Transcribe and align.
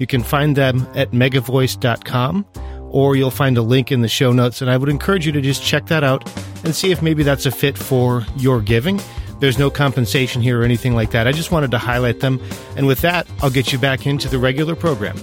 You 0.00 0.06
can 0.06 0.22
find 0.22 0.56
them 0.56 0.88
at 0.94 1.10
megavoice.com 1.10 2.46
or 2.90 3.16
you'll 3.16 3.30
find 3.30 3.58
a 3.58 3.62
link 3.62 3.92
in 3.92 4.00
the 4.00 4.08
show 4.08 4.32
notes. 4.32 4.62
And 4.62 4.70
I 4.70 4.78
would 4.78 4.88
encourage 4.88 5.26
you 5.26 5.32
to 5.32 5.42
just 5.42 5.62
check 5.62 5.86
that 5.86 6.02
out 6.02 6.26
and 6.64 6.74
see 6.74 6.90
if 6.90 7.02
maybe 7.02 7.22
that's 7.22 7.44
a 7.44 7.50
fit 7.50 7.76
for 7.76 8.26
your 8.36 8.62
giving. 8.62 8.98
There's 9.40 9.58
no 9.58 9.70
compensation 9.70 10.40
here 10.40 10.60
or 10.60 10.64
anything 10.64 10.94
like 10.94 11.10
that. 11.10 11.28
I 11.28 11.32
just 11.32 11.52
wanted 11.52 11.70
to 11.72 11.78
highlight 11.78 12.20
them. 12.20 12.40
And 12.76 12.86
with 12.86 13.02
that, 13.02 13.26
I'll 13.42 13.50
get 13.50 13.72
you 13.72 13.78
back 13.78 14.06
into 14.06 14.26
the 14.26 14.38
regular 14.38 14.74
program. 14.74 15.18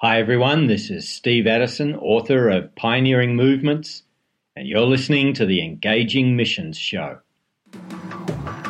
Hi, 0.00 0.20
everyone. 0.20 0.68
This 0.68 0.88
is 0.88 1.06
Steve 1.06 1.46
Addison, 1.46 1.96
author 1.96 2.48
of 2.48 2.74
Pioneering 2.76 3.36
Movements, 3.36 4.04
and 4.56 4.66
you're 4.66 4.80
listening 4.86 5.34
to 5.34 5.44
the 5.44 5.62
Engaging 5.62 6.34
Missions 6.34 6.78
Show. 6.78 7.18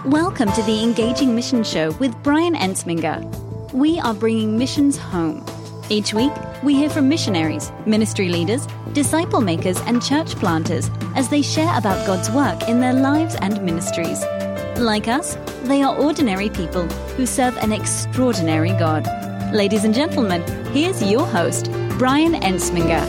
Welcome 0.09 0.51
to 0.53 0.63
the 0.63 0.83
Engaging 0.83 1.35
Mission 1.35 1.63
Show 1.63 1.91
with 1.99 2.17
Brian 2.23 2.55
Ensminger. 2.55 3.23
We 3.75 4.01
are 4.01 4.15
bringing 4.15 4.57
missions 4.57 4.97
home. 4.97 5.45
Each 5.91 6.15
week, 6.15 6.33
we 6.63 6.75
hear 6.75 6.89
from 6.89 7.11
missionaries, 7.11 7.71
ministry 7.85 8.31
leaders, 8.31 8.67
disciple 8.95 9.43
makers, 9.43 9.79
and 9.83 10.03
church 10.03 10.35
planters 10.37 10.89
as 11.15 11.29
they 11.29 11.43
share 11.43 11.77
about 11.77 12.07
God's 12.07 12.31
work 12.31 12.71
in 12.71 12.81
their 12.81 12.95
lives 12.95 13.35
and 13.43 13.63
ministries. 13.63 14.25
Like 14.79 15.09
us, 15.09 15.37
they 15.65 15.83
are 15.83 15.95
ordinary 15.95 16.49
people 16.49 16.89
who 17.19 17.27
serve 17.27 17.59
an 17.59 17.71
extraordinary 17.71 18.73
God. 18.73 19.07
Ladies 19.53 19.85
and 19.85 19.93
gentlemen, 19.93 20.41
here's 20.73 21.03
your 21.03 21.27
host, 21.27 21.71
Brian 21.99 22.33
Ensminger. 22.33 23.05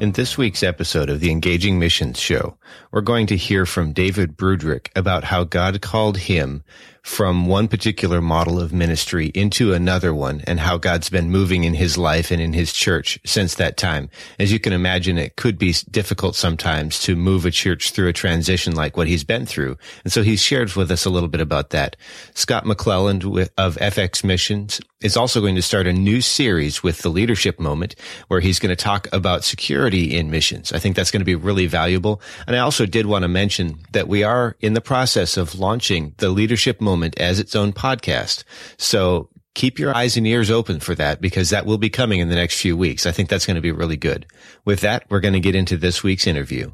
In 0.00 0.12
this 0.12 0.38
week's 0.38 0.62
episode 0.62 1.10
of 1.10 1.18
the 1.18 1.32
Engaging 1.32 1.80
Missions 1.80 2.20
Show, 2.20 2.56
we're 2.90 3.00
going 3.00 3.26
to 3.28 3.36
hear 3.36 3.66
from 3.66 3.92
David 3.92 4.36
Broodryk 4.36 4.88
about 4.94 5.24
how 5.24 5.44
God 5.44 5.80
called 5.80 6.18
him 6.18 6.62
from 7.02 7.46
one 7.46 7.66
particular 7.66 8.20
model 8.20 8.60
of 8.60 8.72
ministry 8.72 9.26
into 9.34 9.72
another 9.72 10.14
one 10.14 10.40
and 10.46 10.60
how 10.60 10.78
God's 10.78 11.10
been 11.10 11.30
moving 11.30 11.64
in 11.64 11.74
his 11.74 11.98
life 11.98 12.30
and 12.30 12.40
in 12.40 12.52
his 12.52 12.72
church 12.72 13.18
since 13.26 13.56
that 13.56 13.76
time. 13.76 14.08
As 14.38 14.52
you 14.52 14.60
can 14.60 14.72
imagine, 14.72 15.18
it 15.18 15.34
could 15.34 15.58
be 15.58 15.74
difficult 15.90 16.36
sometimes 16.36 17.00
to 17.00 17.16
move 17.16 17.44
a 17.44 17.50
church 17.50 17.90
through 17.90 18.08
a 18.08 18.12
transition 18.12 18.76
like 18.76 18.96
what 18.96 19.08
he's 19.08 19.24
been 19.24 19.46
through. 19.46 19.76
And 20.04 20.12
so 20.12 20.22
he's 20.22 20.40
shared 20.40 20.72
with 20.74 20.92
us 20.92 21.04
a 21.04 21.10
little 21.10 21.28
bit 21.28 21.40
about 21.40 21.70
that. 21.70 21.96
Scott 22.34 22.64
McClelland 22.64 23.48
of 23.58 23.76
FX 23.76 24.22
Missions 24.22 24.80
is 25.00 25.16
also 25.16 25.40
going 25.40 25.56
to 25.56 25.62
start 25.62 25.88
a 25.88 25.92
new 25.92 26.20
series 26.20 26.84
with 26.84 26.98
the 26.98 27.08
leadership 27.08 27.58
moment 27.58 27.96
where 28.28 28.38
he's 28.38 28.60
going 28.60 28.70
to 28.70 28.76
talk 28.76 29.08
about 29.12 29.42
security 29.42 30.16
in 30.16 30.30
missions. 30.30 30.72
I 30.72 30.78
think 30.78 30.94
that's 30.94 31.10
going 31.10 31.20
to 31.20 31.24
be 31.24 31.34
really 31.34 31.66
valuable. 31.66 32.22
And 32.46 32.54
I 32.54 32.60
also 32.62 32.86
did 32.86 33.06
want 33.06 33.22
to 33.22 33.28
mention 33.28 33.78
that 33.92 34.08
we 34.08 34.22
are 34.22 34.56
in 34.60 34.74
the 34.74 34.80
process 34.80 35.36
of 35.36 35.58
launching 35.58 36.14
the 36.18 36.30
leadership 36.30 36.80
moment 36.80 37.18
as 37.18 37.38
its 37.38 37.54
own 37.54 37.72
podcast. 37.72 38.44
So 38.76 39.28
keep 39.54 39.78
your 39.78 39.94
eyes 39.94 40.16
and 40.16 40.26
ears 40.26 40.50
open 40.50 40.80
for 40.80 40.94
that 40.94 41.20
because 41.20 41.50
that 41.50 41.66
will 41.66 41.78
be 41.78 41.90
coming 41.90 42.20
in 42.20 42.28
the 42.28 42.34
next 42.34 42.60
few 42.60 42.76
weeks. 42.76 43.06
I 43.06 43.12
think 43.12 43.28
that's 43.28 43.46
going 43.46 43.56
to 43.56 43.60
be 43.60 43.72
really 43.72 43.96
good. 43.96 44.26
With 44.64 44.80
that, 44.80 45.04
we're 45.08 45.20
going 45.20 45.34
to 45.34 45.40
get 45.40 45.54
into 45.54 45.76
this 45.76 46.02
week's 46.02 46.26
interview. 46.26 46.70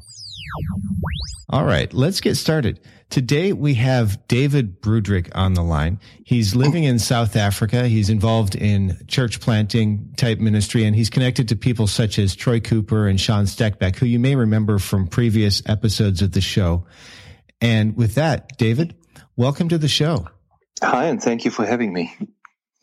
All 1.49 1.65
right, 1.65 1.91
let's 1.93 2.21
get 2.21 2.35
started. 2.35 2.79
Today 3.09 3.53
we 3.53 3.73
have 3.73 4.27
David 4.27 4.81
Broodryk 4.81 5.31
on 5.33 5.55
the 5.55 5.63
line. 5.63 5.99
He's 6.23 6.55
living 6.55 6.83
in 6.83 6.99
South 6.99 7.35
Africa. 7.35 7.87
He's 7.87 8.11
involved 8.11 8.53
in 8.53 8.99
church 9.07 9.39
planting 9.39 10.13
type 10.15 10.37
ministry 10.37 10.85
and 10.85 10.95
he's 10.95 11.09
connected 11.09 11.47
to 11.49 11.55
people 11.55 11.87
such 11.87 12.19
as 12.19 12.35
Troy 12.35 12.59
Cooper 12.59 13.07
and 13.07 13.19
Sean 13.19 13.45
Steckbeck, 13.45 13.95
who 13.95 14.05
you 14.05 14.19
may 14.19 14.35
remember 14.35 14.77
from 14.77 15.07
previous 15.07 15.63
episodes 15.65 16.21
of 16.21 16.33
the 16.33 16.41
show. 16.41 16.85
And 17.59 17.97
with 17.97 18.13
that, 18.13 18.57
David, 18.59 18.95
welcome 19.35 19.69
to 19.69 19.79
the 19.79 19.87
show. 19.87 20.27
Hi, 20.83 21.05
and 21.05 21.19
thank 21.19 21.45
you 21.45 21.51
for 21.51 21.65
having 21.65 21.91
me. 21.91 22.15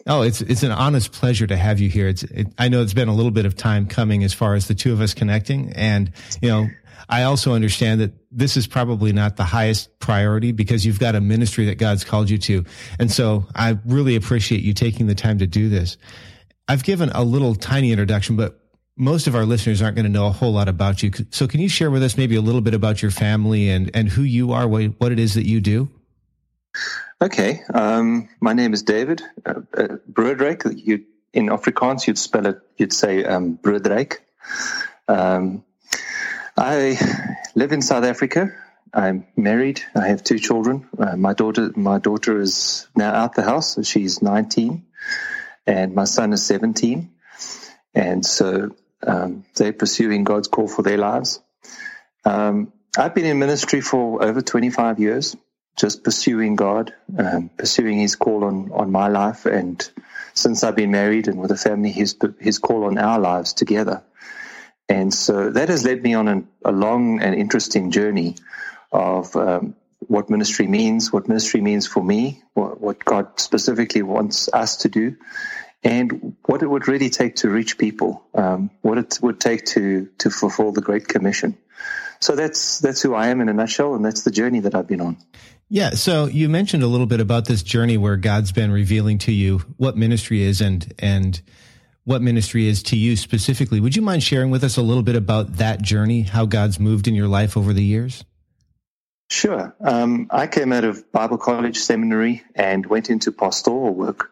Oh, 0.09 0.23
it's 0.23 0.41
it's 0.41 0.63
an 0.63 0.71
honest 0.71 1.13
pleasure 1.13 1.47
to 1.47 1.57
have 1.57 1.81
you 1.81 1.89
here. 1.89 2.07
It's 2.09 2.23
it, 2.23 2.49
I 2.59 2.69
know 2.69 2.83
it's 2.83 2.95
been 2.95 3.09
a 3.09 3.15
little 3.15 3.33
bit 3.33 3.45
of 3.45 3.57
time 3.57 3.87
coming 3.87 4.23
as 4.23 4.33
far 4.33 4.55
as 4.55 4.69
the 4.69 4.75
two 4.75 4.93
of 4.93 5.01
us 5.01 5.15
connecting, 5.15 5.73
and 5.73 6.13
you 6.41 6.49
know 6.49 6.69
I 7.09 7.23
also 7.23 7.55
understand 7.55 8.01
that 8.01 8.13
this 8.31 8.57
is 8.57 8.67
probably 8.67 9.13
not 9.13 9.37
the 9.37 9.45
highest 9.45 9.99
priority 9.99 10.53
because 10.53 10.85
you've 10.85 10.99
got 10.99 11.15
a 11.15 11.21
ministry 11.21 11.67
that 11.67 11.79
God's 11.79 12.05
called 12.05 12.31
you 12.31 12.39
to, 12.39 12.65
and 12.99 13.11
so 13.11 13.47
I 13.55 13.79
really 13.87 14.17
appreciate 14.17 14.63
you 14.63 14.75
taking 14.75 15.07
the 15.07 15.15
time 15.15 15.39
to 15.39 15.47
do 15.47 15.69
this. 15.69 15.97
I've 16.69 16.85
given 16.85 17.11
a 17.11 17.23
little 17.23 17.55
tiny 17.55 17.93
introduction, 17.93 18.37
but 18.37 18.61
most 18.97 19.27
of 19.27 19.35
our 19.35 19.45
listeners 19.45 19.83
aren't 19.83 19.95
going 19.95 20.07
to 20.07 20.11
know 20.11 20.27
a 20.27 20.33
whole 20.33 20.53
lot 20.53 20.69
about 20.69 21.03
you. 21.03 21.11
So 21.31 21.47
can 21.47 21.61
you 21.61 21.69
share 21.69 21.91
with 21.91 22.03
us 22.03 22.17
maybe 22.17 22.35
a 22.35 22.41
little 22.41 22.63
bit 22.63 22.75
about 22.75 23.03
your 23.03 23.11
family 23.11 23.69
and 23.69 23.91
and 23.95 24.09
who 24.09 24.23
you 24.23 24.53
are, 24.53 24.67
what, 24.67 25.13
it 25.13 25.19
is 25.19 25.35
that 25.35 25.47
you 25.47 25.61
do? 25.61 25.89
Okay, 27.23 27.63
um, 27.73 28.29
my 28.41 28.53
name 28.53 28.75
is 28.75 28.83
David 28.83 29.23
uh, 29.47 29.61
uh, 29.77 29.97
You 30.75 31.05
in 31.33 31.47
Afrikaans, 31.49 32.07
you'd 32.07 32.19
spell 32.19 32.47
it. 32.47 32.59
You'd 32.79 32.93
say 32.93 33.25
um, 33.25 33.59
Um, 35.09 35.65
I 36.59 36.99
live 37.55 37.73
in 37.73 37.83
South 37.83 38.05
Africa. 38.05 38.51
I'm 38.95 39.27
married. 39.37 39.83
I 39.95 40.09
have 40.09 40.25
two 40.25 40.39
children. 40.39 40.89
Uh, 40.99 41.15
my 41.17 41.35
daughter, 41.35 41.71
my 41.77 41.99
daughter 41.99 42.41
is 42.41 42.89
now 42.97 43.13
out 43.13 43.35
the 43.35 43.43
house. 43.43 43.77
she's 43.87 44.23
19, 44.23 44.87
and 45.67 45.95
my 45.95 46.05
son 46.05 46.33
is 46.33 46.47
17. 46.47 47.11
And 47.95 48.25
so 48.25 48.75
um, 49.07 49.45
they're 49.55 49.75
pursuing 49.75 50.25
God's 50.25 50.49
call 50.49 50.67
for 50.67 50.83
their 50.83 50.97
lives. 50.97 51.41
Um, 52.25 52.73
I've 52.97 53.15
been 53.15 53.27
in 53.27 53.39
ministry 53.39 53.83
for 53.83 54.23
over 54.23 54.41
25 54.41 54.99
years 54.99 55.37
just 55.77 56.03
pursuing 56.03 56.57
God, 56.57 56.95
um, 57.19 57.51
pursuing 57.51 57.99
His 57.99 58.17
call 58.17 58.45
on, 58.45 58.73
on 58.73 58.91
my 58.91 59.09
life. 59.09 59.45
And 59.45 59.87
since 60.33 60.65
I've 60.65 60.75
been 60.75 60.91
married 60.91 61.29
and 61.29 61.39
with 61.39 61.51
a 61.51 61.57
family, 61.57 61.93
His, 61.93 62.17
His 62.41 62.59
call 62.59 62.85
on 62.85 62.97
our 62.97 63.21
lives 63.21 63.53
together. 63.53 64.03
And 64.89 65.13
so 65.13 65.51
that 65.51 65.69
has 65.69 65.85
led 65.85 66.03
me 66.03 66.15
on 66.15 66.29
an, 66.29 66.49
a 66.65 66.73
long 66.73 67.21
and 67.21 67.35
interesting 67.35 67.91
journey 67.91 68.37
of 68.93 69.35
um, 69.35 69.75
what 70.07 70.31
ministry 70.31 70.67
means, 70.67 71.13
what 71.13 71.29
ministry 71.29 71.61
means 71.61 71.87
for 71.87 72.03
me, 72.03 72.43
what, 72.55 72.81
what 72.81 73.05
God 73.05 73.41
specifically 73.41 74.03
wants 74.03 74.49
us 74.53 74.77
to 74.79 74.89
do, 74.89 75.17
and 75.83 76.37
what 76.47 76.63
it 76.63 76.69
would 76.69 76.89
really 76.89 77.11
take 77.11 77.37
to 77.37 77.49
reach 77.49 77.79
people, 77.79 78.25
um, 78.35 78.71
what 78.83 78.99
it 78.99 79.19
would 79.23 79.41
take 79.41 79.65
to 79.67 80.09
to 80.19 80.31
fulfill 80.31 80.73
the 80.73 80.81
Great 80.81 81.09
Commission. 81.09 81.57
So 82.21 82.35
that's 82.35 82.79
that's 82.79 83.03
who 83.03 83.15
I 83.15 83.29
am 83.29 83.41
in 83.41 83.49
a 83.49 83.53
nutshell, 83.53 83.95
and 83.95 84.05
that's 84.05 84.23
the 84.23 84.31
journey 84.31 84.61
that 84.61 84.75
I've 84.75 84.87
been 84.87 85.01
on. 85.01 85.17
Yeah. 85.69 85.91
So 85.91 86.27
you 86.27 86.49
mentioned 86.49 86.83
a 86.83 86.87
little 86.87 87.07
bit 87.07 87.21
about 87.21 87.47
this 87.47 87.63
journey 87.63 87.97
where 87.97 88.17
God's 88.17 88.53
been 88.53 88.71
revealing 88.71 89.19
to 89.19 89.33
you 89.33 89.59
what 89.77 89.97
ministry 89.97 90.43
is 90.43 90.61
and, 90.61 90.95
and 90.99 91.41
what 92.07 92.23
ministry 92.23 92.69
is 92.69 92.85
to 92.85 92.97
you 92.97 93.17
specifically. 93.17 93.81
Would 93.81 93.97
you 93.97 94.01
mind 94.01 94.23
sharing 94.23 94.51
with 94.51 94.63
us 94.63 94.77
a 94.77 94.83
little 94.83 95.03
bit 95.03 95.17
about 95.17 95.55
that 95.55 95.83
journey, 95.83 96.23
how 96.23 96.47
God's 96.47 96.79
moved 96.79 97.09
in 97.09 97.17
your 97.17 97.27
life 97.27 97.57
over 97.57 97.73
the 97.73 97.83
years? 97.83 98.25
Sure. 99.29 99.75
Um, 99.81 100.29
I 100.31 100.47
came 100.47 100.73
out 100.73 100.85
of 100.85 101.11
Bible 101.11 101.37
college 101.37 101.79
seminary 101.79 102.45
and 102.55 102.87
went 102.87 103.11
into 103.11 103.33
pastoral 103.33 103.93
work 103.93 104.31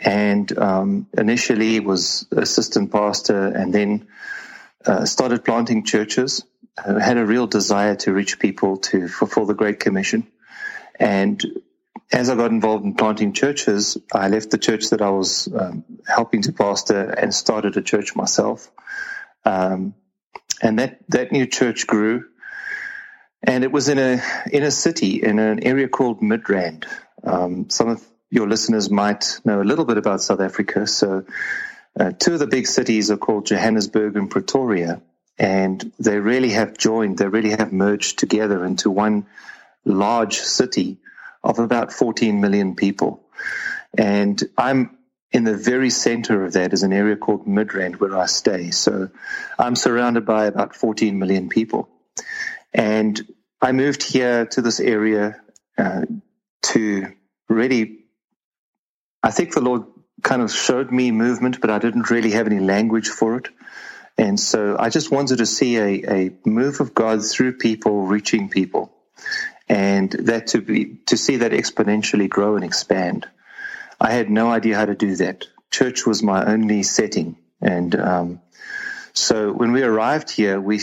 and 0.00 0.56
um, 0.58 1.06
initially 1.16 1.78
was 1.78 2.26
assistant 2.32 2.90
pastor 2.90 3.46
and 3.46 3.72
then 3.72 4.08
uh, 4.84 5.04
started 5.04 5.44
planting 5.44 5.84
churches. 5.84 6.44
Uh, 6.76 6.98
had 6.98 7.18
a 7.18 7.24
real 7.24 7.46
desire 7.46 7.94
to 7.94 8.12
reach 8.12 8.40
people 8.40 8.78
to 8.78 9.06
fulfill 9.06 9.46
the 9.46 9.54
Great 9.54 9.78
Commission. 9.78 10.26
And 10.98 11.42
as 12.12 12.30
I 12.30 12.36
got 12.36 12.50
involved 12.50 12.84
in 12.84 12.94
planting 12.94 13.32
churches, 13.32 13.98
I 14.12 14.28
left 14.28 14.50
the 14.50 14.58
church 14.58 14.90
that 14.90 15.02
I 15.02 15.10
was 15.10 15.48
um, 15.52 15.84
helping 16.06 16.42
to 16.42 16.52
pastor 16.52 17.10
and 17.10 17.34
started 17.34 17.76
a 17.76 17.82
church 17.82 18.14
myself. 18.14 18.70
Um, 19.44 19.94
and 20.62 20.78
that, 20.78 21.00
that 21.08 21.32
new 21.32 21.46
church 21.46 21.86
grew. 21.86 22.26
And 23.42 23.64
it 23.64 23.72
was 23.72 23.88
in 23.88 23.98
a 23.98 24.20
in 24.50 24.62
a 24.62 24.70
city 24.70 25.22
in 25.22 25.38
an 25.38 25.62
area 25.62 25.88
called 25.88 26.20
Midrand. 26.20 26.86
Um, 27.22 27.70
some 27.70 27.88
of 27.88 28.04
your 28.30 28.48
listeners 28.48 28.90
might 28.90 29.40
know 29.44 29.60
a 29.60 29.62
little 29.62 29.84
bit 29.84 29.98
about 29.98 30.20
South 30.20 30.40
Africa. 30.40 30.86
So, 30.86 31.24
uh, 31.98 32.12
two 32.18 32.32
of 32.32 32.38
the 32.40 32.46
big 32.46 32.66
cities 32.66 33.10
are 33.10 33.16
called 33.16 33.46
Johannesburg 33.46 34.16
and 34.16 34.30
Pretoria, 34.30 35.00
and 35.38 35.92
they 35.98 36.18
really 36.18 36.50
have 36.50 36.76
joined. 36.76 37.18
They 37.18 37.28
really 37.28 37.50
have 37.50 37.72
merged 37.72 38.18
together 38.18 38.64
into 38.64 38.90
one 38.90 39.26
large 39.84 40.38
city 40.38 40.98
of 41.46 41.60
about 41.60 41.92
14 41.92 42.40
million 42.40 42.74
people. 42.74 43.22
And 43.96 44.42
I'm 44.58 44.98
in 45.30 45.44
the 45.44 45.56
very 45.56 45.90
center 45.90 46.44
of 46.44 46.54
that 46.54 46.72
is 46.72 46.82
an 46.82 46.92
area 46.92 47.16
called 47.16 47.46
Midrand 47.46 47.96
where 47.96 48.16
I 48.16 48.26
stay. 48.26 48.70
So 48.70 49.10
I'm 49.58 49.76
surrounded 49.76 50.26
by 50.26 50.46
about 50.46 50.74
14 50.74 51.18
million 51.18 51.48
people. 51.48 51.88
And 52.74 53.20
I 53.62 53.72
moved 53.72 54.02
here 54.02 54.46
to 54.46 54.60
this 54.60 54.80
area 54.80 55.40
uh, 55.78 56.02
to 56.62 57.12
really, 57.48 57.98
I 59.22 59.30
think 59.30 59.54
the 59.54 59.60
Lord 59.60 59.84
kind 60.22 60.42
of 60.42 60.52
showed 60.52 60.90
me 60.90 61.10
movement, 61.10 61.60
but 61.60 61.70
I 61.70 61.78
didn't 61.78 62.10
really 62.10 62.32
have 62.32 62.46
any 62.46 62.60
language 62.60 63.08
for 63.08 63.36
it. 63.36 63.48
And 64.18 64.40
so 64.40 64.76
I 64.78 64.88
just 64.88 65.10
wanted 65.10 65.38
to 65.38 65.46
see 65.46 65.76
a, 65.76 66.12
a 66.12 66.30
move 66.44 66.80
of 66.80 66.94
God 66.94 67.24
through 67.24 67.58
people, 67.58 68.06
reaching 68.06 68.48
people, 68.48 68.85
and 69.68 70.10
that 70.12 70.48
to 70.48 70.60
be 70.60 70.96
to 71.06 71.16
see 71.16 71.36
that 71.36 71.52
exponentially 71.52 72.28
grow 72.28 72.56
and 72.56 72.64
expand. 72.64 73.26
I 74.00 74.12
had 74.12 74.30
no 74.30 74.50
idea 74.50 74.76
how 74.76 74.84
to 74.86 74.94
do 74.94 75.16
that. 75.16 75.46
Church 75.70 76.06
was 76.06 76.22
my 76.22 76.44
only 76.44 76.82
setting, 76.82 77.36
and 77.60 77.94
um, 77.94 78.40
so 79.12 79.52
when 79.52 79.72
we 79.72 79.82
arrived 79.82 80.30
here, 80.30 80.60
we 80.60 80.80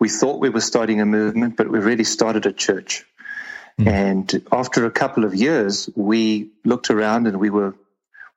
we 0.00 0.08
thought 0.08 0.40
we 0.40 0.50
were 0.50 0.60
starting 0.60 1.00
a 1.00 1.06
movement, 1.06 1.56
but 1.56 1.70
we 1.70 1.78
really 1.78 2.04
started 2.04 2.46
a 2.46 2.52
church. 2.52 3.04
Mm. 3.78 3.86
And 3.86 4.46
after 4.52 4.84
a 4.84 4.90
couple 4.90 5.24
of 5.24 5.34
years, 5.34 5.88
we 5.94 6.50
looked 6.64 6.90
around 6.90 7.26
and 7.26 7.38
we 7.38 7.50
were 7.50 7.74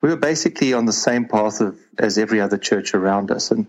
we 0.01 0.09
were 0.09 0.17
basically 0.17 0.73
on 0.73 0.85
the 0.85 0.93
same 0.93 1.27
path 1.27 1.61
of, 1.61 1.77
as 1.97 2.17
every 2.17 2.41
other 2.41 2.57
church 2.57 2.93
around 2.93 3.31
us. 3.31 3.51
And 3.51 3.67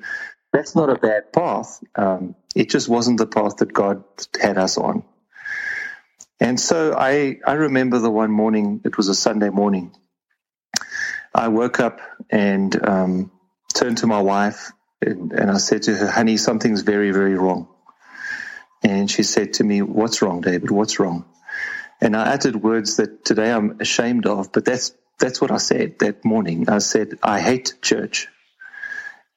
that's 0.52 0.74
not 0.74 0.90
a 0.90 0.96
bad 0.96 1.32
path. 1.32 1.82
Um, 1.94 2.34
it 2.54 2.70
just 2.70 2.88
wasn't 2.88 3.18
the 3.18 3.26
path 3.26 3.58
that 3.58 3.72
God 3.72 4.04
had 4.40 4.58
us 4.58 4.78
on. 4.78 5.04
And 6.42 6.58
so 6.58 6.92
I, 6.98 7.38
I 7.46 7.52
remember 7.52 8.00
the 8.00 8.10
one 8.10 8.32
morning, 8.32 8.80
it 8.84 8.96
was 8.96 9.06
a 9.06 9.14
Sunday 9.14 9.48
morning. 9.48 9.94
I 11.32 11.46
woke 11.46 11.78
up 11.78 12.00
and 12.30 12.84
um, 12.84 13.30
turned 13.72 13.98
to 13.98 14.08
my 14.08 14.20
wife 14.20 14.72
and, 15.00 15.30
and 15.32 15.52
I 15.52 15.58
said 15.58 15.84
to 15.84 15.94
her, 15.94 16.10
honey, 16.10 16.36
something's 16.38 16.82
very, 16.82 17.12
very 17.12 17.36
wrong. 17.36 17.68
And 18.82 19.08
she 19.08 19.22
said 19.22 19.52
to 19.54 19.64
me, 19.64 19.82
what's 19.82 20.20
wrong, 20.20 20.40
David? 20.40 20.72
What's 20.72 20.98
wrong? 20.98 21.26
And 22.00 22.16
I 22.16 22.32
uttered 22.32 22.56
words 22.56 22.96
that 22.96 23.24
today 23.24 23.52
I'm 23.52 23.80
ashamed 23.80 24.26
of, 24.26 24.50
but 24.50 24.64
that's, 24.64 24.96
that's 25.20 25.40
what 25.40 25.52
I 25.52 25.58
said 25.58 26.00
that 26.00 26.24
morning. 26.24 26.68
I 26.68 26.78
said, 26.78 27.20
I 27.22 27.38
hate 27.38 27.74
church 27.82 28.26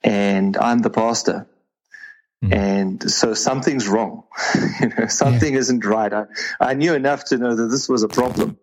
and 0.04 0.58
I'm 0.58 0.80
the 0.80 0.90
pastor. 0.90 1.46
Mm. 2.50 2.54
And 2.54 3.12
so 3.12 3.34
something's 3.34 3.88
wrong. 3.88 4.24
you 4.82 4.90
know, 4.90 5.08
something 5.08 5.54
yeah. 5.54 5.60
isn't 5.60 5.86
right. 5.86 6.12
I, 6.12 6.26
I 6.60 6.74
knew 6.74 6.94
enough 6.94 7.26
to 7.26 7.38
know 7.38 7.56
that 7.56 7.68
this 7.68 7.90
was 7.90 8.04
a 8.04 8.10
problem. 8.10 8.58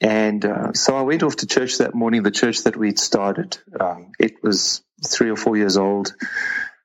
And 0.00 0.44
uh, 0.44 0.72
so 0.72 0.96
I 0.96 1.02
went 1.02 1.22
off 1.22 1.36
to 1.36 1.46
church 1.46 1.78
that 1.78 1.94
morning, 1.94 2.22
the 2.22 2.30
church 2.30 2.64
that 2.64 2.76
we'd 2.76 2.98
started. 2.98 3.58
Um, 3.78 4.12
it 4.18 4.42
was 4.42 4.82
three 5.06 5.30
or 5.30 5.36
four 5.36 5.56
years 5.56 5.76
old, 5.76 6.14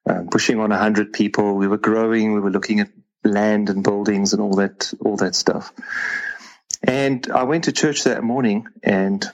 uh, 0.10 0.24
pushing 0.32 0.60
on 0.60 0.72
a 0.72 0.78
hundred 0.78 1.14
people. 1.14 1.56
We 1.56 1.68
were 1.68 1.78
growing. 1.78 2.34
We 2.34 2.40
were 2.40 2.52
looking 2.52 2.80
at 2.80 2.90
land 3.24 3.70
and 3.70 3.84
buildings 3.84 4.34
and 4.34 4.42
all 4.42 4.56
that, 4.56 4.94
all 5.02 5.18
that 5.18 5.36
stuff. 5.36 5.74
And 6.82 7.30
I 7.30 7.44
went 7.44 7.66
to 7.66 7.74
church 7.74 8.06
that 8.06 8.24
morning 8.24 8.68
and 8.84 9.26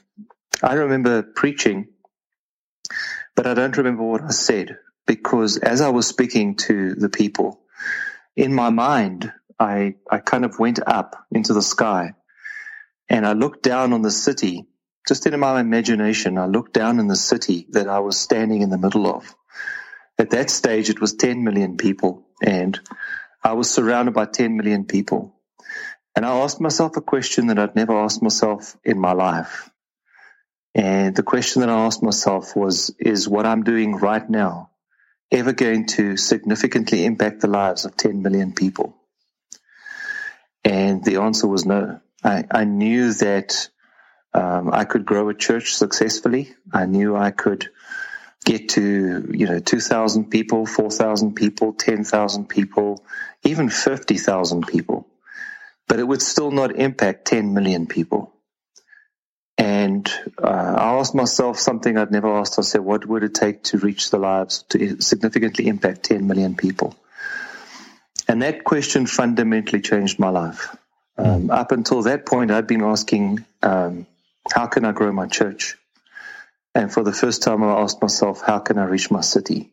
I 0.64 0.74
remember 0.74 1.22
preaching 1.22 1.90
but 3.36 3.46
I 3.46 3.54
don't 3.54 3.78
remember 3.78 4.04
what 4.04 4.24
I 4.24 4.30
said 4.30 4.78
because 5.06 5.58
as 5.58 5.82
I 5.82 5.90
was 5.90 6.08
speaking 6.08 6.56
to 6.56 6.96
the 6.96 7.10
people, 7.10 7.62
in 8.36 8.54
my 8.54 8.70
mind, 8.70 9.32
I, 9.60 9.96
I 10.10 10.20
kind 10.20 10.46
of 10.46 10.60
went 10.60 10.80
up 10.86 11.16
into 11.32 11.54
the 11.54 11.62
sky 11.62 12.14
and 13.08 13.26
I 13.26 13.34
looked 13.34 13.64
down 13.64 13.94
on 13.94 14.02
the 14.02 14.12
city. 14.12 14.66
Just 15.08 15.28
in 15.28 15.40
my 15.40 15.60
imagination, 15.60 16.38
I 16.38 16.48
looked 16.48 16.74
down 16.74 17.00
in 17.00 17.08
the 17.08 17.16
city 17.16 17.68
that 17.70 17.88
I 17.88 18.00
was 18.00 18.18
standing 18.18 18.62
in 18.62 18.70
the 18.70 18.78
middle 18.78 19.08
of. 19.08 19.36
At 20.18 20.32
that 20.32 20.50
stage, 20.50 20.90
it 20.90 21.00
was 21.00 21.14
10 21.14 21.44
million 21.44 21.78
people 21.78 22.26
and 22.42 22.80
I 23.44 23.54
was 23.54 23.70
surrounded 23.70 24.14
by 24.14 24.26
10 24.26 24.58
million 24.58 24.86
people. 24.86 25.36
And 26.16 26.26
I 26.26 26.40
asked 26.40 26.60
myself 26.60 26.98
a 26.98 27.02
question 27.02 27.48
that 27.48 27.60
I'd 27.60 27.76
never 27.76 27.96
asked 27.96 28.24
myself 28.24 28.76
in 28.84 29.00
my 29.00 29.12
life. 29.12 29.70
And 30.74 31.16
the 31.16 31.24
question 31.24 31.62
that 31.62 31.70
I 31.70 31.86
asked 31.86 32.02
myself 32.02 32.56
was, 32.56 32.94
is 33.00 33.30
what 33.30 33.46
I'm 33.46 33.64
doing 33.64 33.96
right 33.96 34.28
now 34.28 34.72
ever 35.32 35.54
going 35.54 35.88
to 35.88 36.18
significantly 36.18 37.06
impact 37.06 37.42
the 37.42 37.48
lives 37.48 37.86
of 37.86 37.98
10 37.98 38.22
million 38.22 38.54
people? 38.54 38.96
And 40.64 41.04
the 41.04 41.18
answer 41.18 41.48
was 41.48 41.66
no. 41.66 42.00
I, 42.24 42.44
I 42.50 42.64
knew 42.64 43.14
that 43.14 43.70
um, 44.34 44.72
I 44.74 44.84
could 44.86 45.06
grow 45.06 45.30
a 45.30 45.34
church 45.34 45.76
successfully. 45.76 46.54
I 46.74 46.86
knew 46.86 47.16
I 47.16 47.32
could 47.32 47.70
get 48.44 48.70
to, 48.70 49.30
you 49.32 49.48
know, 49.48 49.60
2,000 49.60 50.30
people, 50.30 50.66
4,000 50.66 51.36
people, 51.36 51.74
10,000 51.74 52.48
people, 52.48 53.04
even 53.44 53.70
50,000 53.70 54.68
people. 54.68 55.08
But 55.88 56.00
it 56.00 56.08
would 56.08 56.22
still 56.22 56.52
not 56.52 56.76
impact 56.76 57.26
10 57.26 57.54
million 57.54 57.88
people. 57.88 58.35
And 59.58 60.12
uh, 60.38 60.48
I 60.48 61.00
asked 61.00 61.16
myself 61.16 61.60
something 61.60 61.98
I'd 61.98 62.12
never 62.12 62.34
asked. 62.36 62.60
I 62.60 62.64
said, 62.64 62.82
what 62.82 63.06
would 63.06 63.24
it 63.24 63.34
take 63.34 63.64
to 63.66 63.78
reach 63.78 64.10
the 64.10 64.18
lives, 64.18 64.64
to 64.70 65.02
significantly 65.02 65.68
impact 65.68 66.04
10 66.04 66.28
million 66.28 66.56
people? 66.56 66.96
And 68.28 68.42
that 68.42 68.64
question 68.64 69.06
fundamentally 69.06 69.82
changed 69.82 70.20
my 70.20 70.30
life. 70.30 70.76
Um, 71.18 71.44
hmm. 71.44 71.52
up 71.52 71.72
until 71.72 72.02
that 72.04 72.26
point, 72.26 72.52
I'd 72.52 72.68
been 72.68 72.84
asking, 72.84 73.46
um, 73.64 74.06
how 74.54 74.68
can 74.68 74.84
I 74.84 74.92
grow 74.92 75.12
my 75.14 75.28
church? 75.28 75.78
And 76.74 76.92
for 76.92 77.04
the 77.04 77.14
first 77.14 77.42
time, 77.42 77.64
I 77.64 77.82
asked 77.82 78.02
myself, 78.02 78.42
how 78.42 78.60
can 78.60 78.78
I 78.78 78.86
reach 78.86 79.10
my 79.10 79.22
city? 79.22 79.72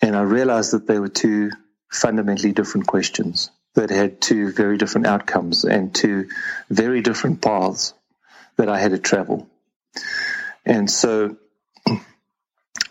And 0.00 0.16
I 0.16 0.22
realized 0.22 0.72
that 0.72 0.86
they 0.86 1.00
were 1.00 1.08
two 1.08 1.50
fundamentally 1.90 2.52
different 2.52 2.86
questions 2.86 3.50
that 3.74 3.90
had 3.90 4.20
two 4.20 4.52
very 4.52 4.78
different 4.78 5.06
outcomes 5.08 5.64
and 5.64 5.94
two 5.94 6.28
very 6.68 7.02
different 7.02 7.42
paths 7.42 7.94
that 8.60 8.68
I 8.68 8.78
had 8.78 8.90
to 8.90 8.98
travel. 8.98 9.48
And 10.66 10.90
so 10.90 11.36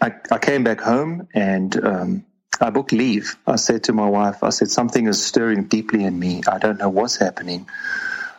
I, 0.02 0.14
I 0.32 0.40
came 0.40 0.64
back 0.64 0.82
home 0.82 1.28
and 1.34 1.86
um, 1.86 2.26
I 2.60 2.72
booked 2.72 2.92
leave. 2.92 3.38
I 3.46 3.58
said 3.58 3.84
to 3.84 3.94
my 3.94 4.10
wife, 4.10 4.44
I 4.44 4.50
said, 4.50 4.72
something 4.72 5.08
is 5.08 5.24
stirring 5.24 5.66
deeply 5.66 6.04
in 6.04 6.18
me. 6.18 6.42
I 6.48 6.58
don't 6.58 6.80
know 6.80 6.90
what's 6.90 7.18
happening. 7.18 7.68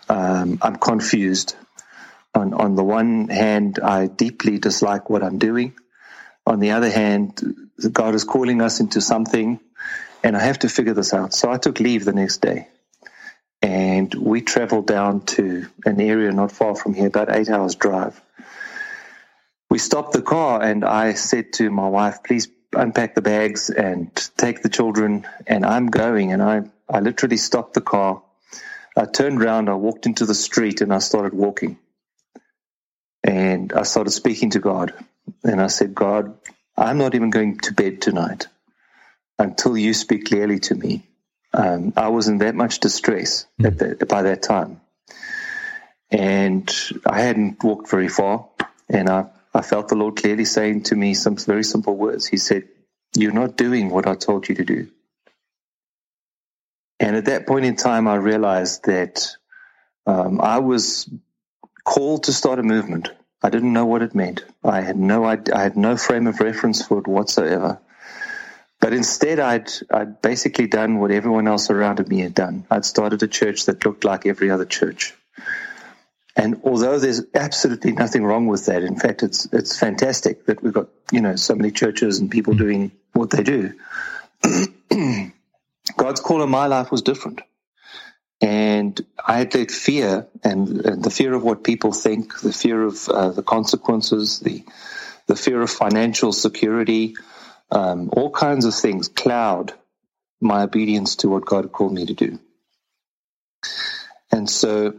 Um, 0.08 0.58
I'm 0.60 0.76
confused. 0.76 1.54
On, 2.34 2.52
on 2.52 2.74
the 2.74 2.84
one 2.84 3.28
hand, 3.28 3.78
I 3.78 4.08
deeply 4.08 4.58
dislike 4.58 5.08
what 5.08 5.22
I'm 5.22 5.38
doing. 5.38 5.74
On 6.46 6.58
the 6.58 6.72
other 6.72 6.90
hand, 6.90 7.40
God 7.92 8.16
is 8.16 8.24
calling 8.24 8.60
us 8.60 8.80
into 8.80 9.00
something 9.00 9.60
and 10.24 10.36
I 10.36 10.40
have 10.40 10.58
to 10.60 10.68
figure 10.68 10.94
this 10.94 11.14
out. 11.14 11.32
So 11.32 11.50
I 11.50 11.58
took 11.58 11.78
leave 11.78 12.04
the 12.04 12.12
next 12.12 12.38
day 12.38 12.66
and 13.62 14.12
we 14.14 14.40
traveled 14.40 14.86
down 14.86 15.20
to 15.22 15.66
an 15.84 16.00
area 16.00 16.32
not 16.32 16.52
far 16.52 16.74
from 16.74 16.94
here, 16.94 17.08
about 17.08 17.34
eight 17.34 17.48
hours 17.48 17.74
drive. 17.74 18.20
We 19.68 19.78
stopped 19.78 20.12
the 20.12 20.22
car 20.22 20.62
and 20.62 20.84
I 20.84 21.14
said 21.14 21.52
to 21.54 21.70
my 21.70 21.88
wife, 21.88 22.22
please 22.24 22.48
unpack 22.72 23.14
the 23.14 23.22
bags 23.22 23.70
and 23.70 24.14
take 24.36 24.62
the 24.62 24.68
children 24.68 25.26
and 25.46 25.64
I'm 25.64 25.88
going. 25.88 26.32
And 26.32 26.42
I, 26.42 26.62
I 26.88 27.00
literally 27.00 27.36
stopped 27.36 27.74
the 27.74 27.80
car. 27.80 28.22
I 28.96 29.04
turned 29.04 29.42
around, 29.42 29.68
I 29.68 29.74
walked 29.74 30.06
into 30.06 30.26
the 30.26 30.34
street 30.34 30.80
and 30.80 30.92
I 30.92 30.98
started 30.98 31.34
walking. 31.34 31.78
And 33.22 33.72
I 33.72 33.82
started 33.82 34.10
speaking 34.12 34.50
to 34.50 34.60
God. 34.60 34.94
And 35.44 35.60
I 35.60 35.66
said, 35.68 35.94
God, 35.94 36.36
I'm 36.76 36.98
not 36.98 37.14
even 37.14 37.30
going 37.30 37.58
to 37.58 37.74
bed 37.74 38.00
tonight 38.00 38.48
until 39.38 39.76
you 39.76 39.94
speak 39.94 40.26
clearly 40.26 40.58
to 40.60 40.74
me 40.74 41.09
um, 41.52 41.92
I 41.96 42.08
was 42.08 42.28
in 42.28 42.38
that 42.38 42.54
much 42.54 42.80
distress 42.80 43.46
mm. 43.60 43.98
the, 43.98 44.06
by 44.06 44.22
that 44.22 44.42
time. 44.42 44.80
And 46.10 46.68
I 47.06 47.20
hadn't 47.20 47.62
walked 47.62 47.88
very 47.88 48.08
far, 48.08 48.48
and 48.88 49.08
I, 49.08 49.26
I 49.54 49.62
felt 49.62 49.88
the 49.88 49.94
Lord 49.94 50.16
clearly 50.16 50.44
saying 50.44 50.84
to 50.84 50.96
me 50.96 51.14
some 51.14 51.36
very 51.36 51.62
simple 51.62 51.96
words. 51.96 52.26
He 52.26 52.36
said, 52.36 52.68
You're 53.14 53.32
not 53.32 53.56
doing 53.56 53.90
what 53.90 54.06
I 54.06 54.16
told 54.16 54.48
you 54.48 54.56
to 54.56 54.64
do. 54.64 54.88
And 56.98 57.16
at 57.16 57.26
that 57.26 57.46
point 57.46 57.64
in 57.64 57.76
time, 57.76 58.08
I 58.08 58.16
realized 58.16 58.84
that 58.84 59.36
um, 60.06 60.40
I 60.40 60.58
was 60.58 61.08
called 61.84 62.24
to 62.24 62.32
start 62.32 62.58
a 62.58 62.62
movement. 62.62 63.10
I 63.42 63.50
didn't 63.50 63.72
know 63.72 63.86
what 63.86 64.02
it 64.02 64.14
meant. 64.14 64.44
I 64.62 64.82
had 64.82 64.96
no 64.96 65.24
I 65.24 65.38
had 65.50 65.76
no 65.76 65.96
frame 65.96 66.26
of 66.26 66.40
reference 66.40 66.84
for 66.84 66.98
it 66.98 67.06
whatsoever. 67.06 67.80
But 68.80 68.94
instead, 68.94 69.38
I'd, 69.38 69.70
I'd 69.90 70.22
basically 70.22 70.66
done 70.66 70.98
what 70.98 71.10
everyone 71.10 71.46
else 71.46 71.70
around 71.70 72.06
me 72.08 72.20
had 72.20 72.34
done. 72.34 72.64
I'd 72.70 72.86
started 72.86 73.22
a 73.22 73.28
church 73.28 73.66
that 73.66 73.84
looked 73.84 74.04
like 74.04 74.24
every 74.24 74.50
other 74.50 74.64
church. 74.64 75.14
And 76.34 76.62
although 76.64 76.98
there's 76.98 77.22
absolutely 77.34 77.92
nothing 77.92 78.24
wrong 78.24 78.46
with 78.46 78.66
that, 78.66 78.82
in 78.82 78.96
fact, 78.96 79.22
it's, 79.22 79.46
it's 79.52 79.78
fantastic 79.78 80.46
that 80.46 80.62
we've 80.62 80.72
got, 80.72 80.88
you 81.12 81.20
know, 81.20 81.36
so 81.36 81.54
many 81.54 81.70
churches 81.70 82.20
and 82.20 82.30
people 82.30 82.54
doing 82.54 82.92
what 83.12 83.30
they 83.30 83.42
do. 83.42 83.74
God's 85.96 86.20
call 86.20 86.42
in 86.42 86.48
my 86.48 86.66
life 86.66 86.90
was 86.90 87.02
different. 87.02 87.42
And 88.40 88.98
I 89.22 89.38
had 89.38 89.52
that 89.52 89.70
fear 89.70 90.26
and, 90.42 90.86
and, 90.86 91.04
the 91.04 91.10
fear 91.10 91.34
of 91.34 91.42
what 91.42 91.62
people 91.62 91.92
think, 91.92 92.40
the 92.40 92.54
fear 92.54 92.82
of 92.82 93.06
uh, 93.08 93.30
the 93.30 93.42
consequences, 93.42 94.40
the 94.40 94.64
the 95.26 95.36
fear 95.36 95.62
of 95.62 95.70
financial 95.70 96.32
security, 96.32 97.14
um, 97.70 98.10
all 98.12 98.30
kinds 98.30 98.64
of 98.64 98.74
things 98.74 99.08
cloud 99.08 99.72
my 100.40 100.62
obedience 100.62 101.16
to 101.16 101.28
what 101.28 101.44
God 101.44 101.70
called 101.72 101.92
me 101.92 102.06
to 102.06 102.14
do. 102.14 102.38
And 104.32 104.48
so 104.48 104.94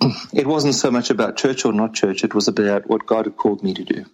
it 0.32 0.46
wasn't 0.46 0.74
so 0.74 0.90
much 0.90 1.10
about 1.10 1.36
church 1.36 1.64
or 1.64 1.72
not 1.72 1.94
church, 1.94 2.24
it 2.24 2.34
was 2.34 2.48
about 2.48 2.88
what 2.88 3.06
God 3.06 3.26
had 3.26 3.36
called 3.36 3.62
me 3.62 3.74
to 3.74 3.84
do. 3.84 4.06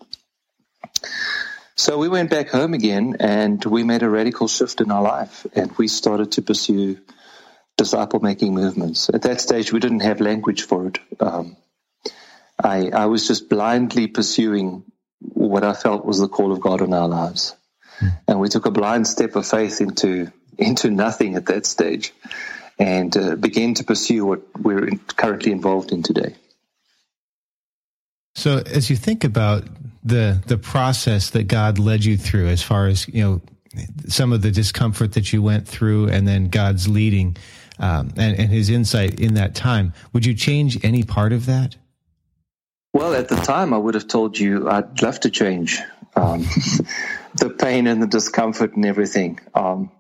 So 1.75 1.99
we 1.99 2.09
went 2.09 2.31
back 2.31 2.51
home 2.51 2.75
again 2.75 3.17
and 3.21 3.65
we 3.65 3.83
made 3.83 4.03
a 4.03 4.11
radical 4.11 4.47
shift 4.47 4.81
in 4.81 4.91
our 4.91 5.03
life 5.03 5.47
and 5.55 5.73
we 5.79 5.89
started 5.89 6.33
to 6.33 6.43
pursue 6.43 6.99
disciple 7.77 8.21
making 8.21 8.55
movements. 8.55 9.09
At 9.13 9.23
that 9.23 9.41
stage, 9.41 9.73
we 9.73 9.81
didn't 9.81 10.01
have 10.01 10.21
language 10.21 10.63
for 10.63 10.89
it. 10.89 10.99
Um, 11.19 11.57
I, 12.63 12.91
I 12.91 13.07
was 13.07 13.27
just 13.27 13.49
blindly 13.49 14.07
pursuing 14.07 14.85
what 15.21 15.65
I 15.65 15.73
felt 15.73 16.05
was 16.05 16.19
the 16.19 16.29
call 16.29 16.53
of 16.53 16.61
God 16.61 16.83
in 16.83 16.93
our 16.93 17.09
lives. 17.09 17.57
Mm. 18.01 18.13
And 18.29 18.41
we 18.41 18.49
took 18.49 18.67
a 18.67 18.71
blind 18.71 19.07
step 19.07 19.37
of 19.37 19.47
faith 19.47 19.81
into, 19.81 20.33
into 20.59 20.91
nothing 20.91 21.37
at 21.37 21.47
that 21.47 21.67
stage 21.67 22.13
and 22.79 23.17
uh, 23.17 23.37
began 23.37 23.75
to 23.75 23.85
pursue 23.85 24.25
what 24.25 24.41
we're 24.59 24.87
in, 24.87 24.99
currently 25.17 25.53
involved 25.53 25.93
in 25.93 26.03
today. 26.03 26.35
So, 28.35 28.63
as 28.67 28.89
you 28.89 28.97
think 28.97 29.25
about 29.25 29.65
the 30.03 30.43
the 30.47 30.59
process 30.59 31.31
that 31.31 31.45
God 31.45 31.79
led 31.79 32.05
you 32.05 32.17
through, 32.17 32.49
as 32.49 32.63
far 32.63 32.87
as 32.87 33.07
you 33.09 33.23
know, 33.23 33.41
some 34.09 34.33
of 34.33 34.43
the 34.43 34.51
discomfort 34.51 35.13
that 35.13 35.33
you 35.33 35.43
went 35.43 35.69
through, 35.69 36.09
and 36.09 36.27
then 36.27 36.49
God's 36.49 36.89
leading 36.89 37.37
um, 37.79 38.11
and, 38.17 38.39
and 38.39 38.49
His 38.51 38.71
insight 38.71 39.21
in 39.21 39.35
that 39.35 39.55
time, 39.55 39.93
would 40.13 40.25
you 40.25 40.35
change 40.35 40.83
any 40.85 41.03
part 41.03 41.33
of 41.33 41.47
that? 41.47 41.77
Well, 42.95 43.15
at 43.15 43.29
the 43.29 43.37
time, 43.37 43.73
I 43.73 43.79
would 43.79 43.95
have 43.95 44.09
told 44.09 44.39
you 44.39 44.69
I'd 44.69 45.03
love 45.03 45.21
to 45.21 45.31
change 45.31 45.79
um, 46.17 46.47
the 47.37 47.51
pain 47.51 47.87
and 47.87 48.03
the 48.03 48.07
discomfort 48.07 48.75
and 48.75 48.85
everything. 48.85 49.41
Um, 49.55 49.91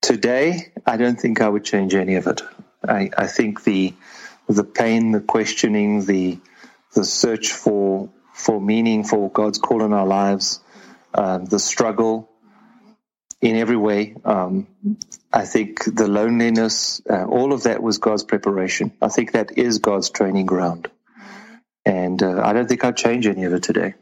today, 0.00 0.72
I 0.84 0.96
don't 0.96 1.18
think 1.18 1.40
I 1.40 1.48
would 1.48 1.64
change 1.64 1.94
any 1.94 2.16
of 2.16 2.26
it. 2.26 2.42
I, 2.86 3.10
I 3.16 3.26
think 3.26 3.64
the 3.64 3.94
the 4.48 4.64
pain, 4.64 5.10
the 5.12 5.20
questioning, 5.20 6.04
the 6.04 6.38
the 6.94 7.04
search 7.04 7.52
for 7.52 8.10
for 8.32 8.60
meaning, 8.60 9.04
for 9.04 9.30
God's 9.30 9.58
call 9.58 9.82
in 9.82 9.92
our 9.92 10.06
lives, 10.06 10.60
um, 11.14 11.46
the 11.46 11.58
struggle 11.58 12.30
in 13.40 13.56
every 13.56 13.76
way. 13.76 14.14
Um, 14.24 14.66
I 15.32 15.44
think 15.44 15.84
the 15.84 16.08
loneliness, 16.08 17.00
uh, 17.08 17.24
all 17.24 17.52
of 17.52 17.64
that 17.64 17.82
was 17.82 17.98
God's 17.98 18.24
preparation. 18.24 18.92
I 19.00 19.08
think 19.08 19.32
that 19.32 19.58
is 19.58 19.78
God's 19.78 20.10
training 20.10 20.46
ground. 20.46 20.90
And 21.84 22.22
uh, 22.22 22.42
I 22.44 22.52
don't 22.52 22.68
think 22.68 22.84
I'd 22.84 22.96
change 22.96 23.26
any 23.26 23.44
of 23.44 23.52
it 23.52 23.62
today. 23.62 23.94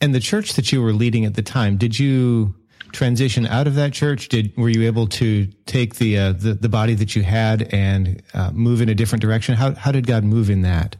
And 0.00 0.14
the 0.14 0.20
church 0.20 0.54
that 0.54 0.72
you 0.72 0.82
were 0.82 0.92
leading 0.92 1.24
at 1.24 1.34
the 1.34 1.42
time, 1.42 1.76
did 1.76 1.98
you 1.98 2.54
transition 2.92 3.46
out 3.46 3.66
of 3.66 3.74
that 3.74 3.92
church? 3.92 4.28
Did 4.28 4.56
were 4.56 4.68
you 4.68 4.86
able 4.86 5.06
to 5.08 5.46
take 5.66 5.96
the 5.96 6.18
uh, 6.18 6.32
the, 6.32 6.54
the, 6.54 6.68
body 6.68 6.94
that 6.94 7.14
you 7.14 7.22
had 7.22 7.74
and 7.74 8.22
uh, 8.32 8.50
move 8.52 8.80
in 8.80 8.88
a 8.88 8.94
different 8.94 9.22
direction? 9.22 9.54
How 9.54 9.74
how 9.74 9.92
did 9.92 10.06
God 10.06 10.24
move 10.24 10.50
in 10.50 10.62
that? 10.62 10.96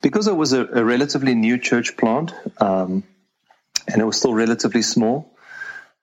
Because 0.00 0.26
it 0.26 0.36
was 0.36 0.52
a, 0.52 0.66
a 0.66 0.84
relatively 0.84 1.34
new 1.34 1.58
church 1.58 1.96
plant, 1.96 2.32
um, 2.58 3.04
and 3.88 4.00
it 4.00 4.04
was 4.04 4.16
still 4.16 4.34
relatively 4.34 4.82
small. 4.82 5.36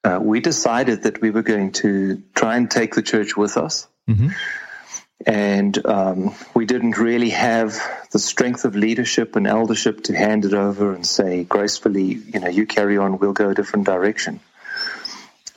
Uh, 0.04 0.20
we 0.22 0.40
decided 0.40 1.04
that 1.04 1.22
we 1.22 1.30
were 1.30 1.42
going 1.42 1.74
to 1.74 2.24
try 2.34 2.56
and 2.56 2.72
take 2.72 2.96
the 2.96 3.02
church 3.02 3.36
with 3.36 3.58
us. 3.58 3.88
Mm-hmm 4.08 4.30
and 5.26 5.86
um, 5.86 6.36
we 6.54 6.66
didn't 6.66 6.98
really 6.98 7.32
have 7.32 7.78
the 8.12 8.20
strength 8.20 8.66
of 8.66 8.76
leadership 8.76 9.36
and 9.36 9.48
eldership 9.48 10.04
to 10.06 10.16
hand 10.16 10.46
it 10.46 10.54
over 10.54 10.94
and 10.94 11.06
say 11.06 11.44
gracefully, 11.44 12.04
you 12.04 12.40
know, 12.40 12.48
you 12.48 12.66
carry 12.66 12.98
on, 12.98 13.20
we'll 13.20 13.34
go 13.34 13.50
a 13.50 13.56
different 13.56 13.86
direction. 13.86 14.40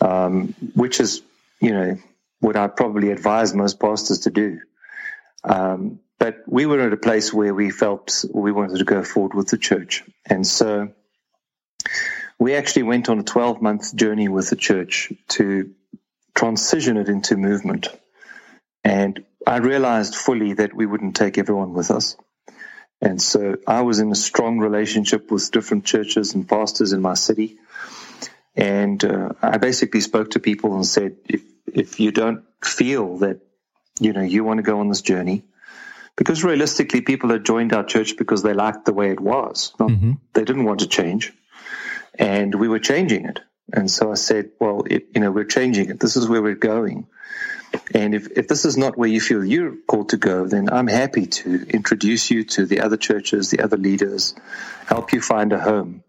Um, 0.00 0.54
which 0.74 0.98
is, 0.98 1.22
you 1.60 1.70
know, 1.70 1.96
what 2.40 2.56
I 2.56 2.66
probably 2.66 3.12
advise 3.12 3.54
most 3.54 3.78
pastors 3.78 4.20
to 4.20 4.30
do. 4.30 4.60
Um, 5.44 6.00
but 6.18 6.42
we 6.46 6.66
were 6.66 6.80
at 6.80 6.92
a 6.92 6.96
place 6.96 7.32
where 7.32 7.54
we 7.54 7.70
felt 7.70 8.24
we 8.32 8.50
wanted 8.50 8.78
to 8.78 8.84
go 8.84 9.04
forward 9.04 9.34
with 9.34 9.48
the 9.48 9.58
church, 9.58 10.04
and 10.26 10.46
so 10.46 10.92
we 12.38 12.54
actually 12.54 12.84
went 12.84 13.08
on 13.08 13.20
a 13.20 13.22
12 13.22 13.62
month 13.62 13.94
journey 13.94 14.28
with 14.28 14.50
the 14.50 14.56
church 14.56 15.12
to 15.28 15.72
transition 16.34 16.96
it 16.96 17.08
into 17.08 17.36
movement. 17.36 17.88
And 18.84 19.24
I 19.46 19.58
realized 19.58 20.14
fully 20.14 20.54
that 20.54 20.74
we 20.74 20.86
wouldn't 20.86 21.16
take 21.16 21.38
everyone 21.38 21.72
with 21.74 21.90
us. 21.90 22.16
And 23.00 23.20
so 23.20 23.56
I 23.66 23.82
was 23.82 23.98
in 23.98 24.12
a 24.12 24.14
strong 24.14 24.58
relationship 24.58 25.30
with 25.30 25.50
different 25.50 25.84
churches 25.84 26.34
and 26.34 26.48
pastors 26.48 26.92
in 26.92 27.02
my 27.02 27.14
city. 27.14 27.58
And 28.54 29.04
uh, 29.04 29.30
I 29.42 29.58
basically 29.58 30.00
spoke 30.00 30.30
to 30.32 30.40
people 30.40 30.74
and 30.74 30.86
said, 30.86 31.16
if, 31.28 31.42
if 31.66 32.00
you 32.00 32.12
don't 32.12 32.44
feel 32.62 33.18
that, 33.18 33.40
you 33.98 34.12
know, 34.12 34.22
you 34.22 34.44
want 34.44 34.58
to 34.58 34.62
go 34.62 34.78
on 34.80 34.88
this 34.88 35.02
journey, 35.02 35.44
because 36.16 36.44
realistically, 36.44 37.00
people 37.00 37.30
had 37.30 37.44
joined 37.44 37.72
our 37.72 37.84
church 37.84 38.16
because 38.16 38.42
they 38.42 38.52
liked 38.52 38.84
the 38.84 38.92
way 38.92 39.10
it 39.10 39.20
was. 39.20 39.72
Not, 39.80 39.90
mm-hmm. 39.90 40.12
They 40.34 40.44
didn't 40.44 40.64
want 40.64 40.80
to 40.80 40.86
change. 40.86 41.32
And 42.18 42.54
we 42.54 42.68
were 42.68 42.78
changing 42.78 43.24
it. 43.24 43.40
And 43.72 43.90
so 43.90 44.12
I 44.12 44.14
said, 44.14 44.50
well, 44.60 44.84
it, 44.88 45.06
you 45.14 45.20
know, 45.20 45.30
we're 45.30 45.44
changing 45.44 45.88
it. 45.88 45.98
This 45.98 46.16
is 46.16 46.28
where 46.28 46.42
we're 46.42 46.54
going. 46.54 47.06
And 47.94 48.14
if, 48.14 48.28
if 48.36 48.48
this 48.48 48.64
is 48.64 48.76
not 48.76 48.96
where 48.96 49.08
you 49.08 49.20
feel 49.20 49.44
you're 49.44 49.76
called 49.86 50.10
to 50.10 50.16
go, 50.16 50.46
then 50.46 50.70
I'm 50.70 50.86
happy 50.86 51.26
to 51.26 51.66
introduce 51.68 52.30
you 52.30 52.44
to 52.44 52.66
the 52.66 52.80
other 52.80 52.96
churches, 52.96 53.50
the 53.50 53.60
other 53.60 53.76
leaders, 53.76 54.34
help 54.86 55.12
you 55.12 55.20
find 55.20 55.52
a 55.52 55.58
home. 55.58 56.02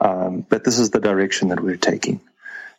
Um, 0.00 0.46
but 0.48 0.64
this 0.64 0.78
is 0.78 0.90
the 0.90 1.00
direction 1.00 1.48
that 1.48 1.60
we're 1.60 1.76
taking. 1.76 2.20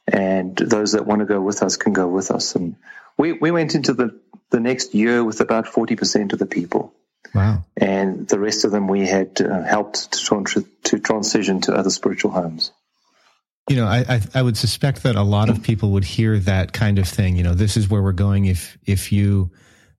And 0.08 0.56
those 0.56 0.94
that 0.94 1.06
want 1.06 1.20
to 1.20 1.26
go 1.26 1.42
with 1.42 1.62
us 1.62 1.78
can 1.78 1.94
go 1.94 2.08
with 2.08 2.32
us. 2.32 2.56
And 2.56 2.76
we, 3.18 3.34
we 3.34 3.52
went 3.52 3.76
into 3.76 3.94
the, 3.94 4.20
the 4.50 4.60
next 4.60 4.96
year 4.96 5.24
with 5.24 5.42
about 5.42 5.66
40% 5.66 6.34
of 6.34 6.40
the 6.40 6.46
people. 6.46 6.94
Wow. 7.36 7.66
And 7.78 8.28
the 8.28 8.40
rest 8.40 8.66
of 8.66 8.72
them 8.72 8.88
we 8.88 9.06
had 9.06 9.42
uh, 9.42 9.62
helped 9.62 10.14
to, 10.14 10.66
to 10.84 11.00
transition 11.00 11.62
to 11.62 11.74
other 11.76 11.90
spiritual 11.90 12.32
homes. 12.32 12.72
You 13.70 13.76
know, 13.76 13.86
I, 13.86 14.04
I, 14.10 14.22
I 14.34 14.42
would 14.42 14.58
suspect 14.58 15.04
that 15.04 15.16
a 15.16 15.22
lot 15.22 15.50
of 15.50 15.62
people 15.62 15.92
would 15.92 16.04
hear 16.04 16.40
that 16.40 16.74
kind 16.74 16.98
of 16.98 17.08
thing. 17.08 17.38
You 17.38 17.44
know, 17.44 17.54
this 17.54 17.78
is 17.78 17.88
where 17.88 18.02
we're 18.02 18.14
going. 18.14 18.46
If 18.46 18.78
if 18.86 19.12
you 19.12 19.52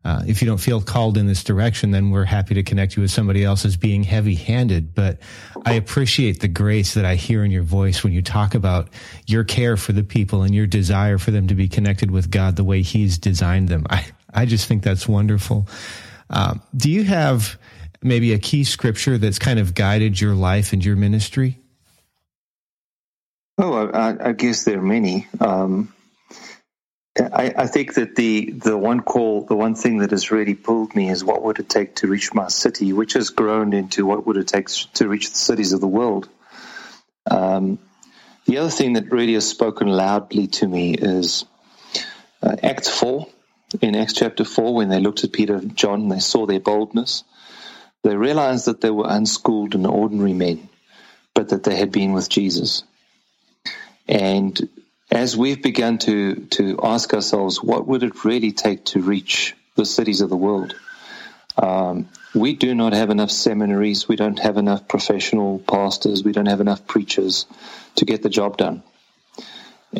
uh, 0.04 0.22
if 0.26 0.40
you 0.40 0.48
don't 0.48 0.58
feel 0.58 0.80
called 0.80 1.18
in 1.18 1.26
this 1.26 1.44
direction, 1.44 1.90
then 1.90 2.10
we're 2.10 2.24
happy 2.24 2.54
to 2.54 2.62
connect 2.62 2.96
you 2.96 3.02
with 3.02 3.10
somebody 3.10 3.44
else 3.44 3.64
as 3.64 3.76
being 3.76 4.02
heavy 4.02 4.34
handed. 4.34 4.94
But 4.94 5.18
I 5.66 5.74
appreciate 5.74 6.40
the 6.40 6.48
grace 6.48 6.94
that 6.94 7.04
I 7.04 7.16
hear 7.16 7.44
in 7.44 7.50
your 7.50 7.62
voice 7.62 8.02
when 8.02 8.12
you 8.12 8.22
talk 8.22 8.54
about 8.54 8.88
your 9.26 9.44
care 9.44 9.76
for 9.76 9.92
the 9.92 10.02
people 10.02 10.42
and 10.42 10.54
your 10.54 10.66
desire 10.66 11.18
for 11.18 11.30
them 11.30 11.48
to 11.48 11.54
be 11.54 11.68
connected 11.68 12.10
with 12.10 12.30
God 12.30 12.56
the 12.56 12.64
way 12.64 12.82
He's 12.82 13.18
designed 13.18 13.68
them. 13.68 13.86
I, 13.90 14.06
I 14.32 14.46
just 14.46 14.66
think 14.66 14.82
that's 14.82 15.06
wonderful. 15.06 15.68
Um, 16.30 16.62
do 16.74 16.90
you 16.90 17.04
have 17.04 17.58
maybe 18.02 18.32
a 18.32 18.38
key 18.38 18.64
scripture 18.64 19.18
that's 19.18 19.38
kind 19.38 19.58
of 19.58 19.74
guided 19.74 20.20
your 20.20 20.34
life 20.34 20.72
and 20.72 20.82
your 20.84 20.96
ministry? 20.96 21.60
Oh, 23.62 23.88
I, 23.88 24.30
I 24.30 24.32
guess 24.32 24.64
there 24.64 24.78
are 24.78 24.82
many. 24.82 25.28
Um, 25.38 25.92
I, 27.18 27.52
I, 27.54 27.66
think 27.66 27.92
that 27.94 28.16
the 28.16 28.52
the 28.52 28.78
one 28.78 29.00
call, 29.00 29.42
the 29.44 29.54
one 29.54 29.74
thing 29.74 29.98
that 29.98 30.12
has 30.12 30.30
really 30.30 30.54
pulled 30.54 30.94
me 30.96 31.10
is 31.10 31.22
what 31.22 31.42
would 31.42 31.58
it 31.58 31.68
take 31.68 31.96
to 31.96 32.06
reach 32.06 32.32
my 32.32 32.48
city, 32.48 32.94
which 32.94 33.12
has 33.12 33.28
grown 33.28 33.74
into 33.74 34.06
what 34.06 34.26
would 34.26 34.38
it 34.38 34.48
take 34.48 34.68
to 34.94 35.06
reach 35.06 35.28
the 35.28 35.36
cities 35.36 35.74
of 35.74 35.82
the 35.82 35.86
world. 35.86 36.30
Um, 37.30 37.78
the 38.46 38.56
other 38.56 38.70
thing 38.70 38.94
that 38.94 39.12
really 39.12 39.34
has 39.34 39.46
spoken 39.46 39.88
loudly 39.88 40.46
to 40.46 40.66
me 40.66 40.94
is 40.94 41.44
uh, 42.42 42.56
Acts 42.62 42.88
four. 42.88 43.26
In 43.82 43.94
Acts 43.94 44.14
chapter 44.14 44.44
four, 44.44 44.74
when 44.74 44.88
they 44.88 45.00
looked 45.00 45.22
at 45.22 45.32
Peter 45.32 45.56
and 45.56 45.76
John, 45.76 46.08
they 46.08 46.20
saw 46.20 46.46
their 46.46 46.60
boldness. 46.60 47.24
They 48.04 48.16
realized 48.16 48.64
that 48.64 48.80
they 48.80 48.90
were 48.90 49.06
unschooled 49.06 49.74
and 49.74 49.86
ordinary 49.86 50.32
men, 50.32 50.70
but 51.34 51.50
that 51.50 51.64
they 51.64 51.76
had 51.76 51.92
been 51.92 52.12
with 52.14 52.30
Jesus. 52.30 52.84
And 54.08 54.68
as 55.10 55.36
we've 55.36 55.62
begun 55.62 55.98
to, 55.98 56.46
to 56.46 56.78
ask 56.82 57.12
ourselves, 57.14 57.62
what 57.62 57.86
would 57.86 58.02
it 58.02 58.24
really 58.24 58.52
take 58.52 58.84
to 58.86 59.00
reach 59.00 59.56
the 59.76 59.84
cities 59.84 60.20
of 60.20 60.30
the 60.30 60.36
world? 60.36 60.74
Um, 61.56 62.08
we 62.34 62.54
do 62.54 62.74
not 62.74 62.92
have 62.92 63.10
enough 63.10 63.30
seminaries. 63.30 64.08
We 64.08 64.16
don't 64.16 64.38
have 64.38 64.56
enough 64.56 64.86
professional 64.86 65.58
pastors. 65.58 66.22
We 66.22 66.32
don't 66.32 66.46
have 66.46 66.60
enough 66.60 66.86
preachers 66.86 67.46
to 67.96 68.04
get 68.04 68.22
the 68.22 68.28
job 68.28 68.56
done. 68.56 68.82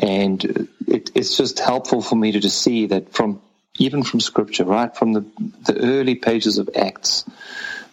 And 0.01 0.69
it, 0.87 1.11
it's 1.13 1.35
just 1.35 1.59
helpful 1.59 2.01
for 2.01 2.15
me 2.15 2.31
to, 2.31 2.39
to 2.39 2.49
see 2.49 2.87
that 2.87 3.13
from 3.13 3.41
even 3.77 4.03
from 4.03 4.19
Scripture, 4.19 4.65
right 4.65 4.95
from 4.95 5.13
the, 5.13 5.25
the 5.65 5.77
early 5.77 6.15
pages 6.15 6.57
of 6.57 6.69
Acts, 6.75 7.25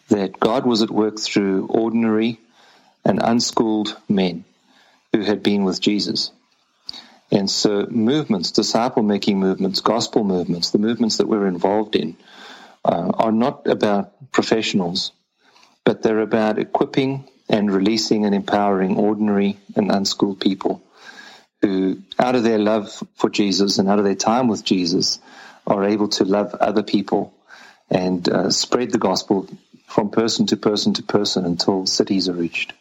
that 0.09 0.39
God 0.39 0.67
was 0.67 0.83
at 0.83 0.91
work 0.91 1.19
through 1.19 1.67
ordinary 1.67 2.39
and 3.05 3.21
unschooled 3.23 3.97
men 4.09 4.45
who 5.13 5.23
had 5.23 5.43
been 5.43 5.65
with 5.65 5.81
Jesus. 5.81 6.31
And 7.31 7.51
so, 7.51 7.87
movements, 7.91 8.53
disciple 8.53 9.03
making 9.03 9.39
movements, 9.39 9.81
gospel 9.81 10.25
movements, 10.25 10.71
the 10.71 10.79
movements 10.79 11.19
that 11.19 11.29
we're 11.29 11.47
involved 11.47 11.95
in, 11.95 12.17
uh, 12.85 13.11
are 13.15 13.33
not 13.33 13.67
about 13.67 14.33
professionals, 14.33 15.13
but 15.85 16.03
they're 16.03 16.21
about 16.21 16.59
equipping 16.59 17.29
and 17.49 17.71
releasing 17.71 18.25
and 18.25 18.35
empowering 18.35 18.97
ordinary 18.97 19.59
and 19.77 19.91
unschooled 19.91 20.41
people 20.41 20.83
who, 21.63 21.99
out 22.19 22.35
of 22.35 22.45
their 22.45 22.59
love 22.59 23.03
for 23.15 23.29
Jesus 23.29 23.79
and 23.79 23.89
out 23.89 23.99
of 23.99 24.05
their 24.05 24.15
time 24.15 24.49
with 24.49 24.65
Jesus, 24.65 25.19
are 25.67 25.85
able 25.85 26.09
to 26.09 26.25
love 26.25 26.55
other 26.55 26.83
people 26.83 27.35
and 27.91 28.29
uh, 28.29 28.51
spread 28.51 28.91
the 28.91 28.99
gospel 28.99 29.49
from 29.87 30.11
person 30.11 30.47
to 30.47 30.57
person 30.57 30.95
to 30.95 31.03
person 31.03 31.45
until 31.45 31.87
cities 31.87 32.29
are 32.29 32.35
reached. 32.35 32.73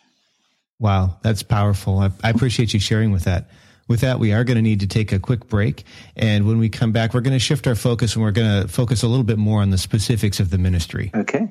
Wow, 0.80 1.18
that's 1.24 1.44
powerful. 1.44 2.00
I, 2.00 2.12
I 2.24 2.30
appreciate 2.30 2.74
you 2.74 2.80
sharing 2.80 3.12
with 3.12 3.24
that. 3.24 3.50
With 3.88 4.02
that, 4.02 4.20
we 4.20 4.34
are 4.34 4.44
going 4.44 4.56
to 4.56 4.62
need 4.62 4.82
to 4.82 4.88
take 4.88 5.14
a 5.14 5.20
quick 5.20 5.48
break. 5.48 5.86
And 6.18 6.46
when 6.46 6.58
we 6.58 6.68
come 6.68 6.92
back, 6.92 7.14
we're 7.14 7.22
going 7.22 7.36
to 7.36 7.40
shift 7.40 7.68
our 7.68 7.76
focus 7.76 8.16
and 8.16 8.24
we're 8.24 8.32
going 8.32 8.64
to 8.64 8.68
focus 8.68 9.02
a 9.02 9.08
little 9.08 9.24
bit 9.24 9.38
more 9.38 9.62
on 9.62 9.70
the 9.70 9.78
specifics 9.78 10.42
of 10.42 10.50
the 10.50 10.58
ministry. 10.58 11.10
Okay. 11.16 11.48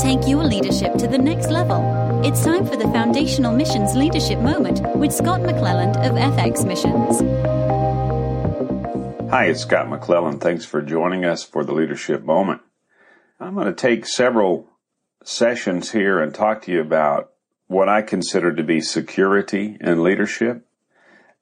Take 0.00 0.26
your 0.26 0.44
leadership 0.44 0.94
to 0.94 1.06
the 1.06 1.18
next 1.18 1.50
level. 1.50 2.22
It's 2.24 2.42
time 2.42 2.66
for 2.66 2.76
the 2.76 2.84
Foundational 2.84 3.54
Missions 3.54 3.94
Leadership 3.94 4.38
Moment 4.38 4.80
with 4.96 5.12
Scott 5.12 5.40
McClelland 5.40 5.96
of 5.96 6.12
FX 6.14 6.66
Missions. 6.66 7.20
Hi, 9.30 9.46
it's 9.46 9.60
Scott 9.60 9.88
McClelland. 9.88 10.40
Thanks 10.40 10.64
for 10.64 10.80
joining 10.80 11.26
us 11.26 11.44
for 11.44 11.64
the 11.64 11.74
Leadership 11.74 12.22
Moment. 12.22 12.62
I'm 13.38 13.54
going 13.54 13.66
to 13.66 13.74
take 13.74 14.06
several 14.06 14.70
sessions 15.22 15.90
here 15.90 16.18
and 16.18 16.34
talk 16.34 16.62
to 16.62 16.72
you 16.72 16.80
about 16.80 17.31
what 17.72 17.88
I 17.88 18.02
consider 18.02 18.52
to 18.52 18.62
be 18.62 18.80
security 18.80 19.76
in 19.80 20.02
leadership 20.02 20.66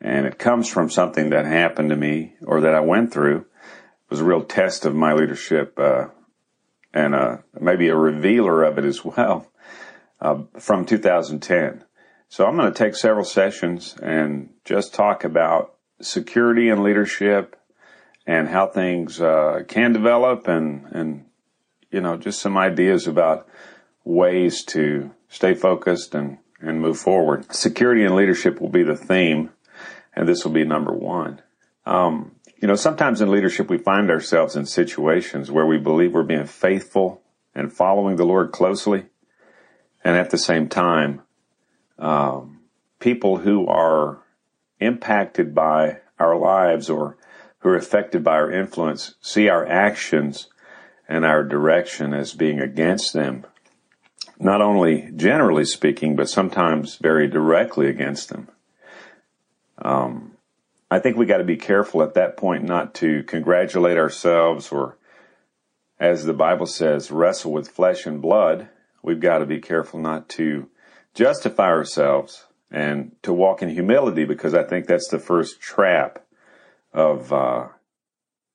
and 0.00 0.26
it 0.26 0.38
comes 0.38 0.68
from 0.68 0.88
something 0.88 1.30
that 1.30 1.44
happened 1.44 1.90
to 1.90 1.96
me 1.96 2.34
or 2.42 2.62
that 2.62 2.74
I 2.74 2.80
went 2.80 3.12
through. 3.12 3.38
It 3.38 4.10
was 4.10 4.20
a 4.20 4.24
real 4.24 4.42
test 4.42 4.84
of 4.84 4.94
my 4.94 5.12
leadership, 5.12 5.78
uh, 5.78 6.06
and 6.92 7.14
uh, 7.14 7.38
maybe 7.60 7.88
a 7.88 7.96
revealer 7.96 8.64
of 8.64 8.78
it 8.78 8.84
as 8.84 9.04
well 9.04 9.50
uh, 10.20 10.42
from 10.58 10.86
2010. 10.86 11.84
So 12.28 12.46
I'm 12.46 12.56
going 12.56 12.72
to 12.72 12.78
take 12.78 12.94
several 12.94 13.24
sessions 13.24 13.96
and 14.00 14.50
just 14.64 14.94
talk 14.94 15.24
about 15.24 15.74
security 16.00 16.68
and 16.70 16.82
leadership 16.82 17.56
and 18.26 18.48
how 18.48 18.68
things 18.68 19.20
uh, 19.20 19.64
can 19.66 19.92
develop 19.92 20.46
and 20.46 20.86
and 20.92 21.26
you 21.90 22.00
know 22.00 22.16
just 22.16 22.40
some 22.40 22.56
ideas 22.56 23.06
about 23.06 23.48
ways 24.04 24.64
to 24.64 25.10
stay 25.30 25.54
focused 25.54 26.14
and 26.14 26.36
and 26.60 26.82
move 26.82 26.98
forward. 26.98 27.54
Security 27.54 28.04
and 28.04 28.14
leadership 28.14 28.60
will 28.60 28.68
be 28.68 28.82
the 28.82 28.96
theme 28.96 29.48
and 30.14 30.28
this 30.28 30.44
will 30.44 30.52
be 30.52 30.64
number 30.64 30.92
one. 30.92 31.40
Um, 31.86 32.32
you 32.60 32.68
know, 32.68 32.74
sometimes 32.74 33.20
in 33.20 33.30
leadership 33.30 33.70
we 33.70 33.78
find 33.78 34.10
ourselves 34.10 34.56
in 34.56 34.66
situations 34.66 35.50
where 35.50 35.66
we 35.66 35.78
believe 35.78 36.12
we're 36.12 36.22
being 36.22 36.46
faithful 36.46 37.22
and 37.54 37.72
following 37.72 38.16
the 38.16 38.26
Lord 38.26 38.52
closely, 38.52 39.06
and 40.04 40.16
at 40.16 40.30
the 40.30 40.38
same 40.38 40.68
time, 40.68 41.22
um, 41.98 42.60
people 42.98 43.38
who 43.38 43.66
are 43.66 44.18
impacted 44.78 45.54
by 45.54 45.98
our 46.18 46.36
lives 46.36 46.88
or 46.90 47.16
who 47.60 47.70
are 47.70 47.76
affected 47.76 48.22
by 48.22 48.32
our 48.32 48.50
influence 48.50 49.14
see 49.20 49.48
our 49.48 49.66
actions 49.66 50.48
and 51.08 51.24
our 51.24 51.42
direction 51.42 52.14
as 52.14 52.34
being 52.34 52.60
against 52.60 53.12
them. 53.12 53.44
Not 54.42 54.62
only 54.62 55.10
generally 55.14 55.66
speaking, 55.66 56.16
but 56.16 56.30
sometimes 56.30 56.96
very 56.96 57.28
directly 57.28 57.88
against 57.88 58.30
them. 58.30 58.48
Um, 59.76 60.32
I 60.90 60.98
think 60.98 61.18
we 61.18 61.26
got 61.26 61.38
to 61.38 61.44
be 61.44 61.58
careful 61.58 62.02
at 62.02 62.14
that 62.14 62.38
point 62.38 62.64
not 62.64 62.94
to 62.94 63.22
congratulate 63.24 63.98
ourselves 63.98 64.72
or, 64.72 64.96
as 65.98 66.24
the 66.24 66.32
Bible 66.32 66.64
says, 66.64 67.10
wrestle 67.10 67.52
with 67.52 67.68
flesh 67.68 68.06
and 68.06 68.22
blood. 68.22 68.70
We've 69.02 69.20
got 69.20 69.38
to 69.38 69.46
be 69.46 69.60
careful 69.60 70.00
not 70.00 70.30
to 70.30 70.70
justify 71.14 71.68
ourselves 71.68 72.46
and 72.70 73.12
to 73.22 73.34
walk 73.34 73.60
in 73.60 73.68
humility 73.68 74.24
because 74.24 74.54
I 74.54 74.62
think 74.62 74.86
that's 74.86 75.08
the 75.08 75.18
first 75.18 75.60
trap 75.60 76.24
of 76.94 77.30
uh, 77.30 77.68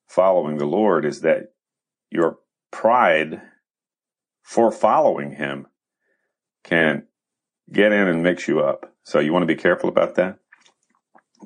following 0.07 0.57
the 0.57 0.65
Lord 0.65 1.05
is 1.05 1.21
that 1.21 1.53
your 2.09 2.39
pride 2.71 3.43
for 4.41 4.71
following 4.71 5.33
Him 5.33 5.67
can 6.65 7.03
get 7.71 7.91
in 7.91 8.07
and 8.07 8.23
mix 8.23 8.47
you 8.47 8.59
up. 8.59 8.91
So 9.03 9.19
you 9.19 9.31
want 9.31 9.43
to 9.43 9.55
be 9.55 9.55
careful 9.55 9.89
about 9.89 10.15
that. 10.15 10.39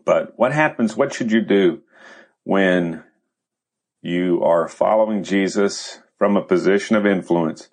But 0.06 0.34
what 0.38 0.54
happens? 0.54 0.96
What 0.96 1.14
should 1.14 1.32
you 1.32 1.42
do 1.42 1.82
when 2.44 3.04
you 4.02 4.42
are 4.44 4.68
following 4.68 5.24
Jesus 5.24 6.00
from 6.18 6.38
a 6.38 6.42
position 6.42 6.96
of 6.96 7.06
influence 7.06 7.70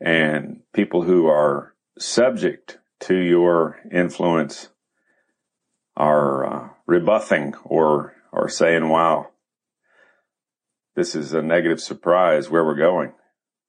and 0.00 0.62
people 0.72 1.02
who 1.02 1.26
are 1.26 1.74
subject 1.98 2.78
to 3.00 3.16
your 3.16 3.78
influence 3.92 4.70
are 5.96 6.46
uh, 6.46 6.68
rebuffing 6.86 7.54
or 7.64 8.14
are 8.32 8.48
saying, 8.48 8.88
wow, 8.88 9.28
this 10.96 11.14
is 11.14 11.32
a 11.32 11.42
negative 11.42 11.80
surprise 11.80 12.48
where 12.48 12.64
we're 12.64 12.76
going. 12.76 13.12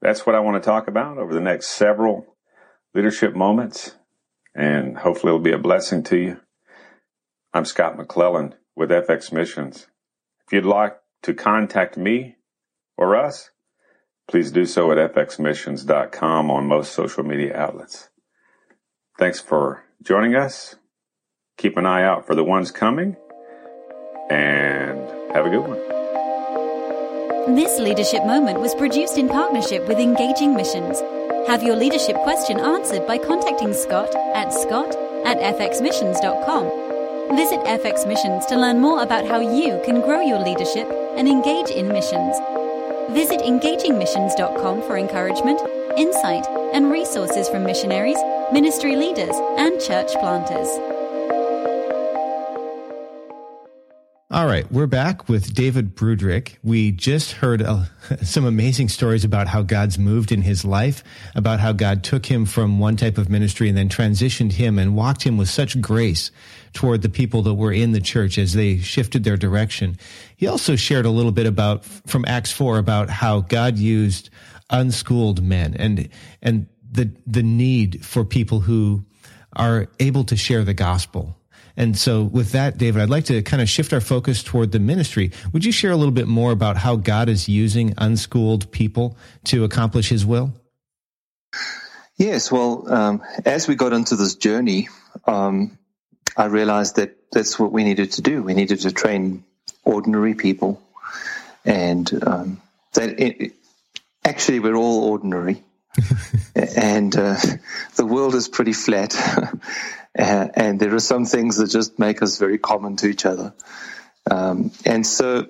That's 0.01 0.25
what 0.25 0.35
I 0.35 0.39
want 0.39 0.61
to 0.61 0.65
talk 0.65 0.87
about 0.87 1.17
over 1.17 1.33
the 1.33 1.41
next 1.41 1.67
several 1.69 2.37
leadership 2.93 3.35
moments. 3.35 3.95
And 4.55 4.97
hopefully 4.97 5.29
it'll 5.29 5.39
be 5.39 5.51
a 5.51 5.57
blessing 5.57 6.03
to 6.03 6.17
you. 6.17 6.37
I'm 7.53 7.65
Scott 7.65 7.97
McClelland 7.97 8.53
with 8.75 8.89
FX 8.89 9.31
Missions. 9.31 9.87
If 10.47 10.53
you'd 10.53 10.65
like 10.65 10.97
to 11.23 11.33
contact 11.33 11.97
me 11.97 12.35
or 12.97 13.15
us, 13.15 13.51
please 14.29 14.51
do 14.51 14.65
so 14.65 14.91
at 14.91 15.13
fxmissions.com 15.13 16.51
on 16.51 16.67
most 16.67 16.93
social 16.93 17.23
media 17.23 17.55
outlets. 17.55 18.09
Thanks 19.17 19.39
for 19.39 19.83
joining 20.01 20.35
us. 20.35 20.75
Keep 21.57 21.77
an 21.77 21.85
eye 21.85 22.03
out 22.03 22.25
for 22.25 22.35
the 22.35 22.43
ones 22.43 22.71
coming 22.71 23.17
and 24.29 24.99
have 25.33 25.45
a 25.45 25.49
good 25.49 25.67
one. 25.67 27.55
This 27.55 27.79
leadership 27.79 28.25
moment 28.25 28.59
was 28.59 28.75
produced 28.75 29.17
in 29.17 29.27
partnership 29.27 29.87
with 29.87 29.97
Engaging 29.97 30.55
Missions. 30.55 31.01
Have 31.49 31.63
your 31.63 31.75
leadership 31.75 32.15
question 32.17 32.59
answered 32.59 33.07
by 33.07 33.17
contacting 33.17 33.73
Scott 33.73 34.13
at 34.35 34.53
scott 34.53 34.95
at 35.25 35.39
fxmissions.com 35.57 37.35
Visit 37.35 37.59
FX 37.61 38.07
Missions 38.07 38.45
to 38.45 38.55
learn 38.55 38.79
more 38.79 39.01
about 39.01 39.25
how 39.25 39.39
you 39.39 39.81
can 39.83 39.99
grow 40.01 40.21
your 40.21 40.37
leadership 40.37 40.87
and 41.17 41.27
engage 41.27 41.71
in 41.71 41.87
missions. 41.87 42.37
Visit 43.09 43.41
engagingmissions.com 43.41 44.83
for 44.83 44.95
encouragement, 44.95 45.59
insight, 45.97 46.45
and 46.71 46.91
resources 46.91 47.49
from 47.49 47.63
missionaries, 47.63 48.19
ministry 48.53 48.95
leaders, 48.95 49.35
and 49.57 49.81
church 49.81 50.13
planters. 50.19 50.98
All 54.31 54.45
right, 54.45 54.71
we're 54.71 54.85
back 54.85 55.27
with 55.27 55.55
David 55.55 55.95
Broodryk. 55.95 56.57
We 56.63 56.91
just 56.91 57.31
heard 57.31 57.63
uh, 57.63 57.85
some 58.21 58.45
amazing 58.45 58.89
stories 58.89 59.25
about 59.25 59.47
how 59.47 59.63
God's 59.63 59.97
moved 59.97 60.31
in 60.31 60.43
his 60.43 60.63
life, 60.63 61.03
about 61.33 61.59
how 61.59 61.71
God 61.71 62.03
took 62.03 62.27
him 62.27 62.45
from 62.45 62.77
one 62.77 62.95
type 62.95 63.17
of 63.17 63.27
ministry 63.27 63.69
and 63.69 63.75
then 63.75 63.89
transitioned 63.89 64.51
him 64.51 64.77
and 64.77 64.95
walked 64.95 65.23
him 65.23 65.37
with 65.37 65.49
such 65.49 65.81
grace 65.81 66.29
toward 66.73 67.01
the 67.01 67.09
people 67.09 67.41
that 67.41 67.55
were 67.55 67.71
in 67.71 67.91
the 67.91 67.99
church 67.99 68.37
as 68.37 68.53
they 68.53 68.77
shifted 68.77 69.23
their 69.23 69.35
direction. 69.35 69.97
He 70.37 70.45
also 70.45 70.75
shared 70.75 71.07
a 71.07 71.09
little 71.09 71.31
bit 71.31 71.47
about 71.47 71.83
from 71.83 72.23
Acts 72.27 72.51
4 72.51 72.77
about 72.77 73.09
how 73.09 73.39
God 73.39 73.79
used 73.79 74.29
unschooled 74.69 75.41
men 75.41 75.73
and 75.73 76.07
and 76.43 76.67
the 76.91 77.11
the 77.25 77.41
need 77.41 78.05
for 78.05 78.23
people 78.23 78.59
who 78.59 79.03
are 79.53 79.87
able 79.99 80.23
to 80.25 80.37
share 80.37 80.63
the 80.63 80.75
gospel 80.75 81.38
and 81.79 81.97
so 81.97 82.23
with 82.23 82.51
that, 82.51 82.77
David, 82.77 83.01
I'd 83.01 83.09
like 83.09 83.23
to 83.25 83.41
kind 83.41 83.61
of 83.61 83.69
shift 83.69 83.93
our 83.93 84.01
focus 84.01 84.43
toward 84.43 84.73
the 84.73 84.79
ministry. 84.79 85.31
Would 85.53 85.63
you 85.63 85.71
share 85.71 85.91
a 85.91 85.95
little 85.95 86.13
bit 86.13 86.27
more 86.27 86.51
about 86.51 86.75
how 86.75 86.97
God 86.97 87.29
is 87.29 87.47
using 87.47 87.93
unschooled 87.97 88.69
people 88.71 89.15
to 89.45 89.63
accomplish 89.63 90.09
his 90.09 90.25
will? 90.25 90.51
Yes, 92.17 92.51
well, 92.51 92.91
um, 92.93 93.23
as 93.45 93.69
we 93.69 93.75
got 93.75 93.93
into 93.93 94.17
this 94.17 94.35
journey, 94.35 94.89
um, 95.25 95.77
I 96.35 96.45
realized 96.47 96.97
that 96.97 97.15
that's 97.31 97.57
what 97.57 97.71
we 97.71 97.85
needed 97.85 98.11
to 98.13 98.21
do. 98.21 98.43
We 98.43 98.55
needed 98.55 98.81
to 98.81 98.91
train 98.91 99.45
ordinary 99.85 100.33
people. 100.33 100.81
And 101.63 102.11
um, 102.27 102.61
that 102.95 103.21
it, 103.21 103.53
actually, 104.25 104.59
we're 104.59 104.75
all 104.75 105.05
ordinary. 105.05 105.63
and 106.55 107.15
uh, 107.15 107.37
the 107.95 108.05
world 108.05 108.35
is 108.35 108.49
pretty 108.49 108.73
flat. 108.73 109.15
Uh, 110.19 110.49
and 110.53 110.79
there 110.79 110.93
are 110.93 110.99
some 110.99 111.25
things 111.25 111.57
that 111.57 111.69
just 111.69 111.97
make 111.97 112.21
us 112.21 112.37
very 112.37 112.57
common 112.57 112.97
to 112.97 113.07
each 113.07 113.25
other. 113.25 113.53
Um, 114.29 114.71
and 114.85 115.07
so 115.07 115.47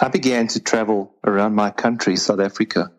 I 0.00 0.08
began 0.08 0.48
to 0.48 0.60
travel 0.60 1.14
around 1.22 1.54
my 1.54 1.70
country, 1.70 2.16
South 2.16 2.40
Africa, 2.40 2.92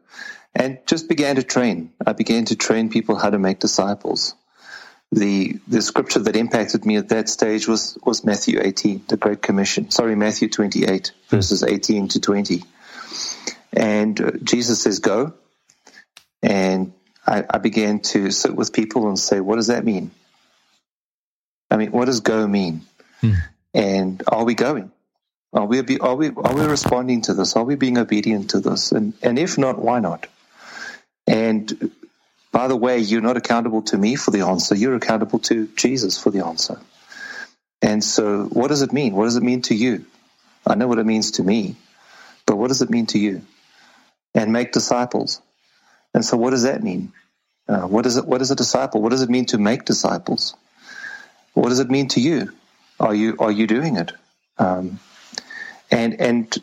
and 0.53 0.77
just 0.85 1.09
began 1.09 1.37
to 1.37 1.43
train. 1.43 1.91
I 2.05 2.13
began 2.13 2.45
to 2.45 2.55
train 2.55 2.89
people 2.89 3.15
how 3.15 3.31
to 3.31 3.39
make 3.39 3.59
disciples. 3.59 4.35
the 5.11 5.59
the 5.67 5.81
scripture 5.81 6.19
that 6.19 6.35
impacted 6.35 6.85
me 6.85 6.97
at 6.97 7.09
that 7.09 7.29
stage 7.29 7.67
was 7.67 7.97
was 8.03 8.23
Matthew 8.23 8.59
18, 8.61 9.03
the 9.07 9.17
Great 9.17 9.41
Commission. 9.41 9.91
Sorry, 9.91 10.15
Matthew 10.15 10.49
28, 10.49 11.11
verses 11.29 11.63
18 11.63 12.09
to 12.09 12.19
20. 12.21 12.63
And 13.73 14.21
uh, 14.21 14.31
Jesus 14.43 14.81
says, 14.81 14.99
"Go." 14.99 15.33
And 16.43 16.93
I, 17.27 17.43
I 17.49 17.57
began 17.57 17.99
to 18.13 18.31
sit 18.31 18.55
with 18.55 18.71
people 18.71 19.07
and 19.07 19.19
say, 19.19 19.39
"What 19.41 19.57
does 19.57 19.67
that 19.67 19.83
mean?" 19.83 20.11
I 21.71 21.77
mean, 21.77 21.91
what 21.91 22.05
does 22.05 22.19
"go" 22.19 22.45
mean? 22.47 22.81
Hmm. 23.21 23.31
And 23.73 24.23
are 24.27 24.43
we 24.43 24.53
going? 24.53 24.91
Are 25.53 25.65
we 25.65 25.79
are 25.99 26.15
we 26.15 26.29
are 26.29 26.55
we 26.55 26.65
responding 26.65 27.21
to 27.23 27.33
this? 27.33 27.55
Are 27.55 27.63
we 27.63 27.75
being 27.75 27.97
obedient 27.97 28.51
to 28.51 28.59
this? 28.59 28.91
And 28.91 29.13
and 29.21 29.39
if 29.39 29.57
not, 29.57 29.79
why 29.79 29.99
not? 29.99 30.27
And 31.27 31.91
by 32.51 32.67
the 32.67 32.75
way, 32.75 32.99
you're 32.99 33.21
not 33.21 33.37
accountable 33.37 33.81
to 33.83 33.97
me 33.97 34.15
for 34.15 34.31
the 34.31 34.41
answer. 34.41 34.75
You're 34.75 34.95
accountable 34.95 35.39
to 35.39 35.67
Jesus 35.75 36.17
for 36.17 36.29
the 36.29 36.45
answer. 36.45 36.79
And 37.81 38.03
so, 38.03 38.45
what 38.45 38.67
does 38.67 38.81
it 38.81 38.93
mean? 38.93 39.13
What 39.13 39.25
does 39.25 39.37
it 39.37 39.43
mean 39.43 39.61
to 39.63 39.75
you? 39.75 40.05
I 40.67 40.75
know 40.75 40.87
what 40.87 40.99
it 40.99 41.05
means 41.05 41.31
to 41.31 41.43
me, 41.43 41.75
but 42.45 42.57
what 42.57 42.67
does 42.67 42.81
it 42.81 42.89
mean 42.89 43.07
to 43.07 43.19
you? 43.19 43.41
And 44.35 44.53
make 44.53 44.71
disciples. 44.71 45.41
And 46.13 46.23
so, 46.23 46.37
what 46.37 46.51
does 46.51 46.63
that 46.63 46.83
mean? 46.83 47.13
Uh, 47.67 47.81
what 47.81 48.05
is 48.05 48.17
it? 48.17 48.25
What 48.25 48.41
is 48.41 48.51
a 48.51 48.55
disciple? 48.55 49.01
What 49.01 49.09
does 49.09 49.21
it 49.21 49.29
mean 49.29 49.45
to 49.47 49.57
make 49.57 49.85
disciples? 49.85 50.55
What 51.53 51.69
does 51.69 51.79
it 51.79 51.89
mean 51.89 52.07
to 52.09 52.21
you? 52.21 52.51
Are 52.99 53.15
you 53.15 53.35
are 53.39 53.51
you 53.51 53.67
doing 53.67 53.97
it? 53.97 54.11
Um, 54.57 54.99
and 55.89 56.19
and 56.19 56.57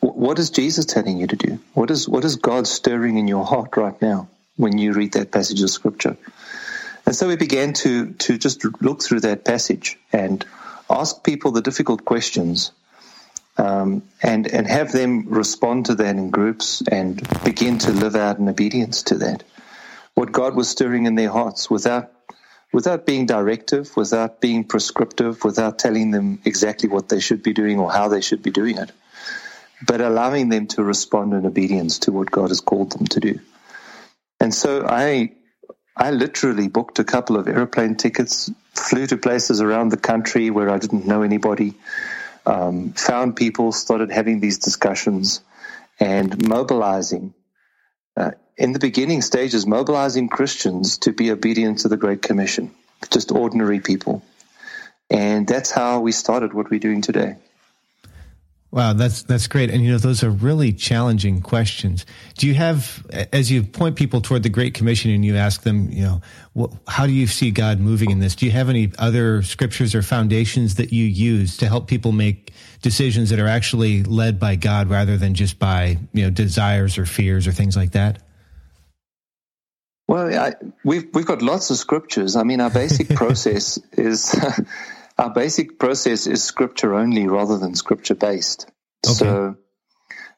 what 0.00 0.38
is 0.38 0.50
Jesus 0.50 0.86
telling 0.86 1.18
you 1.18 1.26
to 1.26 1.36
do? 1.36 1.58
What 1.74 1.90
is 1.90 2.08
what 2.08 2.24
is 2.24 2.36
God 2.36 2.66
stirring 2.66 3.18
in 3.18 3.28
your 3.28 3.44
heart 3.44 3.76
right 3.76 4.00
now? 4.00 4.28
when 4.58 4.76
you 4.76 4.92
read 4.92 5.12
that 5.12 5.30
passage 5.30 5.62
of 5.62 5.70
scripture. 5.70 6.16
And 7.06 7.16
so 7.16 7.28
we 7.28 7.36
began 7.36 7.72
to, 7.74 8.12
to 8.12 8.36
just 8.36 8.62
look 8.82 9.02
through 9.02 9.20
that 9.20 9.44
passage 9.44 9.98
and 10.12 10.44
ask 10.90 11.24
people 11.24 11.52
the 11.52 11.62
difficult 11.62 12.04
questions 12.04 12.72
um, 13.56 14.02
and, 14.22 14.46
and 14.46 14.66
have 14.66 14.92
them 14.92 15.28
respond 15.28 15.86
to 15.86 15.94
that 15.94 16.16
in 16.16 16.30
groups 16.30 16.82
and 16.90 17.22
begin 17.44 17.78
to 17.78 17.92
live 17.92 18.16
out 18.16 18.38
in 18.38 18.48
obedience 18.48 19.04
to 19.04 19.14
that. 19.18 19.44
What 20.14 20.32
God 20.32 20.54
was 20.54 20.68
stirring 20.68 21.06
in 21.06 21.14
their 21.14 21.30
hearts 21.30 21.70
without, 21.70 22.10
without 22.72 23.06
being 23.06 23.26
directive, 23.26 23.96
without 23.96 24.40
being 24.40 24.64
prescriptive, 24.64 25.44
without 25.44 25.78
telling 25.78 26.10
them 26.10 26.40
exactly 26.44 26.88
what 26.88 27.08
they 27.08 27.20
should 27.20 27.42
be 27.42 27.52
doing 27.52 27.78
or 27.78 27.90
how 27.90 28.08
they 28.08 28.20
should 28.20 28.42
be 28.42 28.50
doing 28.50 28.76
it, 28.76 28.92
but 29.86 30.00
allowing 30.00 30.48
them 30.48 30.66
to 30.66 30.82
respond 30.82 31.32
in 31.32 31.46
obedience 31.46 32.00
to 32.00 32.12
what 32.12 32.30
God 32.30 32.50
has 32.50 32.60
called 32.60 32.92
them 32.92 33.06
to 33.06 33.20
do. 33.20 33.40
And 34.40 34.54
so 34.54 34.86
I, 34.86 35.32
I 35.96 36.10
literally 36.10 36.68
booked 36.68 36.98
a 36.98 37.04
couple 37.04 37.36
of 37.36 37.48
airplane 37.48 37.96
tickets, 37.96 38.50
flew 38.74 39.06
to 39.06 39.16
places 39.16 39.60
around 39.60 39.88
the 39.88 39.96
country 39.96 40.50
where 40.50 40.70
I 40.70 40.78
didn't 40.78 41.06
know 41.06 41.22
anybody, 41.22 41.74
um, 42.46 42.92
found 42.92 43.36
people, 43.36 43.72
started 43.72 44.10
having 44.10 44.40
these 44.40 44.58
discussions, 44.58 45.40
and 45.98 46.48
mobilizing. 46.48 47.34
Uh, 48.18 48.32
in 48.56 48.72
the 48.72 48.80
beginning 48.80 49.22
stages, 49.22 49.64
mobilizing 49.64 50.28
Christians 50.28 50.98
to 50.98 51.12
be 51.12 51.30
obedient 51.30 51.78
to 51.80 51.88
the 51.88 51.96
Great 51.96 52.20
Commission, 52.20 52.74
just 53.10 53.30
ordinary 53.30 53.78
people. 53.78 54.24
And 55.08 55.46
that's 55.46 55.70
how 55.70 56.00
we 56.00 56.10
started 56.10 56.52
what 56.52 56.68
we're 56.68 56.80
doing 56.80 57.00
today. 57.00 57.36
Wow, 58.70 58.92
that's 58.92 59.22
that's 59.22 59.46
great. 59.46 59.70
And 59.70 59.82
you 59.82 59.92
know, 59.92 59.98
those 59.98 60.22
are 60.22 60.28
really 60.28 60.74
challenging 60.74 61.40
questions. 61.40 62.04
Do 62.36 62.46
you 62.46 62.52
have, 62.54 63.06
as 63.32 63.50
you 63.50 63.62
point 63.62 63.96
people 63.96 64.20
toward 64.20 64.42
the 64.42 64.50
Great 64.50 64.74
Commission, 64.74 65.10
and 65.10 65.24
you 65.24 65.36
ask 65.36 65.62
them, 65.62 65.90
you 65.90 66.02
know, 66.02 66.20
what, 66.52 66.72
how 66.86 67.06
do 67.06 67.12
you 67.12 67.26
see 67.26 67.50
God 67.50 67.80
moving 67.80 68.10
in 68.10 68.18
this? 68.18 68.36
Do 68.36 68.44
you 68.44 68.52
have 68.52 68.68
any 68.68 68.92
other 68.98 69.42
scriptures 69.42 69.94
or 69.94 70.02
foundations 70.02 70.74
that 70.74 70.92
you 70.92 71.06
use 71.06 71.56
to 71.58 71.66
help 71.66 71.86
people 71.86 72.12
make 72.12 72.52
decisions 72.82 73.30
that 73.30 73.40
are 73.40 73.48
actually 73.48 74.02
led 74.02 74.38
by 74.38 74.56
God 74.56 74.90
rather 74.90 75.16
than 75.16 75.32
just 75.32 75.58
by 75.58 75.96
you 76.12 76.24
know 76.24 76.30
desires 76.30 76.98
or 76.98 77.06
fears 77.06 77.46
or 77.46 77.52
things 77.52 77.74
like 77.74 77.92
that? 77.92 78.22
Well, 80.08 80.38
I, 80.38 80.56
we've 80.84 81.06
we've 81.14 81.26
got 81.26 81.40
lots 81.40 81.70
of 81.70 81.78
scriptures. 81.78 82.36
I 82.36 82.42
mean, 82.42 82.60
our 82.60 82.70
basic 82.70 83.08
process 83.16 83.78
is. 83.92 84.38
Our 85.18 85.30
basic 85.30 85.78
process 85.78 86.26
is 86.28 86.44
scripture 86.44 86.94
only 86.94 87.26
rather 87.26 87.58
than 87.58 87.74
scripture 87.74 88.14
based. 88.14 88.66
Okay. 89.06 89.14
So 89.14 89.56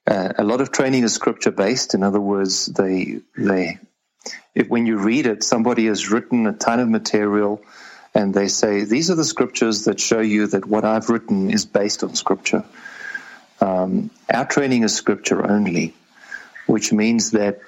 uh, 0.07 0.33
a 0.39 0.45
lot 0.45 0.61
of 0.61 0.73
training 0.73 1.05
is 1.05 1.13
scripture 1.13 1.51
based. 1.51 1.95
In 1.95 2.03
other 2.03 2.21
words, 2.21 2.67
they 2.67 3.21
they 3.37 3.79
if 4.55 4.69
when 4.69 4.87
you 4.87 4.99
read 4.99 5.27
it, 5.27 5.45
somebody 5.45 5.87
has 5.87 6.11
written 6.11 6.47
a 6.47 6.53
ton 6.53 6.81
of 6.81 6.89
material, 6.89 7.63
and 8.15 8.33
they 8.33 8.49
say 8.49 8.85
these 8.85 9.11
are 9.11 9.15
the 9.15 9.25
scriptures 9.25 9.85
that 9.85 10.01
show 10.01 10.21
you 10.21 10.47
that 10.49 10.67
what 10.67 10.85
I've 10.85 11.11
written 11.11 11.51
is 11.51 11.67
based 11.67 12.03
on 12.03 12.15
scripture. 12.15 12.65
Um, 13.61 14.11
our 14.33 14.47
training 14.47 14.85
is 14.85 14.95
scripture 14.95 15.49
only, 15.49 15.95
which 16.67 16.93
means 16.93 17.33
that 17.33 17.61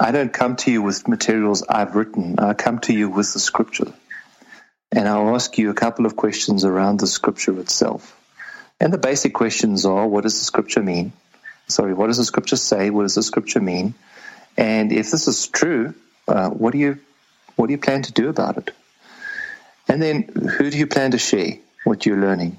I 0.00 0.10
don't 0.12 0.32
come 0.32 0.56
to 0.56 0.70
you 0.70 0.80
with 0.80 1.06
materials 1.08 1.62
I've 1.68 1.94
written. 1.94 2.38
I 2.38 2.54
come 2.54 2.78
to 2.80 2.94
you 2.94 3.10
with 3.10 3.32
the 3.34 3.38
scripture. 3.38 3.92
And 4.90 5.06
I'll 5.06 5.34
ask 5.34 5.58
you 5.58 5.70
a 5.70 5.74
couple 5.74 6.06
of 6.06 6.16
questions 6.16 6.64
around 6.64 7.00
the 7.00 7.06
scripture 7.06 7.58
itself. 7.60 8.14
And 8.80 8.92
the 8.92 8.98
basic 8.98 9.34
questions 9.34 9.84
are 9.84 10.06
what 10.06 10.22
does 10.22 10.38
the 10.38 10.44
scripture 10.44 10.82
mean? 10.82 11.12
Sorry, 11.66 11.92
what 11.92 12.06
does 12.06 12.16
the 12.16 12.24
scripture 12.24 12.56
say? 12.56 12.90
What 12.90 13.02
does 13.02 13.14
the 13.14 13.22
scripture 13.22 13.60
mean? 13.60 13.94
And 14.56 14.92
if 14.92 15.10
this 15.10 15.28
is 15.28 15.46
true, 15.48 15.94
uh, 16.26 16.48
what 16.50 16.72
do 16.72 16.78
you 16.78 16.98
what 17.56 17.66
do 17.66 17.72
you 17.72 17.78
plan 17.78 18.02
to 18.02 18.12
do 18.12 18.28
about 18.28 18.56
it? 18.56 18.70
And 19.88 20.00
then 20.00 20.22
who 20.22 20.70
do 20.70 20.78
you 20.78 20.86
plan 20.86 21.10
to 21.10 21.18
share 21.18 21.58
what 21.84 22.06
you're 22.06 22.20
learning? 22.20 22.58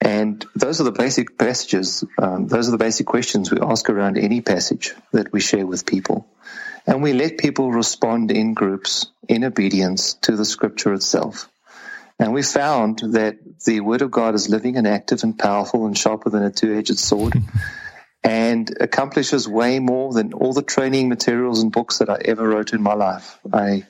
And 0.00 0.44
those 0.54 0.80
are 0.80 0.84
the 0.84 0.92
basic 0.92 1.38
passages, 1.38 2.04
um, 2.18 2.48
those 2.48 2.68
are 2.68 2.72
the 2.72 2.78
basic 2.78 3.06
questions 3.06 3.50
we 3.50 3.60
ask 3.60 3.88
around 3.88 4.18
any 4.18 4.40
passage 4.40 4.94
that 5.12 5.32
we 5.32 5.40
share 5.40 5.66
with 5.66 5.86
people. 5.86 6.26
And 6.86 7.02
we 7.02 7.12
let 7.12 7.38
people 7.38 7.72
respond 7.72 8.30
in 8.30 8.54
groups 8.54 9.06
in 9.28 9.44
obedience 9.44 10.14
to 10.22 10.36
the 10.36 10.44
scripture 10.44 10.92
itself. 10.92 11.50
And 12.18 12.32
we 12.32 12.42
found 12.42 13.00
that 13.12 13.38
the 13.64 13.80
word 13.80 14.02
of 14.02 14.10
God 14.10 14.34
is 14.34 14.48
living 14.48 14.76
and 14.76 14.86
active 14.86 15.22
and 15.22 15.38
powerful 15.38 15.86
and 15.86 15.98
sharper 15.98 16.30
than 16.30 16.42
a 16.42 16.50
two-edged 16.50 16.98
sword 16.98 17.34
and 18.24 18.74
accomplishes 18.80 19.48
way 19.48 19.78
more 19.80 20.12
than 20.12 20.32
all 20.32 20.52
the 20.52 20.62
training 20.62 21.08
materials 21.08 21.62
and 21.62 21.70
books 21.70 21.98
that 21.98 22.08
I 22.08 22.18
ever 22.24 22.48
wrote 22.48 22.72
in 22.72 22.82
my 22.82 22.94
life. 22.94 23.38
I, 23.52 23.84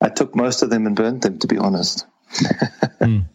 I 0.00 0.10
took 0.10 0.36
most 0.36 0.62
of 0.62 0.70
them 0.70 0.86
and 0.86 0.94
burned 0.94 1.22
them, 1.22 1.38
to 1.40 1.46
be 1.46 1.58
honest. 1.58 2.06
mm. 3.00 3.26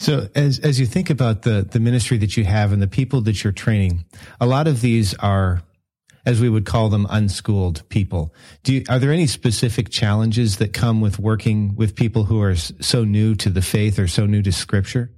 So 0.00 0.28
as 0.34 0.58
as 0.60 0.80
you 0.80 0.86
think 0.86 1.10
about 1.10 1.42
the 1.42 1.66
the 1.70 1.78
ministry 1.78 2.16
that 2.18 2.34
you 2.36 2.44
have 2.44 2.72
and 2.72 2.80
the 2.80 2.88
people 2.88 3.20
that 3.22 3.44
you're 3.44 3.52
training, 3.52 4.06
a 4.40 4.46
lot 4.46 4.66
of 4.66 4.80
these 4.80 5.14
are 5.14 5.62
as 6.24 6.40
we 6.40 6.48
would 6.48 6.66
call 6.66 6.88
them, 6.88 7.06
unschooled 7.10 7.88
people. 7.88 8.34
Do 8.62 8.74
you, 8.74 8.84
are 8.88 8.98
there 8.98 9.12
any 9.12 9.26
specific 9.26 9.90
challenges 9.90 10.58
that 10.58 10.72
come 10.72 11.00
with 11.00 11.18
working 11.18 11.74
with 11.76 11.96
people 11.96 12.24
who 12.24 12.40
are 12.40 12.56
so 12.56 13.04
new 13.04 13.34
to 13.36 13.50
the 13.50 13.62
faith 13.62 13.98
or 13.98 14.08
so 14.08 14.26
new 14.26 14.42
to 14.42 14.52
Scripture? 14.52 15.10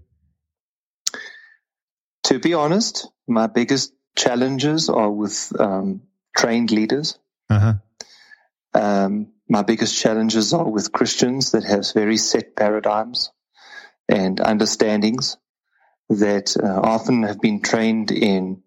To 2.24 2.38
be 2.38 2.54
honest, 2.54 3.08
my 3.26 3.46
biggest 3.46 3.92
challenges 4.16 4.88
are 4.88 5.10
with 5.10 5.52
um, 5.58 6.02
trained 6.36 6.70
leaders. 6.70 7.18
Uh-huh. 7.50 7.74
Um, 8.74 9.32
my 9.48 9.62
biggest 9.62 9.98
challenges 9.98 10.52
are 10.52 10.68
with 10.68 10.92
Christians 10.92 11.50
that 11.52 11.64
have 11.64 11.92
very 11.92 12.16
set 12.16 12.56
paradigms 12.56 13.30
and 14.08 14.40
understandings 14.40 15.36
that 16.08 16.56
uh, 16.56 16.80
often 16.80 17.22
have 17.24 17.40
been 17.40 17.60
trained 17.60 18.10
in 18.10 18.62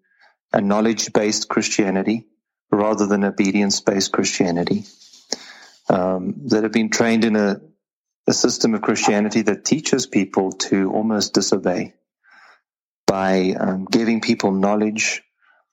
a 0.56 0.60
knowledge 0.62 1.12
based 1.12 1.50
Christianity 1.50 2.24
rather 2.72 3.06
than 3.06 3.24
obedience 3.24 3.80
based 3.80 4.10
Christianity, 4.10 4.84
um, 5.90 6.34
that 6.46 6.62
have 6.62 6.72
been 6.72 6.88
trained 6.88 7.26
in 7.26 7.36
a, 7.36 7.60
a 8.26 8.32
system 8.32 8.74
of 8.74 8.80
Christianity 8.80 9.42
that 9.42 9.66
teaches 9.66 10.06
people 10.06 10.52
to 10.52 10.90
almost 10.92 11.34
disobey 11.34 11.92
by 13.06 13.54
um, 13.60 13.84
giving 13.84 14.22
people 14.22 14.50
knowledge 14.50 15.22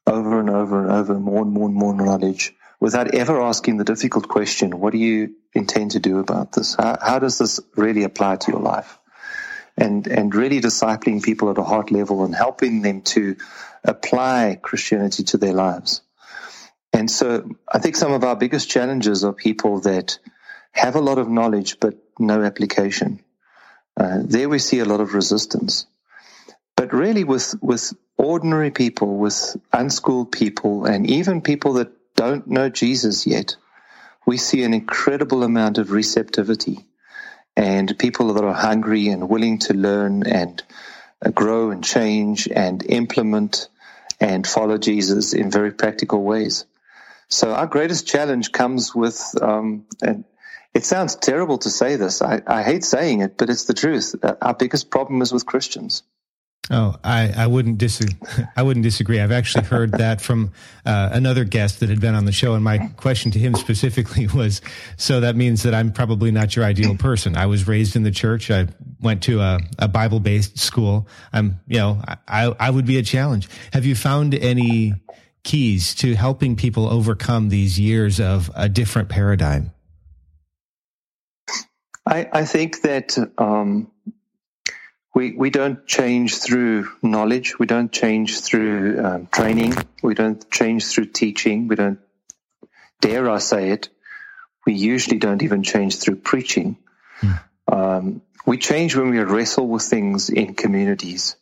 over 0.06 0.42
and 0.42 0.50
over 0.50 0.84
and 0.84 0.92
over, 0.92 1.18
more 1.18 1.44
and 1.44 1.52
more 1.52 1.70
and 1.70 1.78
more 1.78 1.96
knowledge, 1.96 2.54
without 2.82 3.16
ever 3.16 3.42
asking 3.42 3.78
the 3.78 3.86
difficult 3.86 4.28
question, 4.28 4.82
what 4.82 4.92
do 4.92 5.00
you 5.00 5.34
intend 5.54 5.92
to 5.92 6.00
do 6.00 6.20
about 6.20 6.52
this? 6.52 6.76
How, 6.76 6.98
how 7.02 7.20
does 7.20 7.38
this 7.38 7.62
really 7.78 8.04
apply 8.04 8.36
to 8.36 8.52
your 8.52 8.62
life? 8.62 9.00
And, 9.76 10.06
and 10.06 10.34
really 10.36 10.62
discipling 10.62 11.24
people 11.24 11.50
at 11.50 11.58
a 11.58 11.64
heart 11.64 11.90
level 11.90 12.24
and 12.24 12.36
helping 12.36 12.84
them 12.84 13.02
to 13.02 13.38
apply 13.84 14.60
Christianity 14.62 15.24
to 15.24 15.38
their 15.38 15.54
lives. 15.54 16.02
And 16.94 17.10
so 17.10 17.50
I 17.68 17.80
think 17.80 17.96
some 17.96 18.14
of 18.14 18.24
our 18.24 18.36
biggest 18.36 18.70
challenges 18.70 19.24
are 19.24 19.34
people 19.34 19.80
that 19.82 20.20
have 20.72 20.96
a 20.96 21.02
lot 21.02 21.18
of 21.18 21.28
knowledge 21.28 21.80
but 21.80 21.96
no 22.20 22.44
application. 22.44 23.20
Uh, 23.98 24.20
there 24.24 24.48
we 24.48 24.60
see 24.60 24.80
a 24.80 24.86
lot 24.86 25.02
of 25.02 25.16
resistance. 25.16 25.88
But 26.76 26.94
really 26.94 27.24
with, 27.24 27.56
with 27.62 27.94
ordinary 28.18 28.72
people, 28.72 29.18
with 29.18 29.56
unschooled 29.72 30.32
people, 30.32 30.86
and 30.86 31.10
even 31.10 31.42
people 31.42 31.74
that 31.74 31.92
don't 32.16 32.48
know 32.48 32.70
Jesus 32.70 33.26
yet, 33.26 33.56
we 34.26 34.38
see 34.38 34.64
an 34.64 34.74
incredible 34.74 35.44
amount 35.44 35.78
of 35.78 35.92
receptivity 35.92 36.86
and 37.56 37.98
people 37.98 38.34
that 38.34 38.44
are 38.44 38.54
hungry 38.54 39.08
and 39.10 39.30
willing 39.30 39.60
to 39.60 39.74
learn 39.74 40.26
and 40.26 40.64
uh, 41.24 41.30
grow 41.30 41.72
and 41.72 41.84
change 41.84 42.48
and 42.48 42.84
implement 42.86 43.70
and 44.20 44.48
follow 44.48 44.78
Jesus 44.78 45.34
in 45.34 45.52
very 45.52 45.72
practical 45.72 46.24
ways. 46.24 46.66
So 47.30 47.54
our 47.54 47.68
greatest 47.68 48.08
challenge 48.08 48.52
comes 48.52 48.94
with, 48.96 49.22
um, 49.42 49.86
and 50.02 50.24
it 50.74 50.86
sounds 50.86 51.16
terrible 51.16 51.58
to 51.60 51.70
say 51.70 51.96
this. 51.96 52.22
I, 52.22 52.42
I 52.46 52.64
hate 52.64 52.84
saying 52.84 53.22
it, 53.22 53.38
but 53.38 53.50
it's 53.50 53.66
the 53.66 53.74
truth. 53.74 54.16
Uh, 54.22 54.36
our 54.42 54.54
biggest 54.54 54.90
problem 54.90 55.22
is 55.22 55.32
with 55.32 55.46
Christians. 55.46 56.04
Oh, 56.72 56.96
I, 57.04 57.34
I 57.36 57.48
wouldn't 57.48 57.78
disagree. 57.78 58.16
I 58.56 58.64
wouldn't 58.64 58.84
disagree. 58.84 59.20
I've 59.20 59.34
actually 59.34 59.66
heard 59.66 59.92
that 59.94 60.22
from 60.22 60.54
uh, 60.86 61.10
another 61.12 61.44
guest 61.44 61.82
that 61.82 61.90
had 61.90 62.00
been 62.00 62.16
on 62.16 62.24
the 62.24 62.32
show, 62.32 62.54
and 62.54 62.64
my 62.64 62.78
question 62.96 63.32
to 63.32 63.40
him 63.40 63.54
specifically 63.56 64.28
was, 64.34 64.62
"So 64.96 65.20
that 65.20 65.36
means 65.36 65.64
that 65.64 65.74
I'm 65.74 65.92
probably 65.92 66.32
not 66.32 66.56
your 66.56 66.64
ideal 66.64 66.96
person. 66.96 67.36
I 67.36 67.48
was 67.48 67.68
raised 67.68 67.98
in 67.98 68.04
the 68.04 68.12
church. 68.12 68.50
I 68.50 68.68
went 69.02 69.24
to 69.24 69.42
a, 69.42 69.60
a 69.78 69.88
Bible-based 69.90 70.58
school. 70.58 71.08
I'm, 71.34 71.60
you 71.68 71.80
know, 71.80 72.02
I, 72.28 72.56
I 72.58 72.70
would 72.70 72.86
be 72.86 72.98
a 72.98 73.04
challenge. 73.04 73.50
Have 73.74 73.86
you 73.86 73.96
found 73.96 74.34
any 74.34 74.94
keys 75.44 75.94
to 75.96 76.16
helping 76.16 76.56
people 76.56 76.88
overcome 76.88 77.50
these 77.50 77.78
years 77.78 78.22
of 78.22 78.50
a 78.56 78.70
different 78.70 79.10
paradigm?" 79.10 79.74
I, 82.06 82.30
I 82.32 82.46
think 82.46 82.82
that 82.82 83.18
um, 83.38 83.92
we 85.14 85.34
we 85.34 85.50
don't 85.50 85.86
change 85.86 86.38
through 86.38 86.90
knowledge. 87.02 87.60
We 87.60 87.66
don't 87.66 87.92
change 87.92 88.40
through 88.42 89.04
um, 89.06 89.28
training. 89.28 89.74
We 90.02 90.16
don't 90.16 90.50
change 90.50 90.86
through 90.88 91.06
teaching. 91.06 91.68
We 91.68 91.76
don't 91.76 92.00
dare 93.00 93.30
I 93.30 93.38
say 93.38 93.70
it. 93.70 93.90
We 94.66 94.74
usually 94.74 95.20
don't 95.20 95.44
even 95.44 95.62
change 95.62 96.00
through 96.00 96.18
preaching. 96.18 96.78
Mm. 97.22 97.44
Um, 97.68 98.22
we 98.46 98.58
change 98.58 98.96
when 98.96 99.10
we 99.10 99.20
wrestle 99.20 99.68
with 99.68 99.84
things 99.84 100.30
in 100.30 100.56
communities 100.56 101.36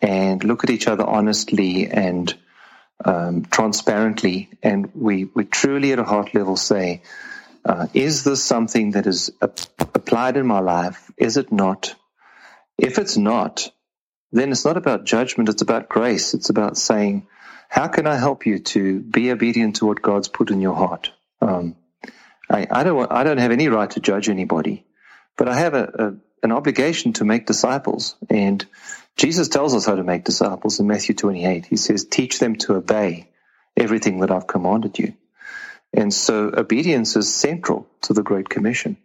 and 0.00 0.42
look 0.44 0.64
at 0.64 0.70
each 0.70 0.86
other 0.86 1.04
honestly 1.04 1.88
and 1.88 2.32
um, 3.04 3.44
transparently, 3.44 4.48
and 4.62 4.90
we 4.94 5.24
we 5.24 5.44
truly 5.44 5.92
at 5.92 5.98
a 5.98 6.04
heart 6.04 6.34
level 6.34 6.56
say, 6.56 7.02
uh, 7.64 7.86
"Is 7.94 8.22
this 8.22 8.44
something 8.44 8.92
that 8.92 9.06
is 9.06 9.30
applied 9.40 10.36
in 10.36 10.46
my 10.46 10.60
life? 10.60 11.10
Is 11.16 11.36
it 11.36 11.50
not?" 11.52 11.94
If 12.78 12.98
it's 12.98 13.16
not, 13.16 13.70
then 14.30 14.52
it's 14.52 14.64
not 14.64 14.76
about 14.76 15.04
judgment, 15.04 15.48
it's 15.48 15.62
about 15.62 15.88
grace. 15.88 16.34
It's 16.34 16.50
about 16.50 16.78
saying, 16.78 17.26
how 17.68 17.88
can 17.88 18.06
I 18.06 18.16
help 18.16 18.46
you 18.46 18.60
to 18.60 19.00
be 19.00 19.30
obedient 19.30 19.76
to 19.76 19.86
what 19.86 20.00
God's 20.00 20.28
put 20.28 20.50
in 20.50 20.60
your 20.60 20.74
heart? 20.74 21.12
Um, 21.40 21.76
I, 22.50 22.66
I, 22.70 22.82
don't 22.84 23.10
I 23.12 23.24
don't 23.24 23.38
have 23.38 23.50
any 23.50 23.68
right 23.68 23.90
to 23.90 24.00
judge 24.00 24.28
anybody, 24.28 24.86
but 25.36 25.48
I 25.48 25.56
have 25.56 25.74
a, 25.74 25.84
a, 25.84 26.44
an 26.44 26.52
obligation 26.52 27.12
to 27.14 27.24
make 27.24 27.46
disciples. 27.46 28.16
And 28.30 28.64
Jesus 29.16 29.48
tells 29.48 29.74
us 29.74 29.84
how 29.84 29.96
to 29.96 30.04
make 30.04 30.24
disciples 30.24 30.80
in 30.80 30.86
Matthew 30.86 31.14
28. 31.14 31.66
He 31.66 31.76
says, 31.76 32.04
teach 32.04 32.38
them 32.38 32.56
to 32.56 32.76
obey 32.76 33.28
everything 33.76 34.20
that 34.20 34.30
I've 34.30 34.46
commanded 34.46 34.98
you. 34.98 35.14
And 35.92 36.12
so 36.12 36.52
obedience 36.54 37.16
is 37.16 37.34
central 37.34 37.88
to 38.02 38.12
the 38.12 38.22
Great 38.22 38.48
Commission. 38.48 38.96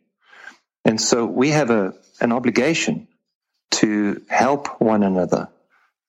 And 0.86 1.00
so 1.00 1.26
we 1.26 1.50
have 1.50 1.70
a, 1.70 1.94
an 2.20 2.32
obligation 2.32 3.08
to 3.74 4.22
help 4.30 4.80
one 4.80 5.04
another 5.04 5.50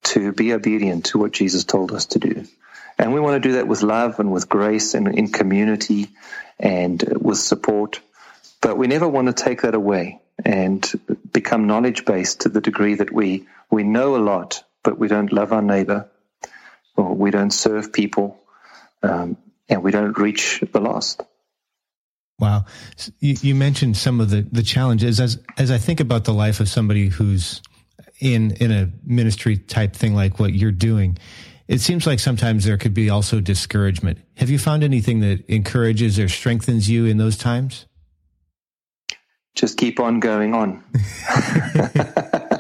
to 0.05 0.33
be 0.33 0.53
obedient 0.53 1.07
to 1.07 1.19
what 1.19 1.33
Jesus 1.33 1.65
told 1.65 1.93
us 1.93 2.07
to 2.07 2.19
do. 2.19 2.45
And 2.99 3.13
we 3.13 3.21
want 3.21 3.43
to 3.43 3.49
do 3.49 3.55
that 3.55 3.67
with 3.67 3.83
love 3.83 4.21
and 4.21 4.31
with 4.31 4.49
grace 4.49 4.95
and 4.95 5.09
in 5.09 5.33
community 5.33 6.09
and 6.59 7.03
with 7.21 7.39
support. 7.39 8.01
But 8.61 8.79
we 8.79 8.87
never 8.87 9.09
want 9.09 9.27
to 9.27 9.45
take 9.45 9.63
that 9.63 9.75
away 9.75 10.21
and 10.45 10.85
become 11.33 11.67
knowledge 11.67 12.05
based 12.05 12.43
to 12.43 12.49
the 12.49 12.61
degree 12.61 12.97
that 12.97 13.13
we, 13.13 13.47
we 13.71 13.83
know 13.83 14.17
a 14.17 14.19
lot, 14.19 14.63
but 14.83 14.99
we 14.99 15.09
don't 15.09 15.33
love 15.33 15.53
our 15.53 15.63
neighbor 15.63 16.09
or 16.97 17.15
we 17.15 17.31
don't 17.31 17.53
serve 17.53 17.93
people 17.93 18.41
um, 19.03 19.37
and 19.69 19.83
we 19.83 19.91
don't 19.91 20.19
reach 20.19 20.63
the 20.73 20.81
lost. 20.81 21.23
Wow. 22.39 22.65
You, 23.21 23.37
you, 23.41 23.55
mentioned 23.55 23.97
some 23.97 24.21
of 24.21 24.31
the, 24.31 24.43
the 24.51 24.63
challenges 24.63 25.21
as, 25.21 25.41
as 25.57 25.71
I 25.71 25.79
think 25.79 26.01
about 26.01 26.25
the 26.25 26.35
life 26.35 26.59
of 26.61 26.69
somebody 26.69 27.09
who's 27.09 27.63
in, 28.21 28.53
in 28.57 28.73
a 28.73 28.91
ministry 29.05 29.57
type 29.57 29.95
thing 29.95 30.15
like 30.15 30.41
what 30.41 30.53
you're 30.53 30.73
doing. 30.73 31.17
It 31.69 31.81
seems 31.81 32.07
like 32.07 32.19
sometimes 32.19 32.65
there 32.65 32.77
could 32.77 32.93
be 32.93 33.09
also 33.09 33.41
discouragement. 33.41 34.19
Have 34.37 34.51
you 34.51 34.59
found 34.59 34.85
anything 34.85 35.21
that 35.21 35.45
encourages 35.49 36.19
or 36.19 36.29
strengthens 36.29 36.91
you 36.91 37.07
in 37.07 37.17
those 37.17 37.37
times? 37.37 37.87
Just 39.55 39.79
keep 39.79 40.01
on 40.01 40.19
going 40.19 40.55
on. 40.55 40.83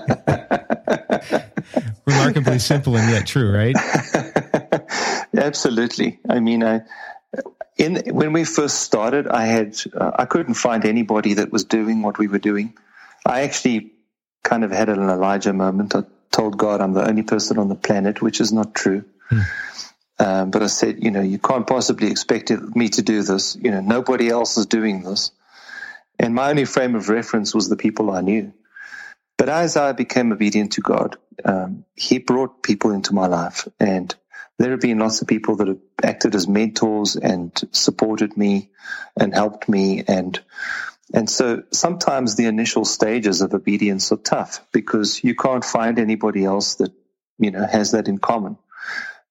Remarkably 2.06 2.58
simple 2.58 2.96
and 2.96 3.10
yet 3.10 3.26
true, 3.26 3.50
right? 3.50 3.74
Absolutely. 5.36 6.20
I 6.28 6.40
mean, 6.40 6.62
I, 6.62 6.82
in 7.76 8.14
when 8.14 8.32
we 8.32 8.44
first 8.44 8.80
started, 8.80 9.26
I 9.26 9.46
had 9.46 9.76
uh, 9.94 10.12
I 10.14 10.24
couldn't 10.26 10.54
find 10.54 10.84
anybody 10.84 11.34
that 11.34 11.50
was 11.50 11.64
doing 11.64 12.02
what 12.02 12.18
we 12.18 12.28
were 12.28 12.38
doing. 12.38 12.74
I 13.26 13.42
actually 13.42 13.92
kind 14.42 14.64
of 14.64 14.70
had 14.70 14.88
an 14.88 15.00
Elijah 15.00 15.52
moment. 15.52 15.94
I 15.94 16.04
told 16.30 16.58
God 16.58 16.80
I'm 16.80 16.92
the 16.92 17.06
only 17.06 17.22
person 17.22 17.58
on 17.58 17.68
the 17.68 17.74
planet, 17.74 18.22
which 18.22 18.40
is 18.40 18.52
not 18.52 18.74
true. 18.74 19.04
Hmm. 19.28 19.40
Um, 20.16 20.50
but 20.50 20.62
I 20.62 20.68
said, 20.68 21.02
you 21.02 21.10
know, 21.10 21.22
you 21.22 21.38
can't 21.38 21.66
possibly 21.66 22.10
expect 22.10 22.50
me 22.50 22.88
to 22.90 23.02
do 23.02 23.22
this. 23.22 23.56
You 23.60 23.72
know, 23.72 23.80
nobody 23.80 24.28
else 24.28 24.56
is 24.56 24.66
doing 24.66 25.02
this. 25.02 25.32
And 26.18 26.34
my 26.34 26.50
only 26.50 26.66
frame 26.66 26.94
of 26.94 27.08
reference 27.08 27.52
was 27.54 27.68
the 27.68 27.76
people 27.76 28.10
I 28.10 28.20
knew. 28.20 28.52
But 29.36 29.48
as 29.48 29.76
I 29.76 29.92
became 29.92 30.30
obedient 30.30 30.72
to 30.72 30.80
God, 30.80 31.16
um, 31.44 31.84
He 31.96 32.18
brought 32.18 32.62
people 32.62 32.92
into 32.92 33.14
my 33.14 33.26
life, 33.26 33.66
and 33.80 34.14
there 34.58 34.70
have 34.70 34.80
been 34.80 34.98
lots 34.98 35.20
of 35.20 35.28
people 35.28 35.56
that 35.56 35.68
have 35.68 35.80
acted 36.02 36.34
as 36.34 36.46
mentors 36.46 37.16
and 37.16 37.50
supported 37.72 38.36
me 38.36 38.70
and 39.18 39.34
helped 39.34 39.68
me. 39.68 40.04
And 40.06 40.40
and 41.12 41.28
so 41.28 41.62
sometimes 41.70 42.34
the 42.34 42.46
initial 42.46 42.84
stages 42.84 43.40
of 43.40 43.54
obedience 43.54 44.10
are 44.12 44.16
tough 44.16 44.66
because 44.72 45.22
you 45.22 45.34
can't 45.34 45.64
find 45.64 45.98
anybody 45.98 46.44
else 46.44 46.76
that 46.76 46.92
you 47.38 47.50
know 47.50 47.66
has 47.66 47.92
that 47.92 48.08
in 48.08 48.18
common. 48.18 48.56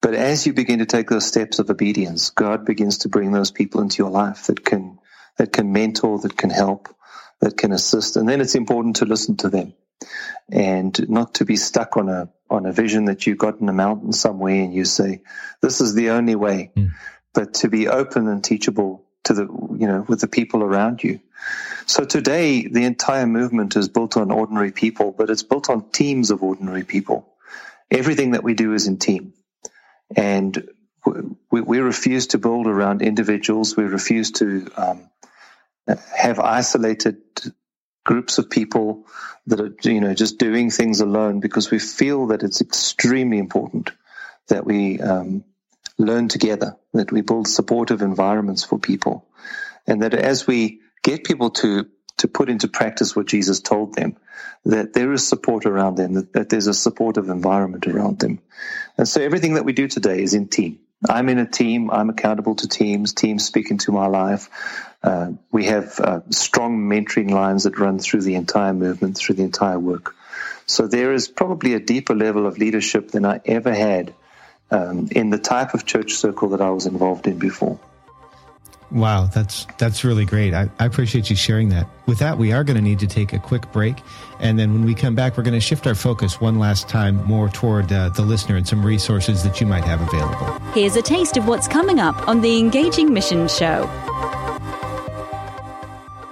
But 0.01 0.13
as 0.13 0.45
you 0.45 0.53
begin 0.53 0.79
to 0.79 0.86
take 0.86 1.09
those 1.09 1.25
steps 1.25 1.59
of 1.59 1.69
obedience 1.69 2.29
god 2.29 2.65
begins 2.65 2.99
to 2.99 3.09
bring 3.09 3.31
those 3.31 3.51
people 3.51 3.81
into 3.81 4.03
your 4.03 4.12
life 4.12 4.47
that 4.47 4.65
can 4.65 4.99
that 5.38 5.53
can 5.53 5.71
mentor 5.71 6.19
that 6.19 6.36
can 6.36 6.49
help 6.49 6.93
that 7.39 7.57
can 7.57 7.71
assist. 7.71 8.17
And 8.17 8.27
then 8.27 8.41
it's 8.41 8.55
important 8.55 8.97
to 8.97 9.05
listen 9.05 9.38
to 9.38 9.49
them 9.49 9.73
and 10.52 11.10
not 11.10 11.36
to 11.36 11.46
be 11.46 11.56
stuck 11.56 11.98
on 11.98 12.10
a 12.10 12.30
on 12.50 12.66
a 12.66 12.72
vision 12.72 13.06
that 13.06 13.26
you 13.26 13.36
got 13.36 13.60
in 13.60 13.70
a 13.70 13.74
mountain 13.74 14.13
somewhere 14.13 14.62
and 14.62 14.74
you 14.74 14.86
say 14.86 15.22
this 15.62 15.82
is 15.82 15.96
the 15.96 16.12
only 16.12 16.36
way. 16.36 16.72
Mm. 16.76 16.92
but 17.34 17.56
to 17.56 17.68
be 17.68 17.88
open 17.88 18.28
and 18.28 18.44
teachable 18.44 19.06
to 19.24 19.34
the 19.34 19.44
you 19.44 19.88
know 19.88 20.06
with 20.08 20.22
the 20.22 20.28
people 20.28 20.63
around 20.63 21.04
you. 21.04 21.20
So 21.86 22.06
today 22.06 22.68
the 22.68 22.86
entire 22.86 23.28
movement 23.28 23.76
is 23.76 23.89
built 23.89 24.18
on 24.18 24.32
ordinary 24.32 24.72
people 24.72 25.12
but 25.12 25.30
it's 25.30 25.44
built 25.44 25.70
on 25.70 25.89
teams 25.89 26.32
of 26.32 26.44
ordinary 26.44 26.84
people. 26.84 27.28
Everything 27.89 28.32
that 28.32 28.44
we 28.44 28.54
do 28.54 28.74
is 28.74 28.88
in 28.88 28.98
team. 28.98 29.34
And 30.16 30.70
we, 31.52 31.62
we 31.62 31.80
refuse 31.80 32.28
to 32.28 32.38
build 32.38 32.68
around 32.68 33.02
individuals. 33.02 33.76
We 33.76 33.84
refuse 33.84 34.32
to 34.34 34.72
um, 34.78 35.10
have 35.88 36.39
isolated 36.39 37.18
groups 38.04 38.38
of 38.38 38.50
people 38.50 39.06
that 39.48 39.60
are, 39.60 39.74
you 39.84 40.02
know, 40.02 40.13
just 40.13 40.38
doing 40.38 40.70
things 40.70 41.02
alone 41.02 41.39
because 41.39 41.72
we 41.72 41.80
feel 41.80 42.28
that 42.28 42.44
it's 42.44 42.62
extremely 42.62 43.38
important 43.38 43.92
that 44.48 44.66
we 44.66 45.00
um, 45.00 45.44
learn 45.98 46.28
together, 46.28 46.78
that 46.94 47.12
we 47.12 47.22
build 47.22 47.48
supportive 47.48 48.02
environments 48.02 48.63
for 48.63 48.78
people, 48.78 49.26
and 49.88 50.04
that 50.04 50.13
as 50.13 50.48
we 50.48 50.82
get 51.02 51.24
people 51.24 51.50
to 51.50 51.88
to 52.18 52.28
put 52.28 52.50
into 52.50 52.68
practice 52.68 53.16
what 53.16 53.26
Jesus 53.26 53.60
told 53.60 53.96
them, 53.96 54.16
that 54.66 54.94
there 54.94 55.12
is 55.12 55.28
support 55.28 55.66
around 55.66 55.96
them, 55.96 56.13
that, 56.13 56.34
that 56.34 56.50
there's 56.50 56.68
a 56.68 56.74
supportive 56.74 57.28
environment 57.28 57.88
around 57.88 58.20
them. 58.20 58.39
And 58.98 59.08
so 59.08 59.20
everything 59.20 59.56
that 59.56 59.66
we 59.66 59.74
do 59.74 59.88
today 59.88 60.22
is 60.22 60.36
in 60.36 60.48
team. 60.48 60.80
I'm 61.10 61.30
in 61.30 61.39
a 61.39 61.46
team. 61.46 61.92
I'm 61.92 62.10
accountable 62.10 62.56
to 62.56 62.68
teams. 62.68 63.13
Teams 63.13 63.46
speak 63.46 63.72
into 63.72 63.92
my 63.92 64.08
life. 64.08 64.50
Uh, 65.04 65.34
we 65.52 65.66
have 65.66 66.00
uh, 66.00 66.22
strong 66.30 66.89
mentoring 66.89 67.30
lines 67.30 67.63
that 67.63 67.78
run 67.78 68.00
through 68.00 68.22
the 68.22 68.36
entire 68.36 68.74
movement, 68.74 69.18
through 69.18 69.36
the 69.36 69.44
entire 69.44 69.80
work. 69.80 70.16
So 70.66 70.88
there 70.88 71.13
is 71.13 71.28
probably 71.28 71.74
a 71.74 71.80
deeper 71.80 72.16
level 72.16 72.48
of 72.48 72.58
leadership 72.58 73.12
than 73.12 73.26
I 73.26 73.42
ever 73.46 73.74
had 73.74 74.13
um, 74.72 75.10
in 75.12 75.30
the 75.30 75.38
type 75.38 75.74
of 75.74 75.86
church 75.86 76.13
circle 76.13 76.50
that 76.50 76.62
I 76.62 76.70
was 76.70 76.86
involved 76.86 77.28
in 77.28 77.38
before. 77.38 77.80
Wow, 78.91 79.26
that's 79.26 79.65
that's 79.78 80.04
really 80.04 80.26
great. 80.26 80.54
I, 80.54 80.69
I, 80.80 80.86
appreciate 80.86 81.30
you 81.30 81.36
sharing 81.36 81.69
that. 81.69 81.88
With 82.06 82.19
that, 82.19 82.38
we 82.38 82.52
are 82.52 82.63
going 82.63 82.76
to 82.76 82.82
need 82.82 83.00
to 83.00 83.08
take 83.08 83.34
a 83.34 83.39
quick 83.39 83.72
break, 83.72 83.98
and 84.39 84.60
then 84.60 84.74
when 84.74 84.86
we 84.86 84.93
come 84.93 85.15
back, 85.15 85.38
we're 85.38 85.43
going 85.43 85.54
to 85.56 85.60
shift 85.60 85.88
our 85.88 85.96
focus 85.96 86.39
one 86.39 86.60
last 86.60 86.88
time 86.89 87.24
more 87.26 87.50
toward 87.50 87.91
uh, 87.91 88.10
the 88.10 88.22
listener 88.22 88.56
and 88.56 88.67
some 88.67 88.86
resources 88.86 89.43
that 89.43 89.60
you 89.60 89.65
might 89.67 89.84
have 89.84 90.02
available. 90.02 90.60
Here's 90.74 90.96
a 90.96 91.02
taste 91.02 91.38
of 91.38 91.48
what's 91.48 91.67
coming 91.67 92.00
up 92.00 92.28
on 92.28 92.41
the 92.41 92.60
Engaging 92.60 93.13
Missions 93.13 93.56
Show. 93.56 93.89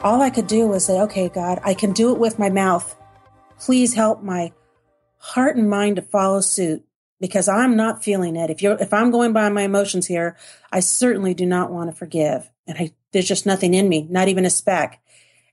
all 0.04 0.22
I 0.22 0.30
could 0.30 0.48
do 0.48 0.68
was 0.68 0.86
say, 0.86 1.00
okay, 1.02 1.30
God, 1.30 1.60
I 1.64 1.74
can 1.74 1.94
do 1.94 2.12
it 2.12 2.20
with 2.20 2.38
my 2.38 2.50
mouth. 2.50 2.96
Please 3.60 3.94
help 3.94 4.24
my 4.24 4.52
heart 5.18 5.56
and 5.56 5.70
mind 5.70 5.98
to 5.98 6.02
follow 6.02 6.42
suit 6.42 6.84
because 7.22 7.48
I'm 7.48 7.78
not 7.78 8.04
feeling 8.04 8.36
it. 8.36 8.50
If 8.50 8.62
you're, 8.62 8.78
if 8.82 8.92
I'm 8.92 9.12
going 9.12 9.32
by 9.32 9.48
my 9.50 9.62
emotions 9.62 10.08
here, 10.08 10.36
I 10.72 10.82
certainly 10.82 11.34
do 11.34 11.46
not 11.46 11.72
want 11.72 11.90
to 11.90 11.96
forgive. 11.96 12.52
And 12.68 12.78
I, 12.78 12.92
there's 13.14 13.28
just 13.28 13.46
nothing 13.46 13.74
in 13.76 13.88
me, 13.88 14.08
not 14.10 14.28
even 14.28 14.44
a 14.44 14.50
speck. 14.50 15.02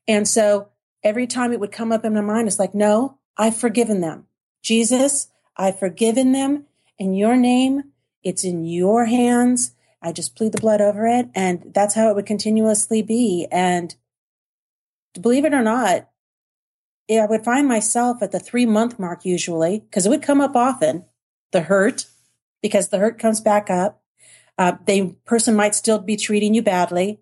And 0.08 0.26
so 0.26 0.70
every 1.04 1.26
time 1.26 1.52
it 1.52 1.60
would 1.60 1.70
come 1.70 1.92
up 1.92 2.04
in 2.04 2.14
my 2.14 2.22
mind, 2.22 2.48
it's 2.48 2.58
like, 2.58 2.74
no, 2.74 3.18
I've 3.36 3.56
forgiven 3.56 4.00
them. 4.00 4.26
Jesus, 4.62 5.28
I've 5.56 5.78
forgiven 5.78 6.32
them 6.32 6.64
in 6.98 7.14
your 7.14 7.36
name. 7.36 7.84
It's 8.22 8.44
in 8.44 8.64
your 8.64 9.04
hands. 9.04 9.74
I 10.00 10.12
just 10.12 10.36
plead 10.36 10.52
the 10.52 10.60
blood 10.60 10.80
over 10.80 11.06
it. 11.06 11.28
And 11.34 11.72
that's 11.74 11.94
how 11.94 12.08
it 12.08 12.16
would 12.16 12.26
continuously 12.26 13.02
be. 13.02 13.46
And 13.52 13.94
believe 15.20 15.44
it 15.44 15.54
or 15.54 15.62
not, 15.62 16.08
I 17.10 17.26
would 17.26 17.44
find 17.44 17.68
myself 17.68 18.22
at 18.22 18.32
the 18.32 18.40
three 18.40 18.66
month 18.66 18.98
mark 18.98 19.24
usually, 19.24 19.80
because 19.80 20.06
it 20.06 20.10
would 20.10 20.22
come 20.22 20.40
up 20.40 20.56
often, 20.56 21.04
the 21.52 21.62
hurt, 21.62 22.06
because 22.62 22.88
the 22.88 22.98
hurt 22.98 23.18
comes 23.18 23.40
back 23.40 23.70
up. 23.70 24.02
Uh, 24.56 24.72
the 24.86 25.14
person 25.24 25.54
might 25.54 25.74
still 25.74 25.98
be 25.98 26.16
treating 26.16 26.54
you 26.54 26.62
badly. 26.62 27.20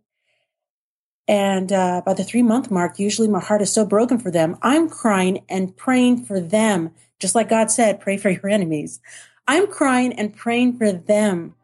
And 1.28 1.72
uh, 1.72 2.02
by 2.06 2.14
the 2.14 2.24
three 2.24 2.42
month 2.42 2.70
mark, 2.70 2.98
usually 2.98 3.28
my 3.28 3.40
heart 3.40 3.62
is 3.62 3.72
so 3.72 3.84
broken 3.84 4.18
for 4.18 4.30
them. 4.30 4.56
I'm 4.62 4.88
crying 4.88 5.44
and 5.48 5.76
praying 5.76 6.24
for 6.24 6.40
them, 6.40 6.92
just 7.18 7.34
like 7.34 7.48
God 7.48 7.70
said, 7.70 8.00
pray 8.00 8.16
for 8.16 8.30
your 8.30 8.48
enemies. 8.48 9.00
I'm 9.48 9.66
crying 9.66 10.12
and 10.12 10.34
praying 10.34 10.78
for 10.78 10.92
them 10.92 11.54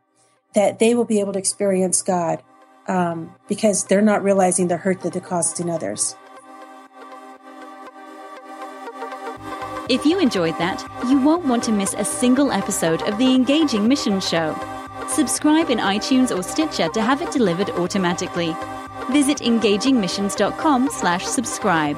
that 0.54 0.78
they 0.78 0.94
will 0.94 1.04
be 1.04 1.20
able 1.20 1.32
to 1.32 1.38
experience 1.38 2.02
God 2.02 2.42
um, 2.86 3.34
because 3.48 3.84
they're 3.84 4.02
not 4.02 4.22
realizing 4.22 4.68
the 4.68 4.76
hurt 4.76 5.00
that 5.02 5.12
they're 5.12 5.22
causing 5.22 5.70
others. 5.70 6.16
If 9.88 10.06
you 10.06 10.20
enjoyed 10.20 10.56
that, 10.58 10.80
you 11.08 11.20
won't 11.20 11.44
want 11.44 11.64
to 11.64 11.72
miss 11.72 11.92
a 11.98 12.04
single 12.04 12.52
episode 12.52 13.02
of 13.02 13.18
the 13.18 13.34
Engaging 13.34 13.88
Mission 13.88 14.20
Show. 14.20 14.54
Subscribe 15.08 15.70
in 15.70 15.78
iTunes 15.78 16.34
or 16.34 16.42
Stitcher 16.44 16.88
to 16.90 17.02
have 17.02 17.20
it 17.20 17.32
delivered 17.32 17.68
automatically. 17.70 18.54
Visit 19.10 19.38
engagingmissions.com 19.38 20.88
slash 20.92 21.24
subscribe. 21.24 21.96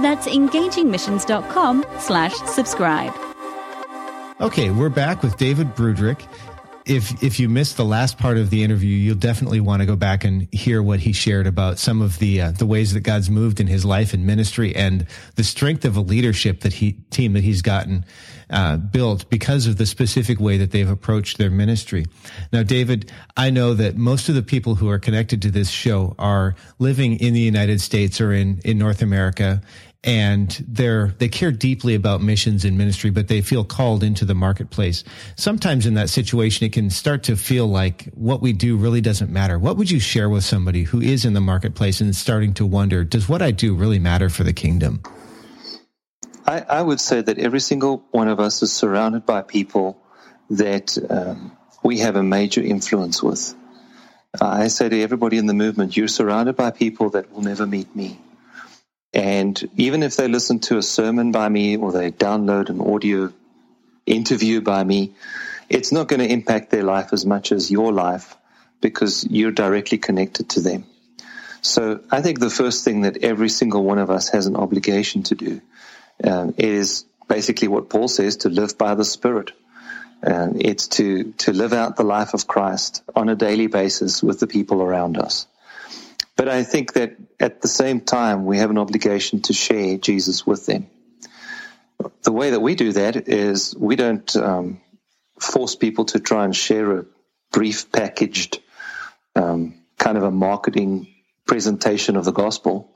That's 0.00 0.26
engagingmissions.com 0.26 1.84
slash 1.98 2.34
subscribe. 2.34 3.12
Okay, 4.40 4.70
we're 4.70 4.88
back 4.88 5.22
with 5.22 5.36
David 5.36 5.74
Broodryk 5.74 6.26
if 6.88 7.22
if 7.22 7.38
you 7.38 7.48
missed 7.48 7.76
the 7.76 7.84
last 7.84 8.18
part 8.18 8.38
of 8.38 8.50
the 8.50 8.64
interview, 8.64 8.96
you'll 8.96 9.14
definitely 9.14 9.60
want 9.60 9.82
to 9.82 9.86
go 9.86 9.94
back 9.94 10.24
and 10.24 10.48
hear 10.52 10.82
what 10.82 11.00
he 11.00 11.12
shared 11.12 11.46
about 11.46 11.78
some 11.78 12.00
of 12.00 12.18
the 12.18 12.40
uh, 12.40 12.50
the 12.52 12.66
ways 12.66 12.94
that 12.94 13.00
God's 13.00 13.28
moved 13.28 13.60
in 13.60 13.66
his 13.66 13.84
life 13.84 14.14
and 14.14 14.26
ministry, 14.26 14.74
and 14.74 15.06
the 15.36 15.44
strength 15.44 15.84
of 15.84 15.96
a 15.96 16.00
leadership 16.00 16.60
that 16.60 16.72
he 16.72 16.92
team 17.10 17.34
that 17.34 17.44
he's 17.44 17.62
gotten 17.62 18.04
uh, 18.50 18.78
built 18.78 19.28
because 19.28 19.66
of 19.66 19.76
the 19.76 19.84
specific 19.84 20.40
way 20.40 20.56
that 20.56 20.70
they've 20.70 20.88
approached 20.88 21.36
their 21.36 21.50
ministry. 21.50 22.06
Now, 22.52 22.62
David, 22.62 23.12
I 23.36 23.50
know 23.50 23.74
that 23.74 23.96
most 23.96 24.30
of 24.30 24.34
the 24.34 24.42
people 24.42 24.76
who 24.76 24.88
are 24.88 24.98
connected 24.98 25.42
to 25.42 25.50
this 25.50 25.68
show 25.68 26.14
are 26.18 26.54
living 26.78 27.20
in 27.20 27.34
the 27.34 27.40
United 27.40 27.80
States 27.82 28.20
or 28.20 28.32
in 28.32 28.60
in 28.64 28.78
North 28.78 29.02
America, 29.02 29.60
and 30.04 30.64
they're 30.68 31.08
they 31.18 31.28
care 31.28 31.50
deeply 31.50 31.94
about 31.94 32.22
missions 32.22 32.64
and 32.64 32.78
ministry 32.78 33.10
but 33.10 33.26
they 33.26 33.40
feel 33.40 33.64
called 33.64 34.04
into 34.04 34.24
the 34.24 34.34
marketplace. 34.34 35.02
Sometimes 35.36 35.86
in 35.86 35.94
that 35.94 36.08
situation 36.08 36.66
it 36.66 36.72
can 36.72 36.90
start 36.90 37.24
to 37.24 37.36
feel 37.36 37.66
like 37.66 38.04
what 38.14 38.40
we 38.40 38.52
do 38.52 38.76
really 38.76 39.00
doesn't 39.00 39.30
matter. 39.30 39.58
What 39.58 39.76
would 39.76 39.90
you 39.90 39.98
share 39.98 40.28
with 40.28 40.44
somebody 40.44 40.84
who 40.84 41.00
is 41.00 41.24
in 41.24 41.32
the 41.32 41.40
marketplace 41.40 42.00
and 42.00 42.14
starting 42.14 42.54
to 42.54 42.66
wonder 42.66 43.04
does 43.04 43.28
what 43.28 43.42
i 43.42 43.50
do 43.50 43.74
really 43.74 43.98
matter 43.98 44.28
for 44.28 44.44
the 44.44 44.52
kingdom? 44.52 45.02
I, 46.46 46.60
I 46.60 46.82
would 46.82 47.00
say 47.00 47.20
that 47.20 47.38
every 47.38 47.60
single 47.60 48.04
one 48.10 48.28
of 48.28 48.40
us 48.40 48.62
is 48.62 48.72
surrounded 48.72 49.26
by 49.26 49.42
people 49.42 50.00
that 50.48 50.96
um, 51.10 51.52
we 51.82 51.98
have 51.98 52.16
a 52.16 52.22
major 52.22 52.62
influence 52.62 53.22
with. 53.22 53.54
I 54.40 54.68
say 54.68 54.88
to 54.88 55.02
everybody 55.02 55.38
in 55.38 55.46
the 55.46 55.54
movement 55.54 55.96
you're 55.96 56.08
surrounded 56.08 56.54
by 56.54 56.70
people 56.70 57.10
that 57.10 57.32
will 57.32 57.42
never 57.42 57.66
meet 57.66 57.94
me 57.96 58.18
and 59.12 59.68
even 59.76 60.02
if 60.02 60.16
they 60.16 60.28
listen 60.28 60.60
to 60.60 60.78
a 60.78 60.82
sermon 60.82 61.32
by 61.32 61.48
me 61.48 61.76
or 61.76 61.92
they 61.92 62.10
download 62.10 62.68
an 62.68 62.80
audio 62.80 63.32
interview 64.06 64.60
by 64.60 64.84
me, 64.84 65.14
it's 65.68 65.92
not 65.92 66.08
going 66.08 66.20
to 66.20 66.30
impact 66.30 66.70
their 66.70 66.82
life 66.82 67.12
as 67.12 67.24
much 67.24 67.52
as 67.52 67.70
your 67.70 67.92
life 67.92 68.36
because 68.80 69.26
you're 69.28 69.50
directly 69.50 69.98
connected 69.98 70.50
to 70.50 70.60
them. 70.60 70.84
So 71.60 72.00
I 72.10 72.22
think 72.22 72.38
the 72.38 72.50
first 72.50 72.84
thing 72.84 73.02
that 73.02 73.24
every 73.24 73.48
single 73.48 73.82
one 73.82 73.98
of 73.98 74.10
us 74.10 74.28
has 74.30 74.46
an 74.46 74.56
obligation 74.56 75.24
to 75.24 75.34
do 75.34 75.60
uh, 76.22 76.52
is 76.56 77.04
basically 77.28 77.68
what 77.68 77.90
Paul 77.90 78.08
says 78.08 78.38
to 78.38 78.48
live 78.48 78.78
by 78.78 78.94
the 78.94 79.04
Spirit. 79.04 79.52
Uh, 80.22 80.48
it's 80.56 80.88
to, 80.88 81.32
to 81.38 81.52
live 81.52 81.72
out 81.72 81.96
the 81.96 82.04
life 82.04 82.34
of 82.34 82.46
Christ 82.46 83.02
on 83.14 83.28
a 83.28 83.36
daily 83.36 83.66
basis 83.66 84.22
with 84.22 84.40
the 84.40 84.46
people 84.46 84.82
around 84.82 85.16
us. 85.16 85.46
But 86.38 86.48
I 86.48 86.62
think 86.62 86.92
that 86.94 87.16
at 87.40 87.62
the 87.62 87.68
same 87.68 88.00
time, 88.00 88.46
we 88.46 88.58
have 88.58 88.70
an 88.70 88.78
obligation 88.78 89.42
to 89.42 89.52
share 89.52 89.98
Jesus 89.98 90.46
with 90.46 90.66
them. 90.66 90.86
The 92.22 92.30
way 92.30 92.50
that 92.50 92.60
we 92.60 92.76
do 92.76 92.92
that 92.92 93.28
is 93.28 93.74
we 93.76 93.96
don't 93.96 94.36
um, 94.36 94.80
force 95.40 95.74
people 95.74 96.04
to 96.06 96.20
try 96.20 96.44
and 96.44 96.54
share 96.54 97.00
a 97.00 97.06
brief 97.50 97.90
packaged 97.90 98.60
um, 99.34 99.74
kind 99.98 100.16
of 100.16 100.22
a 100.22 100.30
marketing 100.30 101.08
presentation 101.44 102.14
of 102.16 102.24
the 102.24 102.32
gospel. 102.32 102.94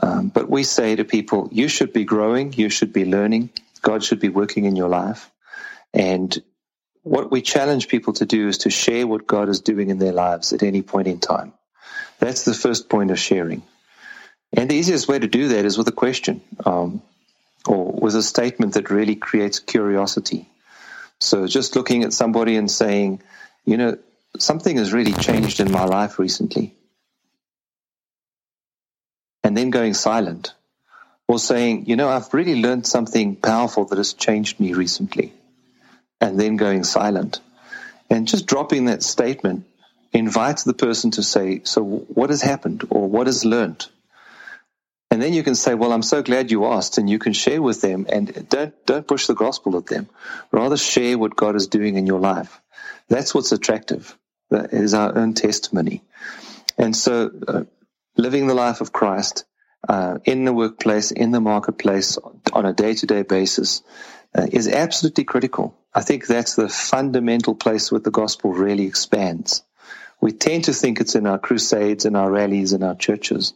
Um, 0.00 0.28
but 0.28 0.48
we 0.48 0.62
say 0.62 0.94
to 0.94 1.04
people, 1.04 1.48
you 1.50 1.66
should 1.66 1.92
be 1.92 2.04
growing, 2.04 2.52
you 2.52 2.70
should 2.70 2.92
be 2.92 3.04
learning, 3.04 3.50
God 3.82 4.04
should 4.04 4.20
be 4.20 4.28
working 4.28 4.66
in 4.66 4.76
your 4.76 4.88
life. 4.88 5.32
And 5.92 6.36
what 7.02 7.32
we 7.32 7.42
challenge 7.42 7.88
people 7.88 8.12
to 8.14 8.26
do 8.26 8.46
is 8.46 8.58
to 8.58 8.70
share 8.70 9.04
what 9.06 9.26
God 9.26 9.48
is 9.48 9.62
doing 9.62 9.90
in 9.90 9.98
their 9.98 10.12
lives 10.12 10.52
at 10.52 10.62
any 10.62 10.82
point 10.82 11.08
in 11.08 11.18
time. 11.18 11.54
That's 12.18 12.44
the 12.44 12.54
first 12.54 12.88
point 12.88 13.10
of 13.10 13.18
sharing. 13.18 13.62
And 14.52 14.70
the 14.70 14.74
easiest 14.74 15.08
way 15.08 15.18
to 15.18 15.26
do 15.26 15.48
that 15.48 15.64
is 15.64 15.76
with 15.76 15.88
a 15.88 15.92
question 15.92 16.40
um, 16.64 17.02
or 17.66 17.92
with 17.92 18.14
a 18.14 18.22
statement 18.22 18.74
that 18.74 18.90
really 18.90 19.14
creates 19.14 19.58
curiosity. 19.58 20.48
So 21.20 21.46
just 21.46 21.76
looking 21.76 22.04
at 22.04 22.12
somebody 22.12 22.56
and 22.56 22.70
saying, 22.70 23.20
you 23.64 23.76
know, 23.76 23.98
something 24.38 24.76
has 24.78 24.92
really 24.92 25.12
changed 25.12 25.60
in 25.60 25.70
my 25.70 25.84
life 25.84 26.18
recently. 26.18 26.74
And 29.44 29.56
then 29.56 29.70
going 29.70 29.94
silent. 29.94 30.54
Or 31.26 31.38
saying, 31.38 31.86
you 31.86 31.96
know, 31.96 32.08
I've 32.08 32.32
really 32.32 32.60
learned 32.62 32.86
something 32.86 33.36
powerful 33.36 33.84
that 33.86 33.98
has 33.98 34.14
changed 34.14 34.60
me 34.60 34.72
recently. 34.72 35.32
And 36.20 36.40
then 36.40 36.56
going 36.56 36.84
silent. 36.84 37.40
And 38.08 38.26
just 38.26 38.46
dropping 38.46 38.86
that 38.86 39.02
statement 39.02 39.66
invite 40.12 40.58
the 40.58 40.74
person 40.74 41.10
to 41.12 41.22
say, 41.22 41.62
So, 41.64 41.82
what 41.82 42.30
has 42.30 42.42
happened 42.42 42.84
or 42.90 43.08
what 43.08 43.26
has 43.26 43.44
learned? 43.44 43.86
And 45.10 45.22
then 45.22 45.32
you 45.32 45.42
can 45.42 45.54
say, 45.54 45.74
Well, 45.74 45.92
I'm 45.92 46.02
so 46.02 46.22
glad 46.22 46.50
you 46.50 46.66
asked, 46.66 46.98
and 46.98 47.08
you 47.08 47.18
can 47.18 47.32
share 47.32 47.62
with 47.62 47.80
them 47.80 48.06
and 48.08 48.48
don't, 48.48 48.74
don't 48.86 49.06
push 49.06 49.26
the 49.26 49.34
gospel 49.34 49.76
at 49.76 49.86
them. 49.86 50.08
Rather, 50.50 50.76
share 50.76 51.18
what 51.18 51.36
God 51.36 51.56
is 51.56 51.66
doing 51.66 51.96
in 51.96 52.06
your 52.06 52.20
life. 52.20 52.60
That's 53.08 53.34
what's 53.34 53.52
attractive. 53.52 54.16
That 54.50 54.72
is 54.72 54.94
our 54.94 55.16
own 55.16 55.34
testimony. 55.34 56.02
And 56.76 56.94
so, 56.94 57.30
uh, 57.46 57.64
living 58.16 58.46
the 58.46 58.54
life 58.54 58.80
of 58.80 58.92
Christ 58.92 59.44
uh, 59.88 60.18
in 60.24 60.44
the 60.44 60.52
workplace, 60.52 61.10
in 61.10 61.30
the 61.30 61.40
marketplace, 61.40 62.18
on 62.52 62.66
a 62.66 62.72
day 62.72 62.94
to 62.94 63.06
day 63.06 63.22
basis 63.22 63.82
uh, 64.34 64.46
is 64.50 64.68
absolutely 64.68 65.24
critical. 65.24 65.76
I 65.94 66.02
think 66.02 66.26
that's 66.26 66.54
the 66.54 66.68
fundamental 66.68 67.54
place 67.54 67.90
where 67.90 68.00
the 68.00 68.10
gospel 68.10 68.52
really 68.52 68.86
expands. 68.86 69.62
We 70.20 70.32
tend 70.32 70.64
to 70.64 70.72
think 70.72 71.00
it's 71.00 71.14
in 71.14 71.26
our 71.26 71.38
crusades 71.38 72.04
and 72.04 72.16
our 72.16 72.30
rallies 72.30 72.72
and 72.72 72.82
our 72.82 72.94
churches, 72.94 73.54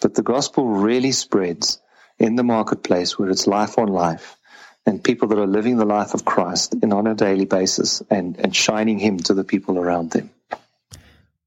but 0.00 0.14
the 0.14 0.22
gospel 0.22 0.66
really 0.66 1.12
spreads 1.12 1.80
in 2.18 2.36
the 2.36 2.44
marketplace 2.44 3.18
where 3.18 3.30
it's 3.30 3.46
life 3.46 3.78
on 3.78 3.88
life 3.88 4.36
and 4.86 5.02
people 5.02 5.28
that 5.28 5.38
are 5.38 5.46
living 5.46 5.76
the 5.76 5.84
life 5.84 6.14
of 6.14 6.24
Christ 6.24 6.74
in 6.80 6.92
on 6.92 7.06
a 7.06 7.14
daily 7.14 7.44
basis 7.44 8.02
and, 8.08 8.38
and 8.38 8.54
shining 8.54 8.98
him 8.98 9.18
to 9.20 9.34
the 9.34 9.44
people 9.44 9.78
around 9.78 10.12
them. 10.12 10.30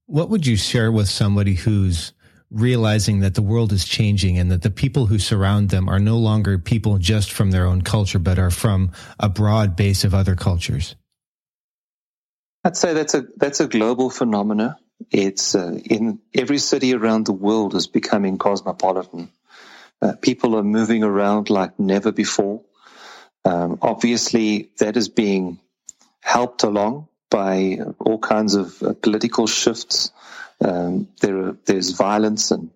What 0.06 0.30
would 0.30 0.46
you 0.46 0.58
share 0.58 0.92
with 0.92 1.08
somebody 1.08 1.54
who's 1.54 2.14
realizing 2.52 3.20
that 3.20 3.36
the 3.36 3.42
world 3.42 3.72
is 3.72 3.86
changing 3.86 4.38
and 4.38 4.52
that 4.52 4.64
the 4.64 4.72
people 4.72 5.06
who 5.06 5.20
surround 5.20 5.70
them 5.70 5.88
are 5.88 6.00
no 6.00 6.18
longer 6.18 6.58
people 6.58 6.98
just 6.98 7.32
from 7.32 7.52
their 7.52 7.66
own 7.66 7.82
culture, 7.82 8.20
but 8.20 8.40
are 8.40 8.52
from 8.52 8.92
a 9.20 9.30
broad 9.30 9.76
base 9.76 10.04
of 10.04 10.14
other 10.14 10.36
cultures? 10.36 10.96
I'd 12.64 12.78
say 12.78 12.94
that's 12.94 13.14
a 13.14 13.26
that's 13.38 13.60
a 13.62 13.68
global 13.68 14.10
phenomena. 14.10 14.78
It's 15.12 15.56
uh, 15.56 15.80
in 15.86 16.20
every 16.34 16.58
city 16.58 16.94
around 16.94 17.26
the 17.26 17.34
world 17.34 17.74
is 17.74 17.88
becoming 17.88 18.38
cosmopolitan. 18.38 19.32
Uh, 20.02 20.14
people 20.22 20.56
are 20.56 20.64
moving 20.64 21.04
around 21.04 21.50
like 21.50 21.80
never 21.80 22.12
before. 22.12 22.62
Um, 23.46 23.80
obviously, 23.82 24.72
that 24.80 24.98
is 24.98 25.10
being 25.10 25.60
helped 26.22 26.64
along 26.64 27.08
by 27.30 27.80
all 28.00 28.20
kinds 28.20 28.56
of 28.56 28.82
uh, 28.84 28.94
political 28.94 29.48
shifts. 29.48 30.12
Um, 30.62 31.08
there 31.22 31.38
are, 31.38 31.58
there's 31.66 31.92
violence 31.92 32.52
and 32.52 32.72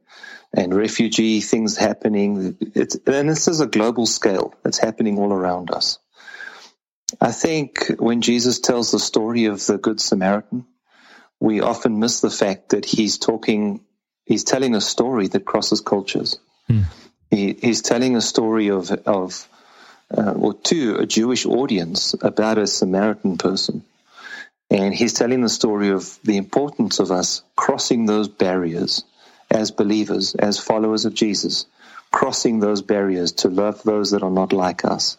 and 0.54 0.74
refugee 0.74 1.42
things 1.42 1.76
happening. 1.78 2.56
It's, 2.76 2.96
and 3.08 3.30
this 3.30 3.48
is 3.48 3.60
a 3.60 3.68
global 3.68 4.06
scale. 4.06 4.54
It's 4.64 4.78
happening 4.78 5.18
all 5.18 5.34
around 5.34 5.72
us. 5.72 6.00
I 7.20 7.32
think 7.32 7.88
when 8.00 8.22
Jesus 8.22 8.60
tells 8.60 8.92
the 8.92 9.00
story 9.00 9.46
of 9.46 9.66
the 9.66 9.78
Good 9.78 10.00
Samaritan, 10.00 10.66
we 11.40 11.62
often 11.62 12.00
miss 12.00 12.22
the 12.22 12.30
fact 12.30 12.70
that 12.70 12.86
he's 12.86 13.18
talking, 13.18 13.82
he's 14.26 14.44
telling 14.44 14.76
a 14.76 14.82
story 14.82 15.28
that 15.28 15.46
crosses 15.46 15.82
cultures. 15.82 16.40
Hmm. 16.68 16.82
He, 17.30 17.54
he's 17.54 17.82
telling 17.82 18.16
a 18.16 18.22
story 18.22 18.70
of, 18.70 18.92
of 18.92 19.48
uh, 20.16 20.32
or 20.32 20.54
to 20.54 20.98
a 20.98 21.06
Jewish 21.06 21.46
audience 21.46 22.16
about 22.22 22.58
a 22.58 22.68
Samaritan 22.68 23.38
person. 23.38 23.84
And 24.70 24.94
he's 24.94 25.14
telling 25.14 25.42
the 25.42 25.50
story 25.50 25.90
of 25.90 26.18
the 26.24 26.38
importance 26.38 27.00
of 27.00 27.12
us 27.12 27.44
crossing 27.56 28.06
those 28.06 28.28
barriers 28.28 29.04
as 29.52 29.72
believers, 29.72 30.36
as 30.36 30.58
followers 30.58 31.06
of 31.06 31.14
Jesus, 31.14 31.66
crossing 32.12 32.60
those 32.60 32.82
barriers 32.82 33.34
to 33.34 33.50
love 33.50 33.84
those 33.84 34.12
that 34.12 34.24
are 34.24 34.32
not 34.32 34.54
like 34.54 34.86
us. 34.86 35.18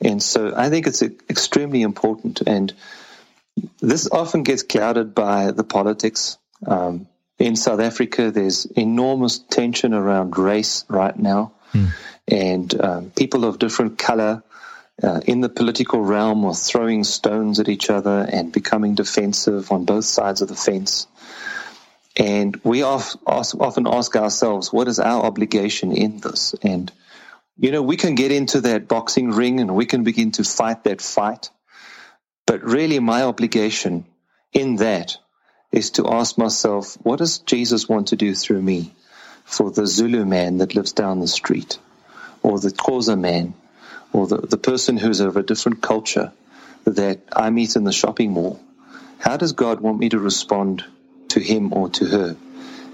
And 0.00 0.22
so 0.22 0.54
I 0.56 0.70
think 0.70 0.86
it's 0.86 1.02
extremely 1.02 1.82
important. 1.82 2.42
And 2.46 2.72
this 3.80 4.08
often 4.10 4.42
gets 4.42 4.62
clouded 4.62 5.14
by 5.14 5.50
the 5.50 5.64
politics. 5.64 6.38
Um, 6.66 7.08
in 7.38 7.56
South 7.56 7.80
Africa, 7.80 8.30
there's 8.30 8.66
enormous 8.66 9.38
tension 9.38 9.94
around 9.94 10.36
race 10.36 10.84
right 10.88 11.16
now. 11.16 11.52
Mm. 11.72 11.88
And 12.26 12.80
um, 12.80 13.10
people 13.10 13.44
of 13.44 13.58
different 13.58 13.98
color 13.98 14.42
uh, 15.02 15.20
in 15.26 15.40
the 15.40 15.48
political 15.48 16.00
realm 16.00 16.44
are 16.44 16.54
throwing 16.54 17.04
stones 17.04 17.60
at 17.60 17.68
each 17.68 17.90
other 17.90 18.28
and 18.30 18.52
becoming 18.52 18.94
defensive 18.94 19.70
on 19.70 19.84
both 19.84 20.04
sides 20.04 20.42
of 20.42 20.48
the 20.48 20.56
fence. 20.56 21.06
And 22.16 22.60
we 22.64 22.82
often 22.82 23.86
ask 23.86 24.16
ourselves, 24.16 24.72
what 24.72 24.88
is 24.88 24.98
our 24.98 25.24
obligation 25.24 25.92
in 25.92 26.18
this? 26.18 26.54
And, 26.62 26.90
you 27.58 27.72
know, 27.72 27.82
we 27.82 27.96
can 27.96 28.14
get 28.14 28.30
into 28.30 28.60
that 28.62 28.86
boxing 28.86 29.30
ring 29.30 29.58
and 29.58 29.74
we 29.74 29.84
can 29.84 30.04
begin 30.04 30.30
to 30.32 30.44
fight 30.44 30.84
that 30.84 31.02
fight. 31.02 31.50
But 32.46 32.62
really, 32.62 33.00
my 33.00 33.22
obligation 33.24 34.06
in 34.52 34.76
that 34.76 35.16
is 35.72 35.90
to 35.92 36.08
ask 36.08 36.38
myself, 36.38 36.94
what 37.02 37.18
does 37.18 37.38
Jesus 37.40 37.88
want 37.88 38.08
to 38.08 38.16
do 38.16 38.34
through 38.34 38.62
me 38.62 38.92
for 39.44 39.70
the 39.70 39.86
Zulu 39.86 40.24
man 40.24 40.58
that 40.58 40.74
lives 40.74 40.92
down 40.92 41.20
the 41.20 41.28
street, 41.28 41.78
or 42.42 42.60
the 42.60 42.70
Xhosa 42.70 43.18
man, 43.18 43.54
or 44.12 44.26
the, 44.26 44.38
the 44.38 44.56
person 44.56 44.96
who's 44.96 45.20
of 45.20 45.36
a 45.36 45.42
different 45.42 45.82
culture 45.82 46.32
that 46.84 47.20
I 47.32 47.50
meet 47.50 47.76
in 47.76 47.84
the 47.84 47.92
shopping 47.92 48.32
mall? 48.32 48.60
How 49.18 49.36
does 49.36 49.52
God 49.52 49.80
want 49.80 49.98
me 49.98 50.08
to 50.10 50.18
respond 50.18 50.84
to 51.30 51.40
him 51.40 51.72
or 51.72 51.90
to 51.90 52.06
her? 52.06 52.36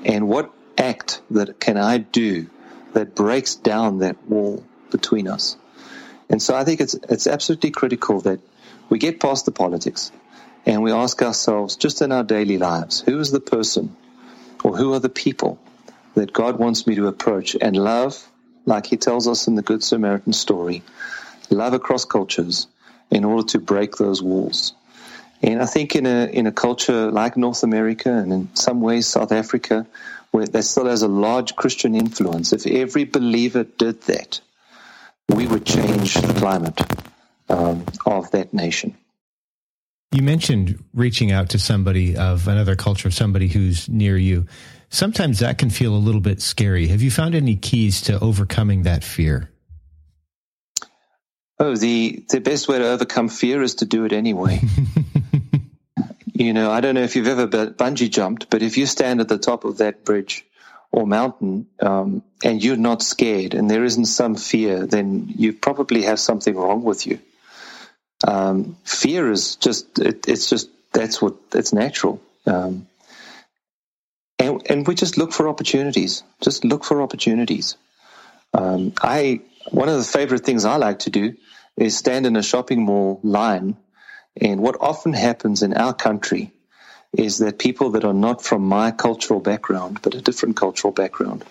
And 0.05 0.27
what 0.27 0.53
act 0.79 1.21
that 1.31 1.61
can 1.61 1.77
I 1.77 1.99
do 1.99 2.49
that 2.95 3.15
breaks 3.15 3.55
down 3.55 3.99
that 3.99 4.17
wall 4.29 4.65
between 4.91 5.29
us? 5.29 5.57
And 6.29 6.43
so 6.43 6.57
I 6.57 6.65
think 6.65 6.81
it's 6.81 6.95
it's 7.09 7.27
absolutely 7.27 7.71
critical 7.71 8.21
that 8.23 8.41
we 8.89 8.99
get 8.99 9.21
past 9.21 9.45
the 9.45 9.53
politics 9.53 10.11
and 10.67 10.83
we 10.83 10.93
ask 10.93 11.21
ourselves, 11.23 11.77
just 11.77 12.01
in 12.01 12.11
our 12.11 12.25
daily 12.25 12.59
lives, 12.59 13.01
who 13.01 13.21
is 13.21 13.31
the 13.31 13.41
person 13.41 13.97
or 14.63 14.77
who 14.77 14.95
are 14.95 15.01
the 15.01 15.11
people 15.11 15.59
that 16.15 16.33
God 16.33 16.59
wants 16.59 16.87
me 16.87 16.95
to 16.95 17.07
approach 17.07 17.55
and 17.61 17.77
love, 17.77 18.31
like 18.65 18.87
He 18.87 18.97
tells 18.97 19.29
us 19.29 19.47
in 19.47 19.57
the 19.57 19.63
Good 19.63 19.85
Samaritan 19.85 20.33
story, 20.33 20.83
love 21.51 21.75
across 21.75 22.05
cultures 22.05 22.67
in 23.11 23.25
order 23.25 23.47
to 23.49 23.59
break 23.59 23.97
those 23.97 24.23
walls. 24.23 24.73
And 25.43 25.61
I 25.61 25.67
think 25.67 25.95
in 25.95 26.07
a 26.07 26.27
in 26.27 26.47
a 26.47 26.53
culture 26.53 27.11
like 27.11 27.37
North 27.37 27.63
America 27.63 28.11
and 28.11 28.33
in 28.33 28.49
some 28.55 28.81
ways 28.81 29.07
South 29.07 29.33
Africa, 29.33 29.87
where 30.35 30.47
that 30.49 30.65
still 30.65 30.87
has 30.87 31.03
a 31.03 31.09
large 31.09 31.55
Christian 31.55 31.95
influence, 31.95 32.53
if 32.53 32.67
every 32.67 33.05
believer 33.05 33.63
did 33.63 34.03
that, 34.03 34.41
we 35.29 35.47
would 35.47 35.65
change 35.65 36.15
the 36.15 36.35
climate 36.35 36.81
um, 37.49 37.85
of 38.05 38.33
that 38.33 38.53
nation. 38.53 38.97
You 40.11 40.25
mentioned 40.25 40.83
reaching 40.93 41.31
out 41.31 41.51
to 41.51 41.61
somebody 41.61 42.17
of 42.17 42.49
another 42.49 42.75
culture, 42.75 43.13
somebody 43.13 43.47
who's 43.47 43.89
near 43.89 44.17
you. 44.17 44.47
Sometimes 44.89 45.39
that 45.39 45.59
can 45.59 45.71
feel 45.71 45.95
a 45.95 46.03
little 46.03 46.21
bit 46.21 46.43
scary. 46.43 46.89
Have 46.89 47.01
you 47.01 47.13
found 47.13 47.37
any 47.37 47.55
keys 47.55 48.03
to 48.03 48.19
overcoming 48.19 48.83
that 48.83 49.05
fear? 49.05 49.53
Oh, 51.61 51.77
the 51.77 52.25
the 52.29 52.41
best 52.41 52.67
way 52.67 52.79
to 52.81 52.89
overcome 52.89 53.29
fear 53.29 53.63
is 53.63 53.77
to 53.77 53.87
do 53.87 54.05
it 54.05 54.13
anyway. 54.13 54.61
you 56.35 56.53
know, 56.53 56.71
I 56.71 56.81
don't 56.81 56.97
know 56.97 57.03
if 57.03 57.15
you've 57.15 57.29
ever 57.29 57.47
bungee 57.47 58.11
jumped, 58.11 58.51
but 58.51 58.63
if 58.63 58.77
you 58.77 58.87
stand 58.87 59.21
at 59.21 59.29
the 59.29 59.39
top 59.39 59.65
of 59.65 59.79
that 59.79 60.05
bridge 60.05 60.45
or 60.91 61.07
mountain 61.07 61.69
um, 61.81 62.23
and 62.43 62.63
you're 62.63 62.77
not 62.77 63.03
scared 63.03 63.55
and 63.55 63.71
there 63.71 63.85
isn't 63.85 64.07
some 64.07 64.35
fear, 64.35 64.85
then 64.85 65.33
you 65.37 65.53
probably 65.53 66.03
have 66.03 66.19
something 66.19 66.57
wrong 66.57 66.83
with 66.83 67.07
you. 67.07 67.21
Um, 68.27 68.77
fear 68.85 69.31
is 69.31 69.57
just, 69.57 69.99
it, 70.01 70.29
it's 70.29 70.51
just, 70.51 70.69
that's 70.93 71.23
what, 71.23 71.35
it's 71.53 71.73
natural. 71.73 72.21
Um, 72.47 72.89
and, 74.41 74.61
and 74.69 74.87
we 74.87 74.97
just 74.97 75.17
look 75.17 75.33
for 75.33 75.49
opportunities. 75.49 76.25
Just 76.41 76.65
look 76.65 76.85
for 76.85 77.01
opportunities. 77.01 77.77
Um, 78.53 78.93
I, 79.01 79.41
one 79.71 79.89
of 79.89 79.97
the 79.97 80.05
favorite 80.05 80.45
things 80.45 80.65
I 80.65 80.77
like 80.77 81.01
to 81.01 81.11
do 81.11 81.37
is 81.77 81.97
stand 81.97 82.27
in 82.27 82.37
a 82.37 82.43
shopping 82.43 82.83
mall 82.85 83.21
line. 83.23 83.77
And 84.41 84.61
what 84.61 84.77
often 84.81 85.13
happens 85.13 85.63
in 85.63 85.75
our 85.75 85.95
country 85.95 86.53
is 87.13 87.39
that 87.39 87.59
people 87.59 87.91
that 87.91 88.05
are 88.05 88.15
not 88.15 88.43
from 88.43 88.63
my 88.63 88.91
cultural 88.91 89.41
background, 89.41 90.01
but 90.03 90.15
a 90.15 90.21
different 90.21 90.57
cultural 90.57 90.93
background, 90.93 91.45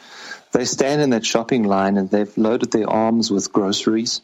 they 0.52 0.66
stand 0.66 1.02
in 1.02 1.12
that 1.12 1.26
shopping 1.26 1.64
line 1.64 1.98
and 1.98 2.10
they've 2.10 2.38
loaded 2.38 2.72
their 2.72 2.90
arms 2.90 3.32
with 3.32 3.54
groceries 3.54 4.22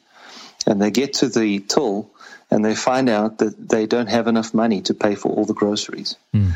and 0.67 0.81
they 0.81 0.91
get 0.91 1.13
to 1.13 1.29
the 1.29 1.59
till 1.59 2.11
and 2.51 2.63
they 2.65 2.75
find 2.75 3.09
out 3.09 3.37
that 3.39 3.69
they 3.69 3.85
don't 3.85 4.09
have 4.09 4.27
enough 4.27 4.53
money 4.53 4.81
to 4.81 4.93
pay 4.93 5.15
for 5.15 5.31
all 5.31 5.45
the 5.45 5.53
groceries. 5.53 6.15
Mm. 6.33 6.53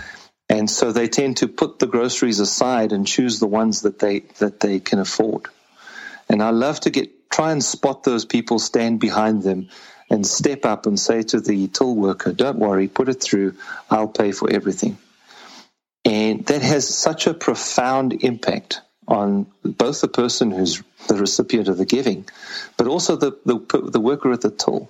And 0.49 0.70
so 0.70 0.91
they 0.91 1.08
tend 1.08 1.38
to 1.38 1.47
put 1.47 1.80
the 1.80 1.88
groceries 1.88 2.39
aside 2.39 2.91
and 2.91 3.08
choose 3.08 3.39
the 3.39 3.47
ones 3.47 3.82
that 3.84 3.99
they 3.99 4.20
that 4.39 4.60
they 4.60 4.80
can 4.80 4.99
afford. 4.99 5.47
And 6.30 6.43
I 6.43 6.49
love 6.49 6.82
to 6.82 6.89
get 6.89 7.32
try 7.32 7.51
and 7.51 7.64
spot 7.64 8.04
those 8.04 8.26
people, 8.26 8.60
stand 8.60 8.99
behind 8.99 9.41
them, 9.43 9.70
and 10.10 10.26
step 10.26 10.66
up 10.66 10.86
and 10.86 10.99
say 10.99 11.24
to 11.24 11.39
the 11.39 11.68
tool 11.68 11.95
worker, 11.95 12.32
"Don't 12.32 12.60
worry, 12.60 12.88
put 12.88 13.10
it 13.10 13.22
through. 13.22 13.56
I'll 13.89 14.08
pay 14.08 14.32
for 14.32 14.49
everything." 14.49 14.97
And 16.06 16.45
that 16.47 16.62
has 16.62 16.88
such 16.88 17.28
a 17.28 17.34
profound 17.34 18.24
impact 18.24 18.82
on 19.08 19.47
both 19.64 20.01
the 20.01 20.08
person 20.08 20.51
who's 20.51 20.82
the 21.08 21.16
recipient 21.16 21.68
of 21.68 21.78
the 21.78 21.86
giving, 21.86 22.26
but 22.78 22.88
also 22.88 23.16
the 23.16 23.32
the, 23.45 23.89
the 23.89 23.99
worker 23.99 24.32
at 24.32 24.41
the 24.41 24.51
tool. 24.51 24.89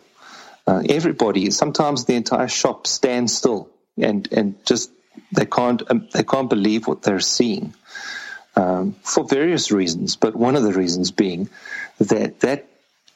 Uh, 0.65 0.81
everybody, 0.87 1.51
sometimes 1.51 2.05
the 2.05 2.15
entire 2.15 2.47
shop 2.47 2.87
stands 2.87 3.35
still 3.35 3.69
and, 3.97 4.31
and 4.31 4.65
just 4.65 4.91
they 5.31 5.45
can't 5.45 5.83
um, 5.89 6.07
they 6.13 6.23
can't 6.23 6.49
believe 6.49 6.87
what 6.87 7.01
they're 7.01 7.19
seeing 7.19 7.73
um, 8.55 8.93
for 9.03 9.23
various 9.23 9.71
reasons. 9.71 10.15
But 10.15 10.35
one 10.35 10.55
of 10.55 10.63
the 10.63 10.73
reasons 10.73 11.11
being 11.11 11.49
that 11.99 12.39
that 12.41 12.67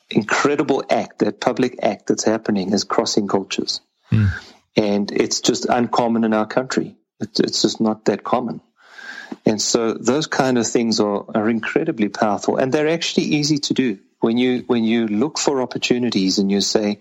incredible 0.10 0.84
act, 0.90 1.20
that 1.20 1.42
public 1.42 1.80
act 1.84 2.08
that's 2.08 2.24
happening, 2.24 2.74
is 2.74 2.84
crossing 2.84 3.28
cultures, 3.28 3.82
mm. 4.12 4.30
and 4.76 5.12
it's 5.12 5.42
just 5.42 5.66
uncommon 5.66 6.24
in 6.24 6.34
our 6.34 6.46
country. 6.46 6.96
It's 7.20 7.62
just 7.62 7.82
not 7.82 8.06
that 8.06 8.24
common. 8.24 8.62
And 9.46 9.62
so 9.62 9.94
those 9.94 10.28
kind 10.28 10.58
of 10.58 10.68
things 10.68 11.00
are, 11.00 11.26
are 11.34 11.50
incredibly 11.50 12.10
powerful 12.10 12.58
and 12.58 12.72
they're 12.72 12.88
actually 12.88 13.26
easy 13.26 13.58
to 13.60 13.74
do 13.74 14.00
when 14.20 14.38
you 14.38 14.64
when 14.68 14.84
you 14.84 15.08
look 15.08 15.38
for 15.38 15.62
opportunities 15.62 16.40
and 16.40 16.52
you 16.52 16.62
say, 16.62 17.00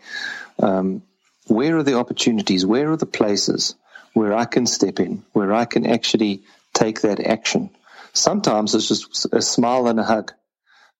um, 0.58 1.02
where 1.46 1.76
are 1.76 1.82
the 1.82 1.98
opportunities? 1.98 2.66
Where 2.66 2.90
are 2.92 2.96
the 2.96 3.06
places 3.06 3.74
where 4.12 4.32
I 4.32 4.44
can 4.44 4.66
step 4.66 5.00
in, 5.00 5.24
where 5.32 5.52
I 5.52 5.64
can 5.64 5.86
actually 5.86 6.42
take 6.74 7.02
that 7.02 7.20
action? 7.20 7.70
Sometimes 8.12 8.74
it's 8.74 8.88
just 8.88 9.26
a 9.32 9.42
smile 9.42 9.86
and 9.88 10.00
a 10.00 10.04
hug, 10.04 10.32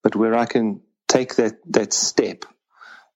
but 0.03 0.17
where 0.17 0.35
I 0.35 0.47
can 0.47 0.81
take 1.09 1.37
that 1.37 1.59
that 1.73 1.93
step 1.93 2.45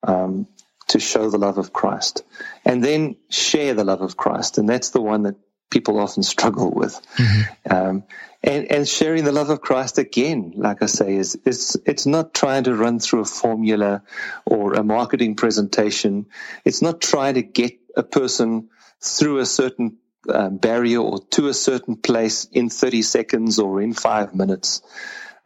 um, 0.03 0.47
to 0.89 0.99
show 0.99 1.31
the 1.31 1.39
love 1.39 1.59
of 1.59 1.73
Christ, 1.73 2.23
and 2.65 2.83
then 2.83 3.17
share 3.29 3.75
the 3.75 3.85
love 3.85 4.01
of 4.03 4.17
Christ, 4.17 4.59
and 4.59 4.69
that's 4.69 4.91
the 4.91 5.01
one 5.01 5.23
that 5.23 5.37
people 5.71 6.01
often 6.01 6.23
struggle 6.23 6.71
with. 6.71 7.01
Mm-hmm. 7.17 7.73
Um, 7.73 8.05
and, 8.43 8.71
and 8.73 8.89
sharing 8.89 9.25
the 9.25 9.33
love 9.33 9.51
of 9.51 9.61
Christ 9.61 9.99
again, 9.99 10.53
like 10.57 10.83
I 10.83 10.87
say, 10.87 11.15
is 11.15 11.39
it's 11.45 11.77
it's 11.87 12.07
not 12.07 12.35
trying 12.35 12.65
to 12.65 12.75
run 12.75 12.99
through 12.99 13.21
a 13.21 13.27
formula 13.27 14.03
or 14.47 14.75
a 14.75 14.83
marketing 14.83 15.37
presentation. 15.37 16.27
It's 16.65 16.83
not 16.83 17.01
trying 17.01 17.35
to 17.35 17.43
get 17.43 17.79
a 17.97 18.03
person 18.03 18.71
through 19.01 19.39
a 19.39 19.47
certain 19.47 19.99
um, 20.29 20.57
barrier 20.57 21.01
or 21.01 21.21
to 21.33 21.49
a 21.49 21.55
certain 21.55 21.97
place 21.97 22.47
in 22.47 22.71
30 22.71 23.03
seconds 23.03 23.59
or 23.59 23.81
in 23.81 23.93
five 23.93 24.35
minutes. 24.35 24.83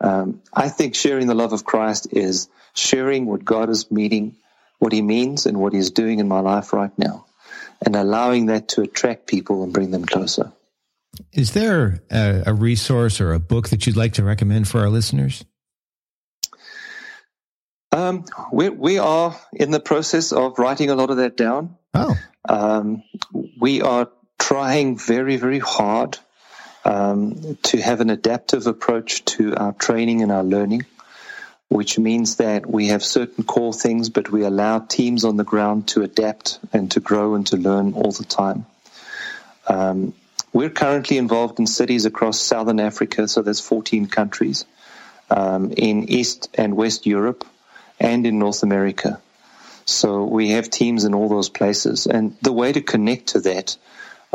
Um, 0.05 0.43
I 0.53 0.69
think 0.69 0.95
sharing 0.95 1.29
the 1.29 1.35
love 1.35 1.55
of 1.55 1.65
Christ 1.65 2.09
is 2.13 2.51
sharing 2.75 3.25
what 3.25 3.43
God 3.43 3.71
is 3.71 3.91
meeting, 3.91 4.37
what 4.79 4.93
He 4.93 5.01
means, 5.01 5.47
and 5.47 5.59
what 5.59 5.73
He's 5.73 5.91
doing 5.93 6.19
in 6.19 6.29
my 6.29 6.41
life 6.41 6.75
right 6.75 6.97
now, 6.99 7.25
and 7.85 7.97
allowing 7.97 8.47
that 8.47 8.69
to 8.69 8.83
attract 8.83 9.27
people 9.27 9.63
and 9.63 9.73
bring 9.73 9.91
them 9.93 10.05
closer. 10.05 10.53
Is 11.33 11.53
there 11.53 12.03
a, 12.11 12.43
a, 12.49 12.53
resource 12.53 13.19
or 13.19 13.33
a 13.33 13.39
book 13.39 13.71
that 13.71 13.87
you'd 13.87 13.97
like 13.97 14.13
to 14.15 14.25
recommend 14.25 14.69
for 14.69 14.81
our 14.81 14.91
listeners? 14.91 15.43
Um, 17.91 18.27
we, 18.53 18.69
we 18.69 18.99
are 18.99 19.35
in 19.55 19.71
the 19.71 19.81
process 19.81 20.33
of 20.33 20.59
writing 20.59 20.91
a 20.91 20.97
lot 20.97 21.11
of 21.11 21.17
that 21.17 21.37
down. 21.37 21.77
Oh. 21.95 22.15
Um, 22.47 23.05
we 23.59 23.81
are 23.81 24.11
trying 24.39 24.99
very, 24.99 25.37
very 25.37 25.61
hard 25.61 26.19
um, 26.85 27.57
to 27.63 27.81
have 27.81 28.01
an 28.01 28.11
adaptive 28.11 28.67
approach 28.67 29.25
to 29.25 29.55
our 29.57 29.73
training 29.73 30.23
and 30.23 30.31
our 30.31 30.45
learning, 30.45 30.85
which 31.69 31.99
means 31.99 32.37
that 32.37 32.67
we 32.67 32.89
have 32.89 33.03
certain 33.03 33.45
core 33.45 33.73
things, 33.73 34.11
but 34.11 34.31
we 34.31 34.45
allow 34.45 34.79
teams 34.79 35.25
on 35.25 35.37
the 35.37 35.45
ground 35.45 35.89
to 35.89 36.03
adapt 36.03 36.59
and 36.73 36.91
to 36.93 37.01
grow 37.01 37.35
and 37.35 37.47
to 37.49 37.57
learn 37.57 37.95
all 37.95 38.13
the 38.13 38.25
time. 38.25 38.67
Um, 39.67 40.15
we're 40.53 40.71
currently 40.71 41.19
involved 41.19 41.59
in 41.59 41.67
cities 41.67 42.05
across 42.05 42.39
Southern 42.39 42.79
Africa, 42.79 43.27
so 43.27 43.43
there's 43.43 43.61
14 43.61 44.07
countries, 44.07 44.67
um, 45.31 45.73
in 45.77 46.09
East 46.09 46.49
and 46.55 46.77
West 46.77 47.07
Europe, 47.07 47.45
and 47.99 48.27
in 48.27 48.39
North 48.39 48.63
America. 48.63 49.21
So 49.87 50.25
we 50.25 50.51
have 50.51 50.71
teams 50.71 51.05
in 51.05 51.15
all 51.15 51.29
those 51.29 51.49
places. 51.49 52.07
And 52.07 52.37
the 52.41 52.53
way 52.53 52.73
to 52.73 52.81
connect 52.81 53.29
to 53.29 53.41
that, 53.41 53.77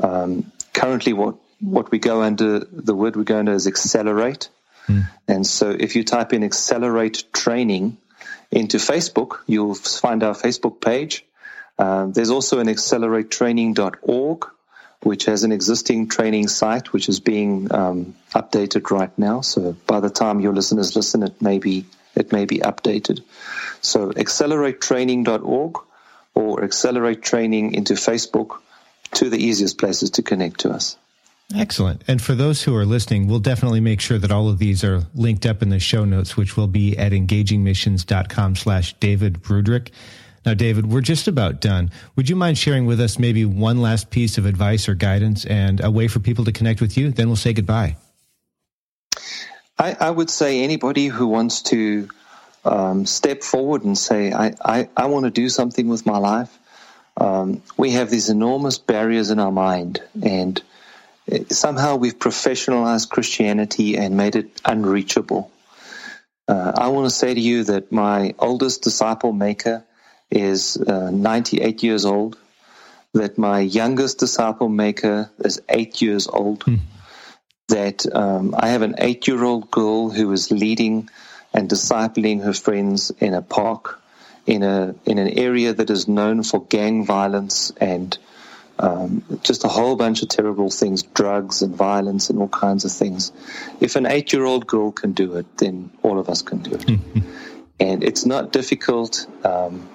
um, 0.01 0.51
currently 0.73 1.13
what, 1.13 1.35
what 1.59 1.91
we 1.91 1.99
go 1.99 2.21
under, 2.21 2.59
the 2.59 2.95
word 2.95 3.15
we 3.15 3.23
go 3.23 3.37
under 3.37 3.53
is 3.53 3.67
accelerate. 3.67 4.49
Mm. 4.87 5.09
And 5.27 5.47
so 5.47 5.69
if 5.71 5.95
you 5.95 6.03
type 6.03 6.33
in 6.33 6.43
accelerate 6.43 7.25
training 7.33 7.97
into 8.51 8.77
Facebook, 8.77 9.39
you'll 9.47 9.75
find 9.75 10.23
our 10.23 10.33
Facebook 10.33 10.81
page. 10.81 11.25
Um, 11.77 12.11
there's 12.11 12.29
also 12.29 12.59
an 12.59 12.67
acceleratetraining.org, 12.67 14.45
which 15.03 15.25
has 15.25 15.43
an 15.43 15.51
existing 15.51 16.09
training 16.09 16.47
site, 16.47 16.91
which 16.91 17.07
is 17.07 17.19
being 17.19 17.73
um, 17.73 18.15
updated 18.33 18.89
right 18.91 19.17
now. 19.17 19.41
So 19.41 19.73
by 19.87 19.99
the 19.99 20.09
time 20.09 20.41
your 20.41 20.53
listeners 20.53 20.95
listen, 20.95 21.23
it 21.23 21.41
may 21.41 21.59
be 21.59 21.85
it 22.15 22.33
may 22.33 22.45
be 22.45 22.57
updated. 22.57 23.21
So 23.81 24.11
acceleratetraining.org 24.11 25.77
or 26.33 26.63
accelerate 26.63 27.21
training 27.21 27.73
into 27.73 27.93
Facebook, 27.93 28.59
to 29.11 29.29
the 29.29 29.37
easiest 29.37 29.77
places 29.77 30.11
to 30.11 30.21
connect 30.21 30.61
to 30.61 30.71
us. 30.71 30.97
Excellent. 31.55 32.03
And 32.07 32.21
for 32.21 32.35
those 32.35 32.61
who 32.61 32.75
are 32.75 32.85
listening, 32.85 33.27
we'll 33.27 33.39
definitely 33.39 33.79
make 33.79 34.01
sure 34.01 34.19
that 34.19 34.31
all 34.31 34.49
of 34.49 34.59
these 34.59 34.83
are 34.83 35.03
linked 35.15 35.47
up 35.47 35.63
in 35.63 35.69
the 35.69 35.79
show 35.79 36.05
notes, 36.05 36.37
which 36.37 36.55
will 36.55 36.67
be 36.67 36.95
at 36.97 37.11
engagingmissions.com 37.11 38.55
slash 38.55 38.93
David 38.93 39.41
Broodryk. 39.41 39.89
Now, 40.45 40.53
David, 40.53 40.85
we're 40.85 41.01
just 41.01 41.27
about 41.27 41.59
done. 41.59 41.91
Would 42.15 42.29
you 42.29 42.35
mind 42.35 42.57
sharing 42.57 42.85
with 42.85 43.01
us 43.01 43.17
maybe 43.17 43.45
one 43.45 43.81
last 43.81 44.09
piece 44.11 44.37
of 44.37 44.45
advice 44.45 44.87
or 44.87 44.93
guidance 44.95 45.43
and 45.45 45.83
a 45.83 45.89
way 45.91 46.07
for 46.07 46.19
people 46.19 46.45
to 46.45 46.51
connect 46.51 46.81
with 46.81 46.97
you? 46.97 47.11
Then 47.11 47.27
we'll 47.27 47.35
say 47.35 47.53
goodbye. 47.53 47.97
I, 49.77 49.97
I 49.99 50.09
would 50.11 50.29
say 50.29 50.61
anybody 50.61 51.07
who 51.07 51.27
wants 51.27 51.63
to 51.63 52.09
um, 52.63 53.05
step 53.05 53.43
forward 53.43 53.83
and 53.83 53.97
say, 53.97 54.31
I, 54.31 54.53
I, 54.63 54.89
I, 54.95 55.05
want 55.05 55.25
to 55.25 55.31
do 55.31 55.47
something 55.49 55.87
with 55.87 56.05
my 56.05 56.17
life, 56.17 56.55
um, 57.15 57.63
we 57.77 57.91
have 57.91 58.09
these 58.09 58.29
enormous 58.29 58.77
barriers 58.77 59.29
in 59.31 59.39
our 59.39 59.51
mind. 59.51 60.01
And 60.21 60.61
somehow 61.49 61.95
we've 61.95 62.17
professionalized 62.17 63.09
Christianity 63.09 63.97
and 63.97 64.17
made 64.17 64.35
it 64.35 64.61
unreachable. 64.65 65.51
Uh, 66.47 66.71
I 66.75 66.87
want 66.89 67.05
to 67.05 67.15
say 67.15 67.33
to 67.33 67.39
you 67.39 67.63
that 67.65 67.91
my 67.91 68.33
oldest 68.39 68.81
disciple 68.81 69.33
maker 69.33 69.83
is 70.31 70.77
uh, 70.77 71.11
98 71.11 71.83
years 71.83 72.05
old, 72.05 72.37
that 73.13 73.37
my 73.37 73.59
youngest 73.59 74.19
disciple 74.19 74.69
maker 74.69 75.29
is 75.39 75.61
eight 75.69 76.01
years 76.01 76.27
old. 76.27 76.63
Hmm 76.63 76.75
that 77.69 78.03
um, 78.13 78.53
I 78.57 78.69
have 78.69 78.81
an 78.81 78.95
eight 78.97 79.27
year 79.27 79.43
old 79.43 79.71
girl 79.71 80.09
who 80.09 80.31
is 80.33 80.51
leading 80.51 81.09
and 81.53 81.69
discipling 81.69 82.43
her 82.43 82.53
friends 82.53 83.11
in 83.19 83.33
a 83.33 83.41
park 83.41 84.01
in 84.45 84.63
a 84.63 84.95
in 85.05 85.17
an 85.17 85.29
area 85.29 85.73
that 85.73 85.89
is 85.89 86.07
known 86.07 86.43
for 86.43 86.65
gang 86.65 87.05
violence 87.05 87.71
and 87.79 88.17
um, 88.79 89.23
just 89.43 89.65
a 89.65 89.67
whole 89.67 89.97
bunch 89.97 90.23
of 90.23 90.29
terrible 90.29 90.69
things, 90.69 91.03
drugs 91.03 91.61
and 91.61 91.75
violence 91.75 92.29
and 92.29 92.39
all 92.39 92.47
kinds 92.47 92.85
of 92.85 92.91
things. 92.91 93.31
If 93.81 93.97
an 93.97 94.05
eight 94.05 94.31
year 94.31 94.45
old 94.45 94.65
girl 94.67 94.91
can 94.91 95.11
do 95.11 95.35
it, 95.35 95.57
then 95.57 95.91
all 96.01 96.17
of 96.17 96.29
us 96.29 96.41
can 96.41 96.59
do 96.59 96.71
it. 96.71 96.99
and 97.79 98.03
it's 98.03 98.25
not 98.25 98.53
difficult. 98.53 99.27
Um, 99.43 99.87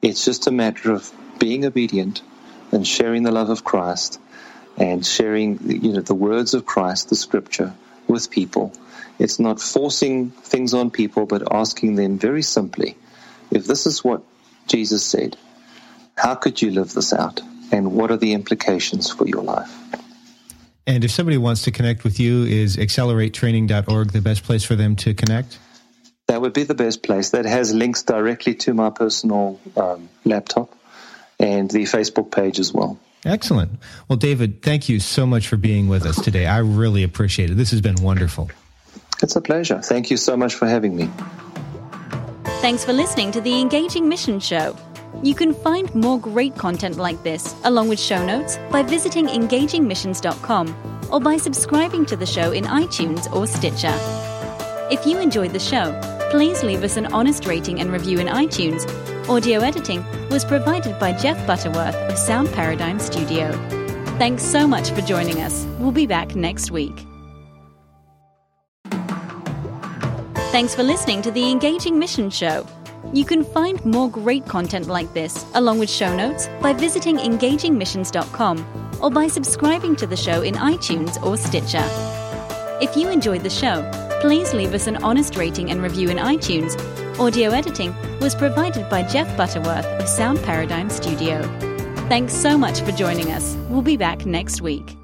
it's 0.00 0.24
just 0.24 0.46
a 0.46 0.50
matter 0.50 0.92
of 0.92 1.12
being 1.38 1.66
obedient 1.66 2.22
and 2.72 2.86
sharing 2.86 3.22
the 3.22 3.32
love 3.32 3.50
of 3.50 3.64
Christ 3.64 4.18
and 4.78 5.04
sharing 5.04 5.58
you 5.70 5.92
know 5.92 6.00
the 6.00 6.14
words 6.14 6.54
of 6.54 6.64
Christ, 6.64 7.10
the 7.10 7.16
scripture, 7.16 7.74
with 8.08 8.30
people. 8.30 8.72
It's 9.18 9.38
not 9.38 9.60
forcing 9.60 10.30
things 10.30 10.72
on 10.72 10.90
people, 10.90 11.26
but 11.26 11.52
asking 11.52 11.96
them 11.96 12.18
very 12.18 12.42
simply, 12.42 12.96
if 13.50 13.66
this 13.66 13.86
is 13.86 14.02
what 14.02 14.22
Jesus 14.66 15.04
said, 15.04 15.36
how 16.16 16.34
could 16.34 16.62
you 16.62 16.70
live 16.70 16.94
this 16.94 17.12
out? 17.12 17.42
And 17.72 17.92
what 17.92 18.10
are 18.10 18.16
the 18.16 18.34
implications 18.34 19.10
for 19.10 19.26
your 19.26 19.42
life? 19.42 19.74
And 20.86 21.04
if 21.04 21.10
somebody 21.10 21.38
wants 21.38 21.62
to 21.62 21.70
connect 21.70 22.04
with 22.04 22.20
you, 22.20 22.44
is 22.44 22.76
acceleratetraining.org 22.76 24.12
the 24.12 24.20
best 24.20 24.44
place 24.44 24.62
for 24.62 24.76
them 24.76 24.94
to 24.96 25.14
connect? 25.14 25.58
That 26.28 26.40
would 26.40 26.52
be 26.52 26.64
the 26.64 26.74
best 26.74 27.02
place. 27.02 27.30
That 27.30 27.46
has 27.46 27.74
links 27.74 28.02
directly 28.02 28.54
to 28.56 28.74
my 28.74 28.90
personal 28.90 29.60
um, 29.76 30.08
laptop 30.24 30.74
and 31.38 31.70
the 31.70 31.84
Facebook 31.84 32.30
page 32.30 32.58
as 32.58 32.72
well. 32.72 32.98
Excellent. 33.24 33.72
Well, 34.08 34.16
David, 34.16 34.62
thank 34.62 34.88
you 34.88 34.98
so 34.98 35.26
much 35.26 35.46
for 35.46 35.56
being 35.56 35.88
with 35.88 36.04
us 36.04 36.20
today. 36.20 36.46
I 36.46 36.58
really 36.58 37.04
appreciate 37.04 37.50
it. 37.50 37.54
This 37.54 37.70
has 37.70 37.80
been 37.80 37.96
wonderful. 38.02 38.50
It's 39.22 39.36
a 39.36 39.40
pleasure. 39.40 39.80
Thank 39.80 40.10
you 40.10 40.16
so 40.16 40.36
much 40.36 40.54
for 40.54 40.66
having 40.66 40.96
me. 40.96 41.08
Thanks 42.60 42.84
for 42.84 42.92
listening 42.92 43.30
to 43.32 43.40
the 43.40 43.60
Engaging 43.60 44.08
Mission 44.08 44.40
Show. 44.40 44.76
You 45.22 45.34
can 45.34 45.54
find 45.54 45.94
more 45.94 46.18
great 46.18 46.54
content 46.56 46.96
like 46.96 47.22
this, 47.22 47.54
along 47.64 47.88
with 47.88 48.00
show 48.00 48.24
notes, 48.24 48.58
by 48.70 48.82
visiting 48.82 49.26
engagingmissions.com 49.26 51.08
or 51.10 51.20
by 51.20 51.36
subscribing 51.36 52.06
to 52.06 52.16
the 52.16 52.26
show 52.26 52.52
in 52.52 52.64
iTunes 52.64 53.32
or 53.32 53.46
Stitcher. 53.46 53.94
If 54.90 55.06
you 55.06 55.18
enjoyed 55.18 55.52
the 55.52 55.60
show, 55.60 55.98
please 56.30 56.62
leave 56.62 56.82
us 56.82 56.96
an 56.96 57.06
honest 57.12 57.46
rating 57.46 57.80
and 57.80 57.92
review 57.92 58.18
in 58.18 58.26
iTunes 58.26 58.86
Audio 59.28 59.60
editing 59.60 60.04
was 60.30 60.44
provided 60.44 60.98
by 60.98 61.12
Jeff 61.12 61.46
Butterworth 61.46 61.94
of 61.94 62.18
Sound 62.18 62.50
Paradigm 62.52 62.98
Studio. 62.98 63.52
Thanks 64.18 64.42
so 64.42 64.66
much 64.66 64.90
for 64.90 65.00
joining 65.00 65.40
us. 65.40 65.64
We'll 65.78 65.92
be 65.92 66.06
back 66.06 66.34
next 66.34 66.72
week. 66.72 67.06
Thanks 70.50 70.74
for 70.74 70.82
listening 70.82 71.22
to 71.22 71.30
the 71.30 71.50
Engaging 71.50 72.00
Mission 72.00 72.30
Show. 72.30 72.66
You 73.12 73.24
can 73.24 73.44
find 73.44 73.84
more 73.84 74.08
great 74.08 74.46
content 74.46 74.88
like 74.88 75.12
this, 75.12 75.44
along 75.54 75.78
with 75.78 75.90
show 75.90 76.14
notes, 76.16 76.48
by 76.60 76.72
visiting 76.72 77.18
engagingmissions.com 77.18 78.98
or 79.02 79.10
by 79.10 79.26
subscribing 79.26 79.96
to 79.96 80.06
the 80.06 80.16
show 80.16 80.42
in 80.42 80.54
iTunes 80.54 81.22
or 81.22 81.36
Stitcher. 81.36 81.84
If 82.80 82.96
you 82.96 83.10
enjoyed 83.10 83.42
the 83.42 83.50
show, 83.50 83.88
please 84.20 84.54
leave 84.54 84.74
us 84.74 84.86
an 84.86 84.96
honest 85.04 85.36
rating 85.36 85.70
and 85.70 85.82
review 85.82 86.08
in 86.08 86.16
iTunes 86.16 86.76
Audio 87.18 87.50
editing 87.50 87.94
was 88.20 88.34
provided 88.34 88.88
by 88.88 89.02
Jeff 89.02 89.36
Butterworth 89.36 89.84
of 89.84 90.08
Sound 90.08 90.42
Paradigm 90.42 90.88
Studio. 90.88 91.42
Thanks 92.08 92.32
so 92.32 92.56
much 92.56 92.80
for 92.80 92.90
joining 92.92 93.30
us. 93.30 93.54
We'll 93.68 93.82
be 93.82 93.98
back 93.98 94.24
next 94.24 94.62
week. 94.62 95.01